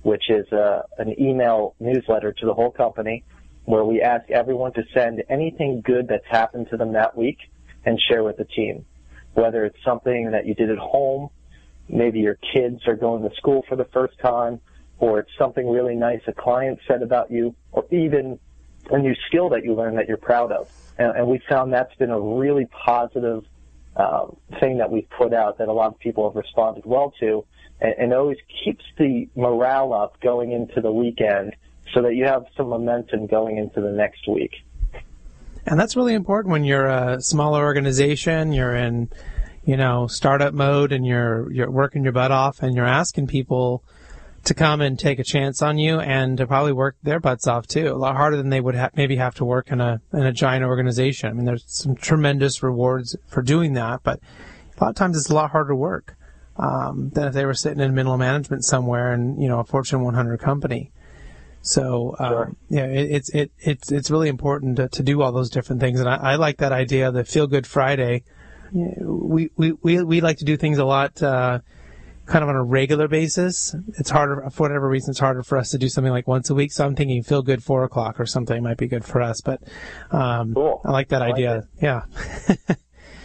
which 0.00 0.30
is 0.30 0.50
uh, 0.50 0.84
an 0.96 1.14
email 1.20 1.74
newsletter 1.78 2.32
to 2.32 2.46
the 2.46 2.54
whole 2.54 2.70
company 2.70 3.22
where 3.64 3.84
we 3.84 4.00
ask 4.00 4.30
everyone 4.30 4.72
to 4.74 4.82
send 4.92 5.22
anything 5.28 5.82
good 5.84 6.08
that's 6.08 6.26
happened 6.26 6.68
to 6.70 6.76
them 6.76 6.92
that 6.92 7.16
week 7.16 7.38
and 7.84 8.00
share 8.08 8.22
with 8.22 8.36
the 8.36 8.44
team. 8.44 8.84
Whether 9.34 9.64
it's 9.64 9.78
something 9.84 10.32
that 10.32 10.46
you 10.46 10.54
did 10.54 10.70
at 10.70 10.78
home, 10.78 11.30
maybe 11.88 12.20
your 12.20 12.38
kids 12.52 12.86
are 12.86 12.96
going 12.96 13.28
to 13.28 13.34
school 13.36 13.64
for 13.68 13.76
the 13.76 13.86
first 13.86 14.18
time, 14.18 14.60
or 14.98 15.18
it's 15.20 15.30
something 15.38 15.68
really 15.68 15.94
nice 15.94 16.20
a 16.26 16.32
client 16.32 16.78
said 16.86 17.02
about 17.02 17.30
you, 17.30 17.54
or 17.72 17.86
even 17.90 18.38
a 18.90 18.98
new 18.98 19.14
skill 19.26 19.48
that 19.50 19.64
you 19.64 19.74
learned 19.74 19.98
that 19.98 20.08
you're 20.08 20.16
proud 20.16 20.52
of. 20.52 20.68
And, 20.98 21.16
and 21.16 21.26
we 21.28 21.40
found 21.48 21.72
that's 21.72 21.94
been 21.96 22.10
a 22.10 22.20
really 22.20 22.66
positive 22.66 23.44
um, 23.96 24.36
thing 24.60 24.78
that 24.78 24.90
we've 24.90 25.08
put 25.10 25.32
out 25.32 25.58
that 25.58 25.68
a 25.68 25.72
lot 25.72 25.88
of 25.88 25.98
people 25.98 26.28
have 26.28 26.36
responded 26.36 26.84
well 26.84 27.12
to, 27.20 27.44
and, 27.80 27.94
and 27.98 28.12
always 28.12 28.38
keeps 28.64 28.84
the 28.98 29.28
morale 29.34 29.92
up 29.92 30.20
going 30.20 30.52
into 30.52 30.80
the 30.80 30.92
weekend 30.92 31.54
so 31.94 32.02
that 32.02 32.14
you 32.14 32.24
have 32.24 32.46
some 32.56 32.68
momentum 32.68 33.26
going 33.26 33.58
into 33.58 33.80
the 33.80 33.92
next 33.92 34.26
week. 34.28 34.52
And 35.66 35.78
that's 35.78 35.96
really 35.96 36.14
important 36.14 36.52
when 36.52 36.64
you're 36.64 36.86
a 36.86 37.20
smaller 37.20 37.64
organization, 37.64 38.52
you're 38.52 38.74
in, 38.74 39.10
you 39.64 39.76
know, 39.76 40.06
startup 40.06 40.54
mode 40.54 40.92
and 40.92 41.06
you're, 41.06 41.50
you're 41.52 41.70
working 41.70 42.02
your 42.02 42.12
butt 42.12 42.32
off 42.32 42.62
and 42.62 42.74
you're 42.74 42.86
asking 42.86 43.28
people 43.28 43.84
to 44.44 44.54
come 44.54 44.80
and 44.80 44.98
take 44.98 45.18
a 45.18 45.24
chance 45.24 45.62
on 45.62 45.78
you 45.78 46.00
and 46.00 46.38
to 46.38 46.46
probably 46.46 46.72
work 46.72 46.96
their 47.02 47.20
butts 47.20 47.46
off 47.46 47.66
too. 47.66 47.88
A 47.88 47.94
lot 47.94 48.16
harder 48.16 48.36
than 48.36 48.48
they 48.48 48.60
would 48.60 48.74
ha- 48.74 48.90
maybe 48.94 49.16
have 49.16 49.34
to 49.36 49.44
work 49.44 49.70
in 49.70 49.80
a 49.80 50.00
in 50.12 50.26
a 50.26 50.32
giant 50.32 50.64
organization. 50.64 51.30
I 51.30 51.32
mean, 51.32 51.44
there's 51.44 51.64
some 51.66 51.94
tremendous 51.94 52.62
rewards 52.62 53.16
for 53.28 53.42
doing 53.42 53.74
that, 53.74 54.00
but 54.02 54.20
a 54.76 54.84
lot 54.84 54.90
of 54.90 54.96
times 54.96 55.16
it's 55.16 55.30
a 55.30 55.34
lot 55.34 55.52
harder 55.52 55.74
work 55.74 56.16
um, 56.56 57.10
than 57.10 57.28
if 57.28 57.34
they 57.34 57.46
were 57.46 57.54
sitting 57.54 57.80
in 57.80 57.94
middle 57.94 58.16
management 58.16 58.64
somewhere 58.64 59.12
in 59.12 59.40
you 59.40 59.48
know 59.48 59.60
a 59.60 59.64
Fortune 59.64 60.02
100 60.02 60.40
company. 60.40 60.90
So 61.62 62.16
um, 62.18 62.28
sure. 62.28 62.56
yeah, 62.68 62.86
it, 62.86 63.10
it's 63.10 63.28
it, 63.30 63.52
it's 63.58 63.92
it's 63.92 64.10
really 64.10 64.28
important 64.28 64.76
to, 64.76 64.88
to 64.88 65.02
do 65.02 65.22
all 65.22 65.32
those 65.32 65.48
different 65.48 65.80
things, 65.80 66.00
and 66.00 66.08
I, 66.08 66.16
I 66.16 66.36
like 66.36 66.58
that 66.58 66.72
idea, 66.72 67.10
the 67.12 67.24
Feel 67.24 67.46
Good 67.46 67.66
Friday. 67.66 68.24
We 68.72 69.50
we 69.56 69.72
we 69.82 70.02
we 70.02 70.20
like 70.20 70.38
to 70.38 70.44
do 70.44 70.56
things 70.56 70.78
a 70.78 70.84
lot. 70.84 71.22
Uh, 71.22 71.60
kind 72.26 72.42
of 72.42 72.48
on 72.48 72.56
a 72.56 72.62
regular 72.62 73.08
basis. 73.08 73.74
It's 73.98 74.10
harder 74.10 74.48
for 74.50 74.62
whatever 74.62 74.88
reason. 74.88 75.10
It's 75.10 75.20
harder 75.20 75.42
for 75.42 75.58
us 75.58 75.70
to 75.70 75.78
do 75.78 75.88
something 75.88 76.12
like 76.12 76.26
once 76.26 76.50
a 76.50 76.54
week. 76.54 76.72
So 76.72 76.84
I'm 76.86 76.94
thinking 76.94 77.22
feel 77.22 77.42
good 77.42 77.62
four 77.62 77.84
o'clock 77.84 78.20
or 78.20 78.26
something 78.26 78.62
might 78.62 78.76
be 78.76 78.86
good 78.86 79.04
for 79.04 79.20
us. 79.20 79.40
But 79.40 79.62
um, 80.10 80.54
cool. 80.54 80.80
I 80.84 80.90
like 80.90 81.08
that 81.08 81.22
I 81.22 81.30
idea. 81.30 81.54
Like 81.54 81.82
yeah. 81.82 82.02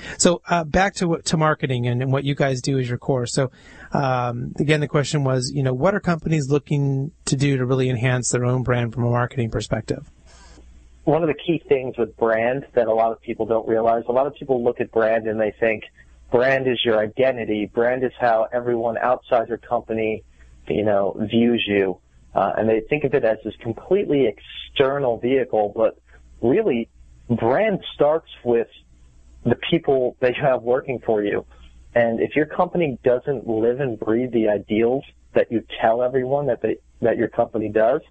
so 0.17 0.41
uh, 0.49 0.63
back 0.63 0.95
to 0.95 1.17
to 1.17 1.37
marketing 1.37 1.87
and, 1.87 2.01
and, 2.01 2.11
what 2.11 2.23
you 2.23 2.35
guys 2.35 2.61
do 2.61 2.79
as 2.79 2.89
your 2.89 2.97
core. 2.97 3.25
So 3.25 3.51
um, 3.93 4.53
again, 4.59 4.79
the 4.79 4.87
question 4.87 5.23
was, 5.23 5.51
you 5.53 5.63
know, 5.63 5.73
what 5.73 5.95
are 5.95 5.99
companies 5.99 6.49
looking 6.49 7.11
to 7.25 7.35
do 7.35 7.57
to 7.57 7.65
really 7.65 7.89
enhance 7.89 8.29
their 8.29 8.45
own 8.45 8.63
brand 8.63 8.93
from 8.93 9.03
a 9.03 9.09
marketing 9.09 9.49
perspective? 9.49 10.09
one 11.07 11.23
of 11.23 11.29
the 11.29 11.35
key 11.35 11.63
things 11.69 11.97
with 11.97 12.15
brand 12.17 12.65
that 12.73 12.87
a 12.87 12.93
lot 12.93 13.13
of 13.13 13.21
people 13.21 13.45
don't 13.45 13.65
realize. 13.65 14.03
A 14.09 14.11
lot 14.11 14.27
of 14.27 14.35
people 14.35 14.61
look 14.61 14.81
at 14.81 14.91
brand 14.91 15.25
and 15.25 15.39
they 15.39 15.53
think 15.57 15.85
brand 16.31 16.67
is 16.67 16.83
your 16.83 16.99
identity. 16.99 17.65
Brand 17.65 18.03
is 18.03 18.11
how 18.19 18.49
everyone 18.51 18.97
outside 18.97 19.47
your 19.47 19.57
company, 19.57 20.25
you 20.67 20.83
know, 20.83 21.15
views 21.31 21.63
you. 21.65 21.97
Uh, 22.35 22.51
and 22.57 22.67
they 22.67 22.81
think 22.81 23.05
of 23.05 23.13
it 23.13 23.23
as 23.23 23.37
this 23.45 23.55
completely 23.61 24.27
external 24.27 25.17
vehicle, 25.17 25.71
but 25.73 25.97
really 26.41 26.89
brand 27.29 27.79
starts 27.95 28.29
with 28.43 28.67
the 29.45 29.55
people 29.71 30.17
that 30.19 30.35
you 30.35 30.43
have 30.43 30.61
working 30.61 30.99
for 30.99 31.23
you. 31.23 31.45
And 31.97 32.21
if 32.21 32.35
your 32.35 32.45
company 32.45 32.99
doesn't 33.03 33.47
live 33.47 33.79
and 33.79 33.99
breathe 33.99 34.31
the 34.31 34.49
ideals 34.49 35.03
that 35.33 35.51
you 35.51 35.63
tell 35.81 36.03
everyone 36.03 36.45
that 36.45 36.61
they, 36.61 36.77
that 37.01 37.17
your 37.17 37.27
company 37.27 37.69
does, 37.69 38.01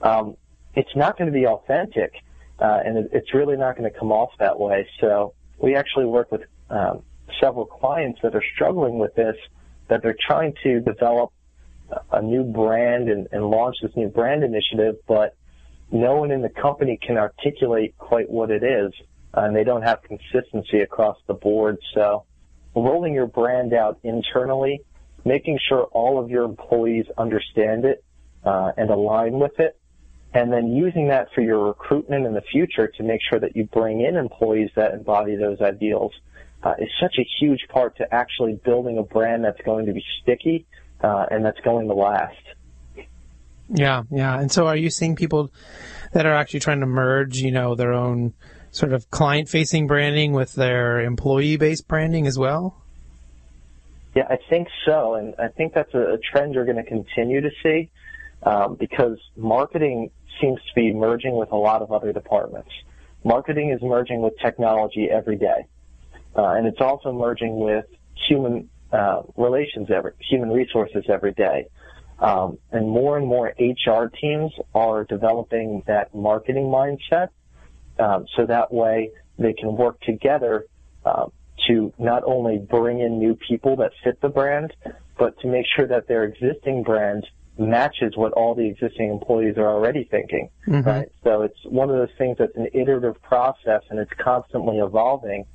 um, 0.00 0.38
it's 0.74 0.96
not 0.96 1.18
going 1.18 1.26
to 1.30 1.38
be 1.38 1.46
authentic, 1.46 2.14
uh, 2.60 2.80
and 2.82 2.96
it, 2.96 3.10
it's 3.12 3.34
really 3.34 3.58
not 3.58 3.76
going 3.76 3.90
to 3.92 3.98
come 3.98 4.10
off 4.10 4.30
that 4.38 4.58
way. 4.58 4.88
So 5.02 5.34
we 5.58 5.76
actually 5.76 6.06
work 6.06 6.32
with 6.32 6.44
um, 6.70 7.02
several 7.38 7.66
clients 7.66 8.20
that 8.22 8.34
are 8.34 8.44
struggling 8.54 8.98
with 8.98 9.14
this, 9.14 9.36
that 9.88 10.02
they're 10.02 10.16
trying 10.26 10.54
to 10.62 10.80
develop 10.80 11.30
a 12.12 12.22
new 12.22 12.42
brand 12.42 13.10
and, 13.10 13.28
and 13.32 13.50
launch 13.50 13.76
this 13.82 13.94
new 13.96 14.08
brand 14.08 14.44
initiative, 14.44 14.96
but 15.06 15.36
no 15.90 16.16
one 16.16 16.30
in 16.30 16.40
the 16.40 16.48
company 16.48 16.98
can 17.06 17.18
articulate 17.18 17.98
quite 17.98 18.30
what 18.30 18.50
it 18.50 18.62
is, 18.62 18.92
and 19.34 19.54
they 19.54 19.62
don't 19.62 19.82
have 19.82 20.02
consistency 20.02 20.80
across 20.80 21.18
the 21.26 21.34
board. 21.34 21.76
So 21.92 22.24
rolling 22.76 23.14
your 23.14 23.26
brand 23.26 23.72
out 23.72 23.98
internally, 24.04 24.82
making 25.24 25.58
sure 25.68 25.84
all 25.92 26.22
of 26.22 26.30
your 26.30 26.44
employees 26.44 27.06
understand 27.16 27.84
it 27.84 28.04
uh, 28.44 28.72
and 28.76 28.90
align 28.90 29.38
with 29.40 29.58
it, 29.58 29.78
and 30.34 30.52
then 30.52 30.68
using 30.68 31.08
that 31.08 31.28
for 31.34 31.40
your 31.40 31.66
recruitment 31.66 32.26
in 32.26 32.34
the 32.34 32.42
future 32.42 32.86
to 32.86 33.02
make 33.02 33.20
sure 33.28 33.40
that 33.40 33.56
you 33.56 33.64
bring 33.64 34.02
in 34.02 34.16
employees 34.16 34.70
that 34.76 34.92
embody 34.92 35.34
those 35.34 35.60
ideals 35.60 36.12
uh, 36.62 36.74
is 36.78 36.88
such 37.00 37.16
a 37.18 37.26
huge 37.40 37.66
part 37.68 37.96
to 37.96 38.14
actually 38.14 38.60
building 38.64 38.98
a 38.98 39.02
brand 39.02 39.44
that's 39.44 39.60
going 39.62 39.86
to 39.86 39.92
be 39.92 40.04
sticky 40.22 40.66
uh, 41.02 41.26
and 41.30 41.44
that's 41.44 41.60
going 41.60 41.88
to 41.88 41.94
last. 41.94 42.36
Yeah, 43.68 44.02
yeah. 44.10 44.38
And 44.38 44.52
so, 44.52 44.66
are 44.66 44.76
you 44.76 44.90
seeing 44.90 45.16
people 45.16 45.50
that 46.12 46.24
are 46.24 46.34
actually 46.34 46.60
trying 46.60 46.80
to 46.80 46.86
merge, 46.86 47.38
you 47.38 47.50
know, 47.50 47.74
their 47.74 47.92
own 47.92 48.34
sort 48.76 48.92
of 48.92 49.10
client-facing 49.10 49.86
branding 49.86 50.32
with 50.32 50.54
their 50.54 51.00
employee-based 51.00 51.88
branding 51.88 52.26
as 52.26 52.38
well? 52.38 52.82
Yeah, 54.14 54.26
I 54.28 54.38
think 54.50 54.68
so, 54.84 55.14
and 55.14 55.34
I 55.38 55.48
think 55.48 55.74
that's 55.74 55.92
a, 55.94 56.14
a 56.14 56.18
trend 56.18 56.54
you're 56.54 56.64
going 56.64 56.76
to 56.76 56.84
continue 56.84 57.40
to 57.40 57.50
see 57.62 57.90
um, 58.42 58.74
because 58.74 59.18
marketing 59.36 60.10
seems 60.40 60.58
to 60.58 60.74
be 60.74 60.92
merging 60.92 61.36
with 61.36 61.52
a 61.52 61.56
lot 61.56 61.80
of 61.82 61.90
other 61.90 62.12
departments. 62.12 62.70
Marketing 63.24 63.70
is 63.70 63.80
merging 63.82 64.20
with 64.20 64.34
technology 64.38 65.08
every 65.10 65.36
day, 65.36 65.66
uh, 66.36 66.48
and 66.50 66.66
it's 66.66 66.80
also 66.80 67.12
merging 67.12 67.58
with 67.58 67.86
human 68.28 68.68
uh, 68.92 69.22
relations, 69.36 69.90
every, 69.90 70.12
human 70.28 70.50
resources 70.50 71.04
every 71.08 71.32
day. 71.32 71.66
Um, 72.18 72.58
and 72.72 72.88
more 72.88 73.18
and 73.18 73.26
more 73.26 73.52
HR 73.58 74.06
teams 74.06 74.52
are 74.74 75.04
developing 75.04 75.82
that 75.86 76.14
marketing 76.14 76.64
mindset, 76.64 77.28
um, 77.98 78.26
so 78.36 78.46
that 78.46 78.72
way 78.72 79.10
they 79.38 79.52
can 79.52 79.76
work 79.76 80.00
together 80.00 80.66
uh, 81.04 81.26
to 81.68 81.92
not 81.98 82.22
only 82.24 82.58
bring 82.58 83.00
in 83.00 83.18
new 83.18 83.36
people 83.48 83.76
that 83.76 83.92
fit 84.04 84.20
the 84.20 84.28
brand, 84.28 84.72
but 85.18 85.38
to 85.40 85.48
make 85.48 85.66
sure 85.74 85.86
that 85.86 86.06
their 86.08 86.24
existing 86.24 86.82
brand 86.82 87.26
matches 87.58 88.16
what 88.16 88.32
all 88.32 88.54
the 88.54 88.66
existing 88.66 89.10
employees 89.10 89.56
are 89.56 89.68
already 89.68 90.04
thinking. 90.04 90.50
Mm-hmm. 90.66 90.88
Right. 90.88 91.08
So 91.24 91.42
it's 91.42 91.58
one 91.64 91.88
of 91.88 91.96
those 91.96 92.14
things 92.18 92.36
that's 92.38 92.56
an 92.56 92.68
iterative 92.74 93.20
process, 93.22 93.82
and 93.88 93.98
it's 93.98 94.12
constantly 94.18 94.78
evolving 94.78 95.46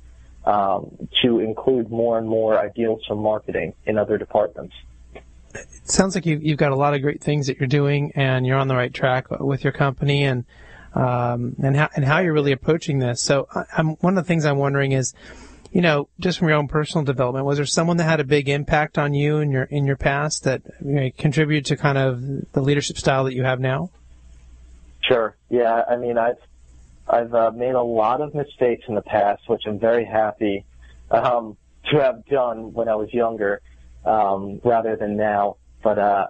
um, 0.44 1.08
to 1.22 1.38
include 1.38 1.90
more 1.90 2.18
and 2.18 2.28
more 2.28 2.58
ideals 2.58 3.02
from 3.06 3.18
marketing 3.18 3.74
in 3.86 3.98
other 3.98 4.18
departments. 4.18 4.74
It 5.54 5.68
sounds 5.84 6.14
like 6.14 6.26
you've, 6.26 6.42
you've 6.42 6.58
got 6.58 6.72
a 6.72 6.76
lot 6.76 6.94
of 6.94 7.02
great 7.02 7.22
things 7.22 7.46
that 7.46 7.58
you're 7.60 7.68
doing, 7.68 8.12
and 8.16 8.46
you're 8.46 8.56
on 8.56 8.68
the 8.68 8.74
right 8.74 8.92
track 8.92 9.30
with 9.30 9.62
your 9.62 9.72
company, 9.72 10.24
and 10.24 10.44
um, 10.94 11.56
and 11.62 11.76
how 11.76 11.88
and 11.94 12.04
how 12.04 12.18
you're 12.18 12.32
really 12.32 12.52
approaching 12.52 12.98
this. 12.98 13.22
So, 13.22 13.48
I'm, 13.76 13.90
one 13.96 14.16
of 14.16 14.24
the 14.24 14.28
things 14.28 14.44
I'm 14.44 14.58
wondering 14.58 14.92
is, 14.92 15.14
you 15.72 15.80
know, 15.80 16.08
just 16.20 16.38
from 16.38 16.48
your 16.48 16.58
own 16.58 16.68
personal 16.68 17.04
development, 17.04 17.46
was 17.46 17.56
there 17.56 17.66
someone 17.66 17.96
that 17.96 18.04
had 18.04 18.20
a 18.20 18.24
big 18.24 18.48
impact 18.48 18.98
on 18.98 19.14
you 19.14 19.38
in 19.38 19.50
your 19.50 19.64
in 19.64 19.86
your 19.86 19.96
past 19.96 20.44
that 20.44 20.62
you 20.84 20.92
know, 20.92 21.10
contributed 21.16 21.66
to 21.66 21.76
kind 21.76 21.98
of 21.98 22.52
the 22.52 22.60
leadership 22.60 22.98
style 22.98 23.24
that 23.24 23.34
you 23.34 23.42
have 23.44 23.60
now? 23.60 23.90
Sure. 25.02 25.36
Yeah. 25.48 25.82
I 25.88 25.96
mean, 25.96 26.18
I've 26.18 26.36
I've 27.08 27.34
uh, 27.34 27.50
made 27.50 27.74
a 27.74 27.82
lot 27.82 28.20
of 28.20 28.34
mistakes 28.34 28.84
in 28.88 28.94
the 28.94 29.02
past, 29.02 29.48
which 29.48 29.62
I'm 29.66 29.78
very 29.78 30.04
happy 30.04 30.64
um, 31.10 31.56
to 31.90 32.00
have 32.00 32.24
done 32.26 32.72
when 32.72 32.88
I 32.88 32.94
was 32.94 33.12
younger, 33.12 33.60
um, 34.04 34.60
rather 34.64 34.96
than 34.96 35.16
now. 35.16 35.56
But 35.82 35.98
uh, 35.98 36.26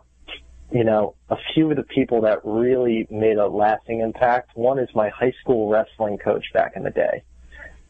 you 0.73 0.85
know, 0.85 1.15
a 1.29 1.37
few 1.53 1.71
of 1.71 1.77
the 1.77 1.83
people 1.83 2.23
that 2.23 2.41
really 2.45 3.07
made 3.11 3.37
a 3.37 3.47
lasting 3.47 4.01
impact. 4.01 4.57
One 4.57 4.79
is 4.79 4.89
my 4.95 5.11
high 5.11 5.35
school 5.41 5.69
wrestling 5.69 6.19
coach 6.19 6.47
back 6.55 6.73
in 6.77 6.83
the 6.83 6.91
day. 6.91 7.23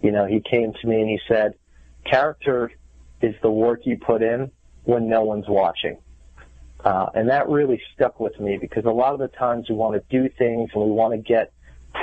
You 0.00 0.10
know, 0.10 0.26
he 0.26 0.40
came 0.40 0.72
to 0.72 0.86
me 0.86 1.00
and 1.00 1.08
he 1.08 1.20
said, 1.28 1.54
"Character 2.04 2.72
is 3.20 3.36
the 3.40 3.50
work 3.50 3.86
you 3.86 3.96
put 3.98 4.20
in 4.20 4.50
when 4.82 5.08
no 5.08 5.22
one's 5.22 5.48
watching." 5.48 5.98
Uh, 6.84 7.06
and 7.14 7.28
that 7.28 7.48
really 7.48 7.80
stuck 7.94 8.18
with 8.18 8.38
me 8.40 8.58
because 8.58 8.84
a 8.84 8.90
lot 8.90 9.12
of 9.12 9.20
the 9.20 9.28
times 9.28 9.68
we 9.68 9.76
want 9.76 9.94
to 9.94 10.02
do 10.10 10.28
things 10.28 10.70
and 10.74 10.82
we 10.82 10.90
want 10.90 11.12
to 11.12 11.18
get 11.18 11.52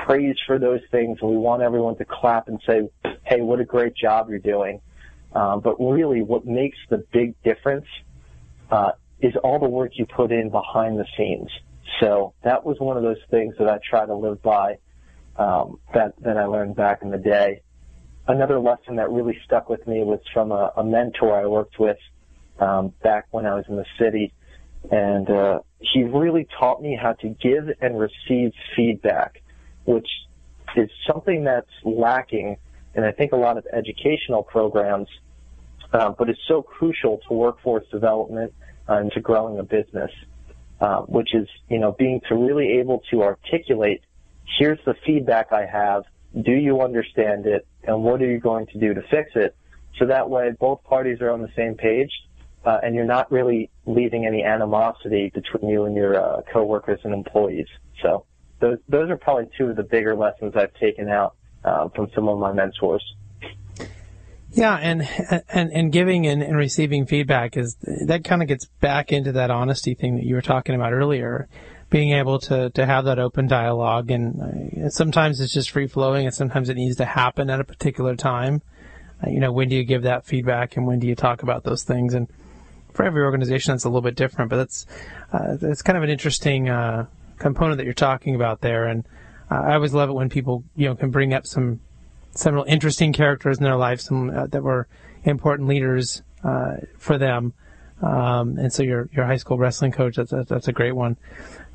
praise 0.05 0.37
for 0.47 0.57
those 0.57 0.81
things, 0.91 1.17
and 1.21 1.29
we 1.29 1.35
want 1.35 1.61
everyone 1.61 1.97
to 1.97 2.05
clap 2.05 2.47
and 2.47 2.61
say, 2.65 2.89
"Hey, 3.25 3.41
what 3.41 3.59
a 3.59 3.65
great 3.65 3.95
job 3.95 4.29
you're 4.29 4.39
doing." 4.39 4.79
Um, 5.33 5.59
but 5.59 5.75
really, 5.77 6.21
what 6.21 6.45
makes 6.45 6.77
the 6.89 6.99
big 7.11 7.35
difference 7.43 7.85
uh, 8.71 8.91
is 9.21 9.35
all 9.43 9.59
the 9.59 9.67
work 9.67 9.91
you 9.95 10.05
put 10.05 10.31
in 10.31 10.49
behind 10.49 10.99
the 10.99 11.05
scenes. 11.17 11.49
So 11.99 12.33
that 12.43 12.65
was 12.65 12.79
one 12.79 12.97
of 12.97 13.03
those 13.03 13.17
things 13.29 13.55
that 13.59 13.67
I 13.69 13.79
try 13.87 14.05
to 14.05 14.15
live 14.15 14.41
by. 14.41 14.77
Um, 15.37 15.79
that 15.93 16.13
that 16.21 16.37
I 16.37 16.45
learned 16.45 16.75
back 16.75 17.01
in 17.01 17.11
the 17.11 17.17
day. 17.17 17.61
Another 18.27 18.59
lesson 18.59 18.97
that 18.97 19.09
really 19.09 19.39
stuck 19.45 19.69
with 19.69 19.87
me 19.87 20.03
was 20.03 20.19
from 20.33 20.51
a, 20.51 20.73
a 20.75 20.83
mentor 20.83 21.39
I 21.39 21.45
worked 21.47 21.79
with 21.79 21.97
um, 22.59 22.93
back 23.01 23.27
when 23.31 23.45
I 23.45 23.55
was 23.55 23.63
in 23.69 23.77
the 23.77 23.85
city, 23.97 24.33
and 24.91 25.29
uh, 25.29 25.59
he 25.79 26.03
really 26.03 26.45
taught 26.59 26.81
me 26.81 26.99
how 27.01 27.13
to 27.13 27.29
give 27.29 27.69
and 27.81 27.97
receive 27.97 28.51
feedback 28.75 29.41
which 29.89 30.07
is 30.75 30.89
something 31.07 31.43
that's 31.43 31.71
lacking 31.83 32.57
in 32.93 33.03
I 33.03 33.11
think 33.11 33.31
a 33.31 33.35
lot 33.35 33.57
of 33.57 33.65
educational 33.73 34.43
programs, 34.43 35.07
uh, 35.93 36.11
but 36.11 36.29
it's 36.29 36.39
so 36.47 36.61
crucial 36.61 37.19
to 37.27 37.33
workforce 37.33 37.85
development 37.91 38.53
uh, 38.89 38.95
and 38.95 39.11
to 39.11 39.19
growing 39.19 39.59
a 39.59 39.63
business, 39.63 40.11
uh, 40.81 41.01
which 41.01 41.33
is 41.33 41.47
you 41.69 41.79
know 41.79 41.91
being 41.91 42.21
to 42.27 42.35
really 42.35 42.79
able 42.79 43.01
to 43.11 43.23
articulate, 43.23 44.01
here's 44.57 44.79
the 44.85 44.95
feedback 45.05 45.51
I 45.51 45.65
have, 45.65 46.03
do 46.41 46.51
you 46.51 46.81
understand 46.81 47.45
it, 47.45 47.67
and 47.83 48.03
what 48.03 48.21
are 48.21 48.29
you 48.29 48.39
going 48.39 48.67
to 48.67 48.79
do 48.79 48.93
to 48.93 49.01
fix 49.03 49.31
it, 49.35 49.55
so 49.97 50.05
that 50.05 50.29
way 50.29 50.51
both 50.59 50.83
parties 50.83 51.21
are 51.21 51.29
on 51.29 51.41
the 51.41 51.51
same 51.55 51.75
page. 51.75 52.11
Uh, 52.65 52.77
and 52.83 52.93
you're 52.93 53.05
not 53.05 53.31
really 53.31 53.69
leaving 53.85 54.25
any 54.25 54.43
animosity 54.43 55.31
between 55.33 55.69
you 55.69 55.85
and 55.85 55.95
your 55.95 56.21
uh, 56.21 56.41
coworkers 56.51 56.99
and 57.05 57.13
employees. 57.13 57.67
So 58.01 58.25
those 58.59 58.77
those 58.89 59.09
are 59.09 59.15
probably 59.15 59.49
two 59.57 59.67
of 59.67 59.77
the 59.77 59.83
bigger 59.83 60.13
lessons 60.13 60.53
I've 60.57 60.73
taken 60.73 61.07
out 61.07 61.35
uh, 61.63 61.87
from 61.89 62.09
some 62.13 62.27
of 62.27 62.37
my 62.37 62.51
mentors. 62.51 63.03
Yeah, 64.51 64.75
and 64.75 65.07
and 65.49 65.71
and 65.71 65.91
giving 65.91 66.25
and, 66.25 66.41
and 66.41 66.57
receiving 66.57 67.05
feedback 67.05 67.55
is 67.55 67.77
that 68.07 68.23
kind 68.23 68.41
of 68.41 68.47
gets 68.47 68.65
back 68.65 69.11
into 69.11 69.31
that 69.33 69.51
honesty 69.51 69.93
thing 69.93 70.15
that 70.15 70.25
you 70.25 70.35
were 70.35 70.41
talking 70.41 70.75
about 70.75 70.93
earlier. 70.93 71.47
Being 71.89 72.11
able 72.11 72.37
to, 72.41 72.69
to 72.69 72.85
have 72.85 73.05
that 73.05 73.17
open 73.17 73.47
dialogue, 73.47 74.11
and 74.11 74.85
uh, 74.85 74.89
sometimes 74.89 75.41
it's 75.41 75.51
just 75.51 75.71
free 75.71 75.87
flowing, 75.87 76.27
and 76.27 76.35
sometimes 76.35 76.69
it 76.69 76.75
needs 76.75 76.97
to 76.97 77.05
happen 77.05 77.49
at 77.49 77.59
a 77.59 77.63
particular 77.63 78.15
time. 78.15 78.61
Uh, 79.25 79.31
you 79.31 79.39
know, 79.39 79.51
when 79.51 79.69
do 79.69 79.75
you 79.75 79.83
give 79.83 80.03
that 80.03 80.23
feedback, 80.23 80.77
and 80.77 80.85
when 80.85 80.99
do 80.99 81.07
you 81.07 81.15
talk 81.15 81.41
about 81.41 81.63
those 81.63 81.83
things? 81.83 82.13
And 82.13 82.27
for 82.93 83.05
every 83.05 83.23
organization, 83.23 83.73
that's 83.73 83.85
a 83.85 83.89
little 83.89 84.03
bit 84.03 84.15
different, 84.15 84.51
but 84.51 84.57
that's 84.57 84.85
uh, 85.33 85.55
that's 85.59 85.81
kind 85.81 85.97
of 85.97 86.03
an 86.03 86.11
interesting 86.11 86.69
uh, 86.69 87.07
component 87.39 87.77
that 87.77 87.85
you're 87.85 87.93
talking 87.93 88.35
about 88.35 88.61
there. 88.61 88.85
And 88.85 89.03
uh, 89.49 89.55
I 89.55 89.73
always 89.73 89.93
love 89.93 90.09
it 90.09 90.13
when 90.13 90.29
people, 90.29 90.63
you 90.75 90.87
know, 90.87 90.95
can 90.95 91.09
bring 91.09 91.33
up 91.33 91.47
some 91.47 91.79
some 92.31 92.55
real 92.55 92.65
interesting 92.67 93.13
characters 93.13 93.57
in 93.57 93.63
their 93.63 93.75
life, 93.75 94.01
some 94.01 94.29
uh, 94.29 94.47
that 94.47 94.63
were 94.63 94.87
important 95.23 95.67
leaders 95.67 96.21
uh, 96.43 96.77
for 96.97 97.17
them. 97.17 97.53
Um, 98.01 98.57
and 98.57 98.71
so 98.71 98.83
your 98.83 99.09
your 99.11 99.25
high 99.25 99.37
school 99.37 99.57
wrestling 99.57 99.91
coach, 99.91 100.15
that's 100.15 100.31
a, 100.31 100.45
that's 100.47 100.67
a 100.67 100.73
great 100.73 100.93
one. 100.93 101.17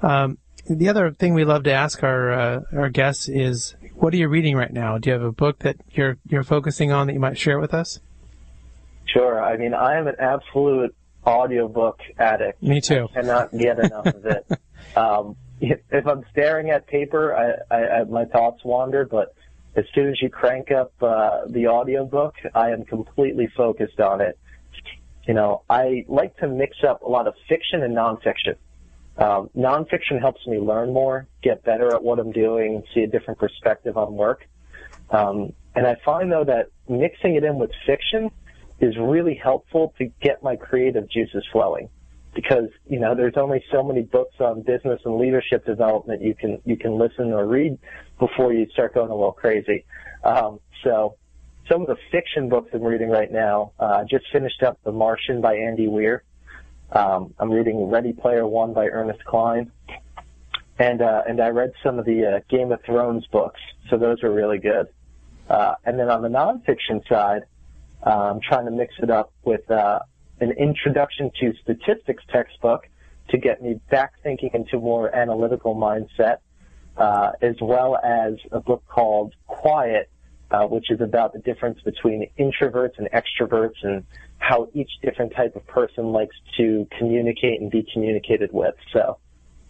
Um, 0.02 0.38
the 0.68 0.88
other 0.88 1.12
thing 1.12 1.34
we 1.34 1.44
love 1.44 1.64
to 1.64 1.72
ask 1.72 2.02
our 2.02 2.32
uh, 2.32 2.60
our 2.72 2.88
guests 2.88 3.28
is, 3.28 3.74
what 3.94 4.14
are 4.14 4.16
you 4.16 4.28
reading 4.28 4.56
right 4.56 4.72
now? 4.72 4.96
Do 4.98 5.10
you 5.10 5.12
have 5.12 5.22
a 5.22 5.32
book 5.32 5.58
that 5.60 5.76
you're 5.90 6.16
you're 6.26 6.44
focusing 6.44 6.92
on 6.92 7.06
that 7.06 7.12
you 7.12 7.20
might 7.20 7.38
share 7.38 7.58
with 7.58 7.74
us? 7.74 8.00
Sure. 9.06 9.42
I 9.42 9.56
mean, 9.58 9.74
I 9.74 9.98
am 9.98 10.08
an 10.08 10.16
absolute 10.18 10.94
audiobook 11.26 12.00
addict. 12.18 12.62
Me 12.62 12.80
too. 12.80 13.08
I 13.10 13.20
cannot 13.20 13.52
get 13.52 13.78
enough 13.78 14.06
of 14.06 14.26
it. 14.26 14.46
Um, 14.96 15.34
if 15.60 16.06
I'm 16.06 16.24
staring 16.30 16.70
at 16.70 16.86
paper, 16.86 17.34
I, 17.34 17.74
I, 17.74 17.86
I 18.00 18.04
my 18.04 18.26
thoughts 18.26 18.64
wander, 18.64 19.04
but 19.04 19.34
as 19.76 19.84
soon 19.94 20.08
as 20.08 20.20
you 20.22 20.30
crank 20.30 20.70
up 20.70 20.92
uh, 21.02 21.46
the 21.48 21.68
audiobook, 21.68 22.34
I 22.54 22.70
am 22.70 22.84
completely 22.84 23.48
focused 23.56 24.00
on 24.00 24.20
it. 24.20 24.38
You 25.26 25.34
know, 25.34 25.62
I 25.68 26.04
like 26.06 26.36
to 26.38 26.48
mix 26.48 26.76
up 26.86 27.02
a 27.02 27.08
lot 27.08 27.26
of 27.26 27.34
fiction 27.48 27.82
and 27.82 27.96
nonfiction. 27.96 28.56
Um, 29.16 29.48
nonfiction 29.56 30.20
helps 30.20 30.46
me 30.46 30.58
learn 30.58 30.92
more, 30.92 31.26
get 31.42 31.64
better 31.64 31.94
at 31.94 32.02
what 32.02 32.18
I'm 32.18 32.32
doing, 32.32 32.82
see 32.94 33.00
a 33.00 33.06
different 33.06 33.38
perspective 33.38 33.96
on 33.96 34.14
work. 34.14 34.46
Um, 35.10 35.52
and 35.74 35.86
I 35.86 35.96
find 36.04 36.30
though 36.30 36.44
that 36.44 36.68
mixing 36.88 37.36
it 37.36 37.44
in 37.44 37.58
with 37.58 37.70
fiction 37.86 38.30
is 38.80 38.96
really 38.98 39.34
helpful 39.34 39.94
to 39.98 40.06
get 40.20 40.42
my 40.42 40.56
creative 40.56 41.08
juices 41.08 41.44
flowing 41.52 41.88
because 42.34 42.68
you 42.88 42.98
know 42.98 43.14
there's 43.14 43.36
only 43.36 43.64
so 43.70 43.82
many 43.82 44.02
books 44.02 44.34
on 44.40 44.62
business 44.62 45.00
and 45.04 45.18
leadership 45.18 45.64
development 45.64 46.22
you 46.22 46.34
can 46.34 46.60
you 46.64 46.76
can 46.76 46.98
listen 46.98 47.32
or 47.32 47.46
read 47.46 47.78
before 48.18 48.52
you 48.52 48.66
start 48.72 48.94
going 48.94 49.10
a 49.10 49.14
little 49.14 49.32
crazy. 49.32 49.84
Um, 50.24 50.60
so 50.82 51.16
some 51.68 51.82
of 51.82 51.86
the 51.86 51.96
fiction 52.10 52.48
books 52.48 52.70
I'm 52.74 52.82
reading 52.82 53.08
right 53.08 53.30
now, 53.30 53.72
uh, 53.78 54.00
I 54.00 54.04
just 54.04 54.26
finished 54.32 54.62
up 54.62 54.78
The 54.84 54.92
Martian 54.92 55.40
by 55.40 55.56
Andy 55.56 55.88
Weir. 55.88 56.22
Um, 56.92 57.34
I'm 57.38 57.50
reading 57.50 57.88
Ready 57.88 58.12
Player 58.12 58.46
One 58.46 58.74
by 58.74 58.86
Ernest 58.86 59.24
Cline, 59.24 59.72
and 60.78 61.00
uh, 61.00 61.22
and 61.28 61.40
I 61.40 61.48
read 61.48 61.72
some 61.82 61.98
of 61.98 62.04
the 62.04 62.26
uh, 62.36 62.40
Game 62.48 62.72
of 62.72 62.82
Thrones 62.84 63.26
books, 63.28 63.60
so 63.88 63.96
those 63.96 64.22
are 64.22 64.30
really 64.30 64.58
good. 64.58 64.88
Uh, 65.48 65.74
and 65.84 65.98
then 65.98 66.08
on 66.08 66.22
the 66.22 66.28
nonfiction 66.28 67.06
side, 67.08 67.42
uh, 68.04 68.30
I'm 68.30 68.40
trying 68.40 68.66
to 68.66 68.70
mix 68.70 68.94
it 69.02 69.10
up 69.10 69.32
with 69.44 69.68
uh, 69.70 70.00
an 70.44 70.52
introduction 70.52 71.30
to 71.40 71.54
statistics 71.62 72.22
textbook 72.30 72.86
to 73.30 73.38
get 73.38 73.62
me 73.62 73.80
back 73.90 74.12
thinking 74.22 74.50
into 74.52 74.78
more 74.78 75.14
analytical 75.14 75.74
mindset, 75.74 76.38
uh, 76.96 77.32
as 77.40 77.56
well 77.60 77.96
as 77.96 78.34
a 78.52 78.60
book 78.60 78.84
called 78.86 79.34
Quiet, 79.46 80.10
uh, 80.50 80.66
which 80.66 80.90
is 80.90 81.00
about 81.00 81.32
the 81.32 81.38
difference 81.38 81.80
between 81.80 82.28
introverts 82.38 82.98
and 82.98 83.08
extroverts 83.12 83.82
and 83.82 84.04
how 84.38 84.68
each 84.74 84.90
different 85.02 85.34
type 85.34 85.56
of 85.56 85.66
person 85.66 86.12
likes 86.12 86.36
to 86.58 86.86
communicate 86.98 87.60
and 87.60 87.70
be 87.70 87.86
communicated 87.92 88.50
with. 88.52 88.74
So 88.92 89.16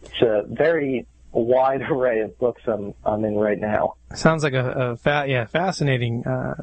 it's 0.03 0.21
a 0.23 0.43
very 0.49 1.07
wide 1.31 1.83
array 1.91 2.21
of 2.21 2.37
books 2.39 2.63
I'm, 2.67 2.95
I'm 3.05 3.25
in 3.25 3.37
right 3.37 3.61
now. 3.61 3.95
Sounds 4.15 4.43
like 4.43 4.55
a, 4.55 4.71
a 4.71 4.97
fa- 4.97 5.27
yeah 5.29 5.45
fascinating 5.45 6.27
uh, 6.27 6.55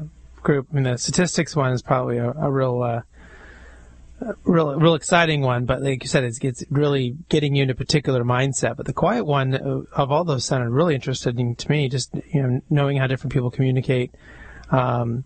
group. 0.42 0.66
I 0.70 0.74
mean, 0.74 0.84
the 0.84 0.98
statistics 0.98 1.56
one 1.56 1.72
is 1.72 1.80
probably 1.80 2.18
a, 2.18 2.30
a 2.32 2.50
real 2.50 2.82
uh, 2.82 3.00
real, 4.44 4.74
real 4.78 4.94
exciting 4.94 5.40
one. 5.40 5.64
But 5.64 5.82
like 5.82 6.02
you 6.02 6.08
said, 6.08 6.24
it's, 6.24 6.38
it's 6.42 6.64
really 6.70 7.16
getting 7.28 7.54
you 7.54 7.62
into 7.62 7.72
a 7.72 7.76
particular 7.76 8.24
mindset. 8.24 8.76
But 8.76 8.86
the 8.86 8.92
quiet 8.92 9.24
one 9.24 9.54
of 9.54 10.12
all 10.12 10.24
those 10.24 10.44
sounded 10.44 10.70
really 10.70 10.94
interesting 10.94 11.54
to 11.54 11.70
me. 11.70 11.88
Just 11.88 12.14
you 12.32 12.42
know, 12.42 12.60
knowing 12.70 12.96
how 12.96 13.06
different 13.06 13.32
people 13.32 13.50
communicate. 13.50 14.14
Um, 14.70 15.24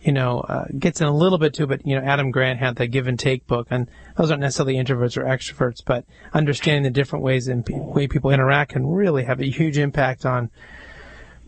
you 0.00 0.12
know, 0.12 0.40
uh, 0.40 0.66
gets 0.78 1.00
in 1.00 1.08
a 1.08 1.14
little 1.14 1.38
bit 1.38 1.52
too, 1.52 1.66
but 1.66 1.84
you 1.84 1.96
know, 1.96 2.06
Adam 2.06 2.30
Grant 2.30 2.60
had 2.60 2.76
the 2.76 2.86
give 2.86 3.08
and 3.08 3.18
take 3.18 3.46
book, 3.48 3.66
and 3.70 3.88
those 4.16 4.30
aren't 4.30 4.40
necessarily 4.40 4.76
introverts 4.76 5.16
or 5.16 5.24
extroverts, 5.24 5.82
but 5.84 6.04
understanding 6.32 6.84
the 6.84 6.90
different 6.90 7.24
ways 7.24 7.48
in 7.48 7.64
way 7.68 8.06
people 8.06 8.30
interact 8.30 8.72
can 8.72 8.86
really 8.86 9.24
have 9.24 9.40
a 9.40 9.50
huge 9.50 9.78
impact 9.78 10.24
on 10.24 10.50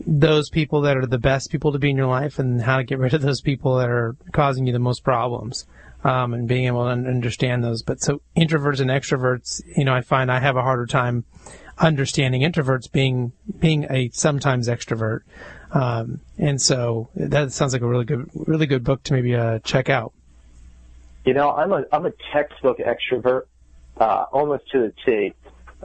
those 0.05 0.49
people 0.49 0.81
that 0.81 0.97
are 0.97 1.05
the 1.05 1.17
best 1.17 1.51
people 1.51 1.71
to 1.71 1.79
be 1.79 1.89
in 1.89 1.95
your 1.95 2.07
life, 2.07 2.37
and 2.37 2.61
how 2.61 2.77
to 2.77 2.83
get 2.83 2.99
rid 2.99 3.13
of 3.13 3.21
those 3.21 3.39
people 3.39 3.77
that 3.77 3.89
are 3.89 4.17
causing 4.33 4.67
you 4.67 4.73
the 4.73 4.79
most 4.79 5.05
problems 5.05 5.65
um, 6.03 6.33
and 6.33 6.47
being 6.47 6.65
able 6.65 6.83
to 6.85 6.91
understand 6.91 7.63
those. 7.63 7.83
But 7.83 8.01
so 8.01 8.21
introverts 8.35 8.79
and 8.79 8.89
extroverts, 8.89 9.61
you 9.75 9.85
know, 9.85 9.93
I 9.93 10.01
find 10.01 10.31
I 10.31 10.39
have 10.39 10.55
a 10.55 10.61
harder 10.61 10.85
time 10.85 11.25
understanding 11.77 12.41
introverts 12.41 12.91
being 12.91 13.31
being 13.57 13.87
a 13.89 14.09
sometimes 14.09 14.67
extrovert, 14.67 15.21
um, 15.71 16.21
and 16.37 16.61
so 16.61 17.09
that 17.15 17.51
sounds 17.51 17.73
like 17.73 17.81
a 17.81 17.87
really 17.87 18.05
good 18.05 18.29
really 18.33 18.65
good 18.65 18.83
book 18.83 19.03
to 19.03 19.13
maybe 19.13 19.35
uh, 19.35 19.59
check 19.59 19.89
out. 19.89 20.13
You 21.25 21.33
know, 21.33 21.51
I'm 21.51 21.71
a 21.71 21.85
I'm 21.91 22.05
a 22.05 22.13
textbook 22.33 22.79
extrovert, 22.79 23.43
uh, 23.97 24.25
almost 24.31 24.69
to 24.71 24.79
the 24.79 24.93
T, 25.05 25.33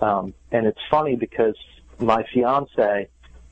um, 0.00 0.34
and 0.52 0.66
it's 0.66 0.80
funny 0.90 1.16
because 1.16 1.56
my 1.98 2.24
fiance 2.32 3.08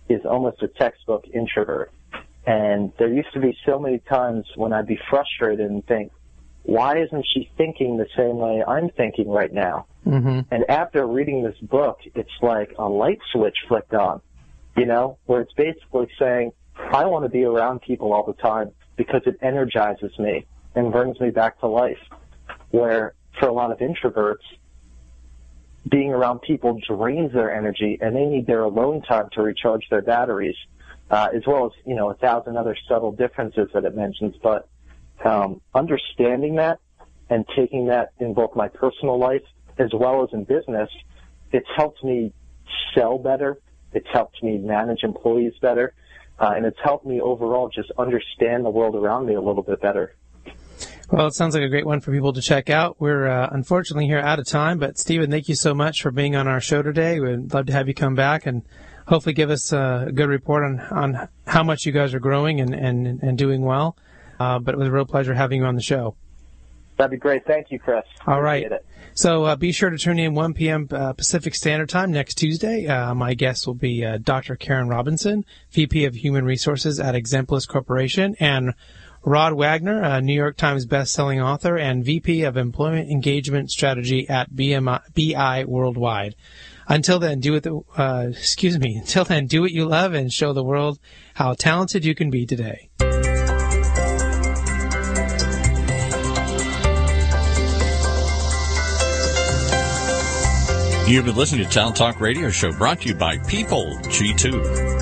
is 0.09 0.25
almost 0.25 0.63
a 0.63 0.69
textbook 0.69 1.27
introvert. 1.33 1.93
And 2.45 2.93
there 2.99 3.13
used 3.13 3.33
to 3.35 3.41
be 3.41 3.57
so 3.65 3.79
many 3.79 3.99
times 3.99 4.47
when 4.57 4.73
I'd 4.73 4.87
be 4.87 4.99
frustrated 5.09 5.71
and 5.71 5.87
think, 5.87 6.11
why 6.65 6.99
isn't 6.99 7.27
she 7.33 7.51
thinking 7.57 7.97
the 7.97 8.07
same 8.17 8.39
way 8.39 8.63
I'm 8.67 8.91
thinking 8.91 9.29
right 9.29 9.53
now? 9.53 9.87
Mm-hmm. 10.07 10.41
And 10.55 10.65
after 10.69 11.07
reading 11.07 11.43
this 11.43 11.59
book, 11.59 12.01
it's 12.15 12.31
like 12.41 12.73
a 12.79 12.89
light 12.89 13.19
switch 13.33 13.57
flicked 13.69 13.95
on, 13.95 14.21
you 14.77 14.87
know, 14.87 15.19
where 15.27 15.41
it's 15.41 15.53
basically 15.55 16.09
saying, 16.19 16.53
I 16.77 17.05
want 17.07 17.25
to 17.25 17.29
be 17.29 17.45
around 17.45 17.83
people 17.83 18.13
all 18.13 18.25
the 18.25 18.41
time 18.41 18.73
because 18.97 19.23
it 19.27 19.39
energizes 19.43 20.17
me 20.19 20.47
and 20.75 20.93
brings 20.93 21.19
me 21.21 21.31
back 21.31 21.61
to 21.61 21.67
life. 21.67 21.99
Where 22.71 23.15
for 23.39 23.49
a 23.49 23.53
lot 23.53 23.71
of 23.71 23.79
introverts, 23.79 24.45
being 25.89 26.11
around 26.11 26.43
people 26.43 26.79
drains 26.87 27.33
their 27.33 27.55
energy 27.55 27.99
and 28.01 28.15
they 28.15 28.25
need 28.25 28.47
their 28.47 28.63
alone 28.63 29.03
time 29.03 29.29
to 29.33 29.43
recharge 29.43 29.89
their 29.91 30.03
batteries, 30.03 30.57
uh, 31.11 31.29
as 31.35 31.43
well 31.47 31.67
as, 31.67 31.73
you 31.85 31.95
know, 31.95 32.11
a 32.11 32.15
thousand 32.15 32.57
other 32.57 32.77
subtle 32.89 33.13
differences 33.13 33.69
that 33.75 33.85
it 33.85 33.95
mentions. 33.95 34.37
But 34.43 34.69
um, 35.25 35.61
understanding 35.75 36.57
that 36.57 36.81
and 37.31 37.45
taking 37.57 37.87
that 37.87 38.13
in 38.19 38.35
both 38.35 38.55
my 38.55 38.69
personal 38.69 39.19
life 39.19 39.43
as 39.79 39.91
well 39.95 40.23
as 40.23 40.29
in 40.33 40.45
business, 40.45 40.91
it's 41.53 41.69
helped 41.77 42.03
me 42.05 42.33
sell 42.95 43.19
better. 43.19 43.59
It's 43.93 44.07
helped 44.13 44.43
me 44.43 44.59
manage 44.59 45.03
employees 45.03 45.55
better. 45.61 45.95
Uh, 46.39 46.53
and 46.57 46.67
it's 46.67 46.79
helped 46.83 47.07
me 47.07 47.21
overall 47.21 47.69
just 47.69 47.91
understand 47.99 48.65
the 48.65 48.71
world 48.71 48.97
around 48.97 49.27
me 49.27 49.35
a 49.35 49.41
little 49.41 49.63
bit 49.63 49.81
better. 49.81 50.15
Well, 51.11 51.27
it 51.27 51.35
sounds 51.35 51.55
like 51.55 51.63
a 51.63 51.69
great 51.69 51.87
one 51.87 52.01
for 52.01 52.11
people 52.11 52.33
to 52.33 52.41
check 52.41 52.71
out. 52.71 52.97
We're 52.99 53.29
uh, 53.29 53.49
unfortunately 53.53 54.07
here 54.07 54.19
out 54.19 54.39
of 54.39 54.47
time, 54.47 54.79
but 54.79 54.99
Stephen, 54.99 55.31
thank 55.31 55.49
you 55.49 55.55
so 55.55 55.75
much 55.75 56.01
for 56.01 56.11
being 56.11 56.35
on 56.35 56.49
our 56.49 56.61
show 56.61 56.81
today. 56.81 57.21
We'd 57.21 57.53
love 57.53 57.67
to 57.67 57.73
have 57.73 57.87
you 57.87 57.95
come 57.95 58.15
back 58.15 58.47
and 58.47 58.63
hopefully 59.07 59.35
give 59.35 59.51
us 59.51 59.73
a 59.73 60.11
good 60.15 60.29
report 60.29 60.65
on, 60.65 60.81
on 60.81 61.29
how 61.47 61.63
much 61.63 61.85
you 61.85 61.93
guys 61.93 62.15
are 62.15 62.21
growing 62.21 62.61
and, 62.61 62.75
and, 62.75 63.23
and 63.23 63.37
doing 63.37 63.63
well. 63.63 63.97
Uh, 64.43 64.59
but 64.59 64.75
it 64.75 64.79
was 64.79 64.89
a 64.89 64.93
real 64.93 65.05
pleasure 65.05 65.35
having 65.35 65.61
you 65.61 65.67
on 65.67 65.77
the 65.77 65.83
show. 65.83 66.17
That'd 66.97 67.13
be 67.13 67.17
great. 67.17 67.47
Thank 67.47 67.71
you, 67.71 67.79
Chris. 67.79 68.05
All 68.27 68.43
right. 68.43 68.71
So 69.15 69.45
uh, 69.45 69.57
be 69.57 69.73
sure 69.73 69.91
to 69.91 69.99
tune 69.99 70.19
in 70.19 70.35
1 70.35 70.55
p.m. 70.55 70.89
Uh, 70.91 71.13
Pacific 71.13 71.55
Standard 71.55 71.89
Time 71.89 72.11
next 72.11 72.35
Tuesday. 72.37 72.87
Uh, 72.87 73.15
my 73.15 73.35
guest 73.35 73.67
will 73.67 73.75
be 73.75 74.05
uh, 74.05 74.19
Dr. 74.19 74.57
Karen 74.57 74.89
Robinson, 74.89 75.45
VP 75.71 76.07
of 76.07 76.15
Human 76.15 76.45
Resources 76.45 76.99
at 76.99 77.15
Exemplis 77.15 77.69
Corporation, 77.69 78.35
and 78.41 78.75
Rodd 79.25 79.53
Wagner, 79.53 80.03
a 80.03 80.21
New 80.21 80.35
York 80.35 80.57
Times 80.57 80.87
best-selling 80.87 81.41
author 81.41 81.77
and 81.77 82.05
VP 82.05 82.43
of 82.43 82.57
Employment 82.57 83.11
Engagement 83.11 83.71
Strategy 83.71 84.29
at 84.29 84.51
BMI, 84.51 85.01
BI 85.15 85.65
Worldwide. 85.65 86.35
Until 86.89 87.19
then, 87.19 87.39
do 87.39 87.55
it. 87.55 87.63
The, 87.63 87.81
uh, 87.97 88.27
excuse 88.31 88.79
me. 88.79 88.97
Until 89.01 89.25
then, 89.25 89.47
do 89.47 89.61
what 89.61 89.71
you 89.71 89.87
love 89.87 90.15
and 90.15 90.33
show 90.33 90.53
the 90.53 90.65
world 90.65 90.99
how 91.35 91.55
talented 91.55 92.05
you 92.05 92.15
can 92.15 92.31
be 92.31 92.47
today. 92.47 92.91
You've 101.05 101.25
been 101.25 101.35
listening 101.35 101.65
to 101.65 101.71
Talent 101.71 101.97
Talk 101.97 102.21
Radio 102.21 102.49
Show 102.49 102.73
brought 102.73 103.01
to 103.01 103.09
you 103.09 103.15
by 103.15 103.37
People 103.39 103.99
G2. 104.05 105.02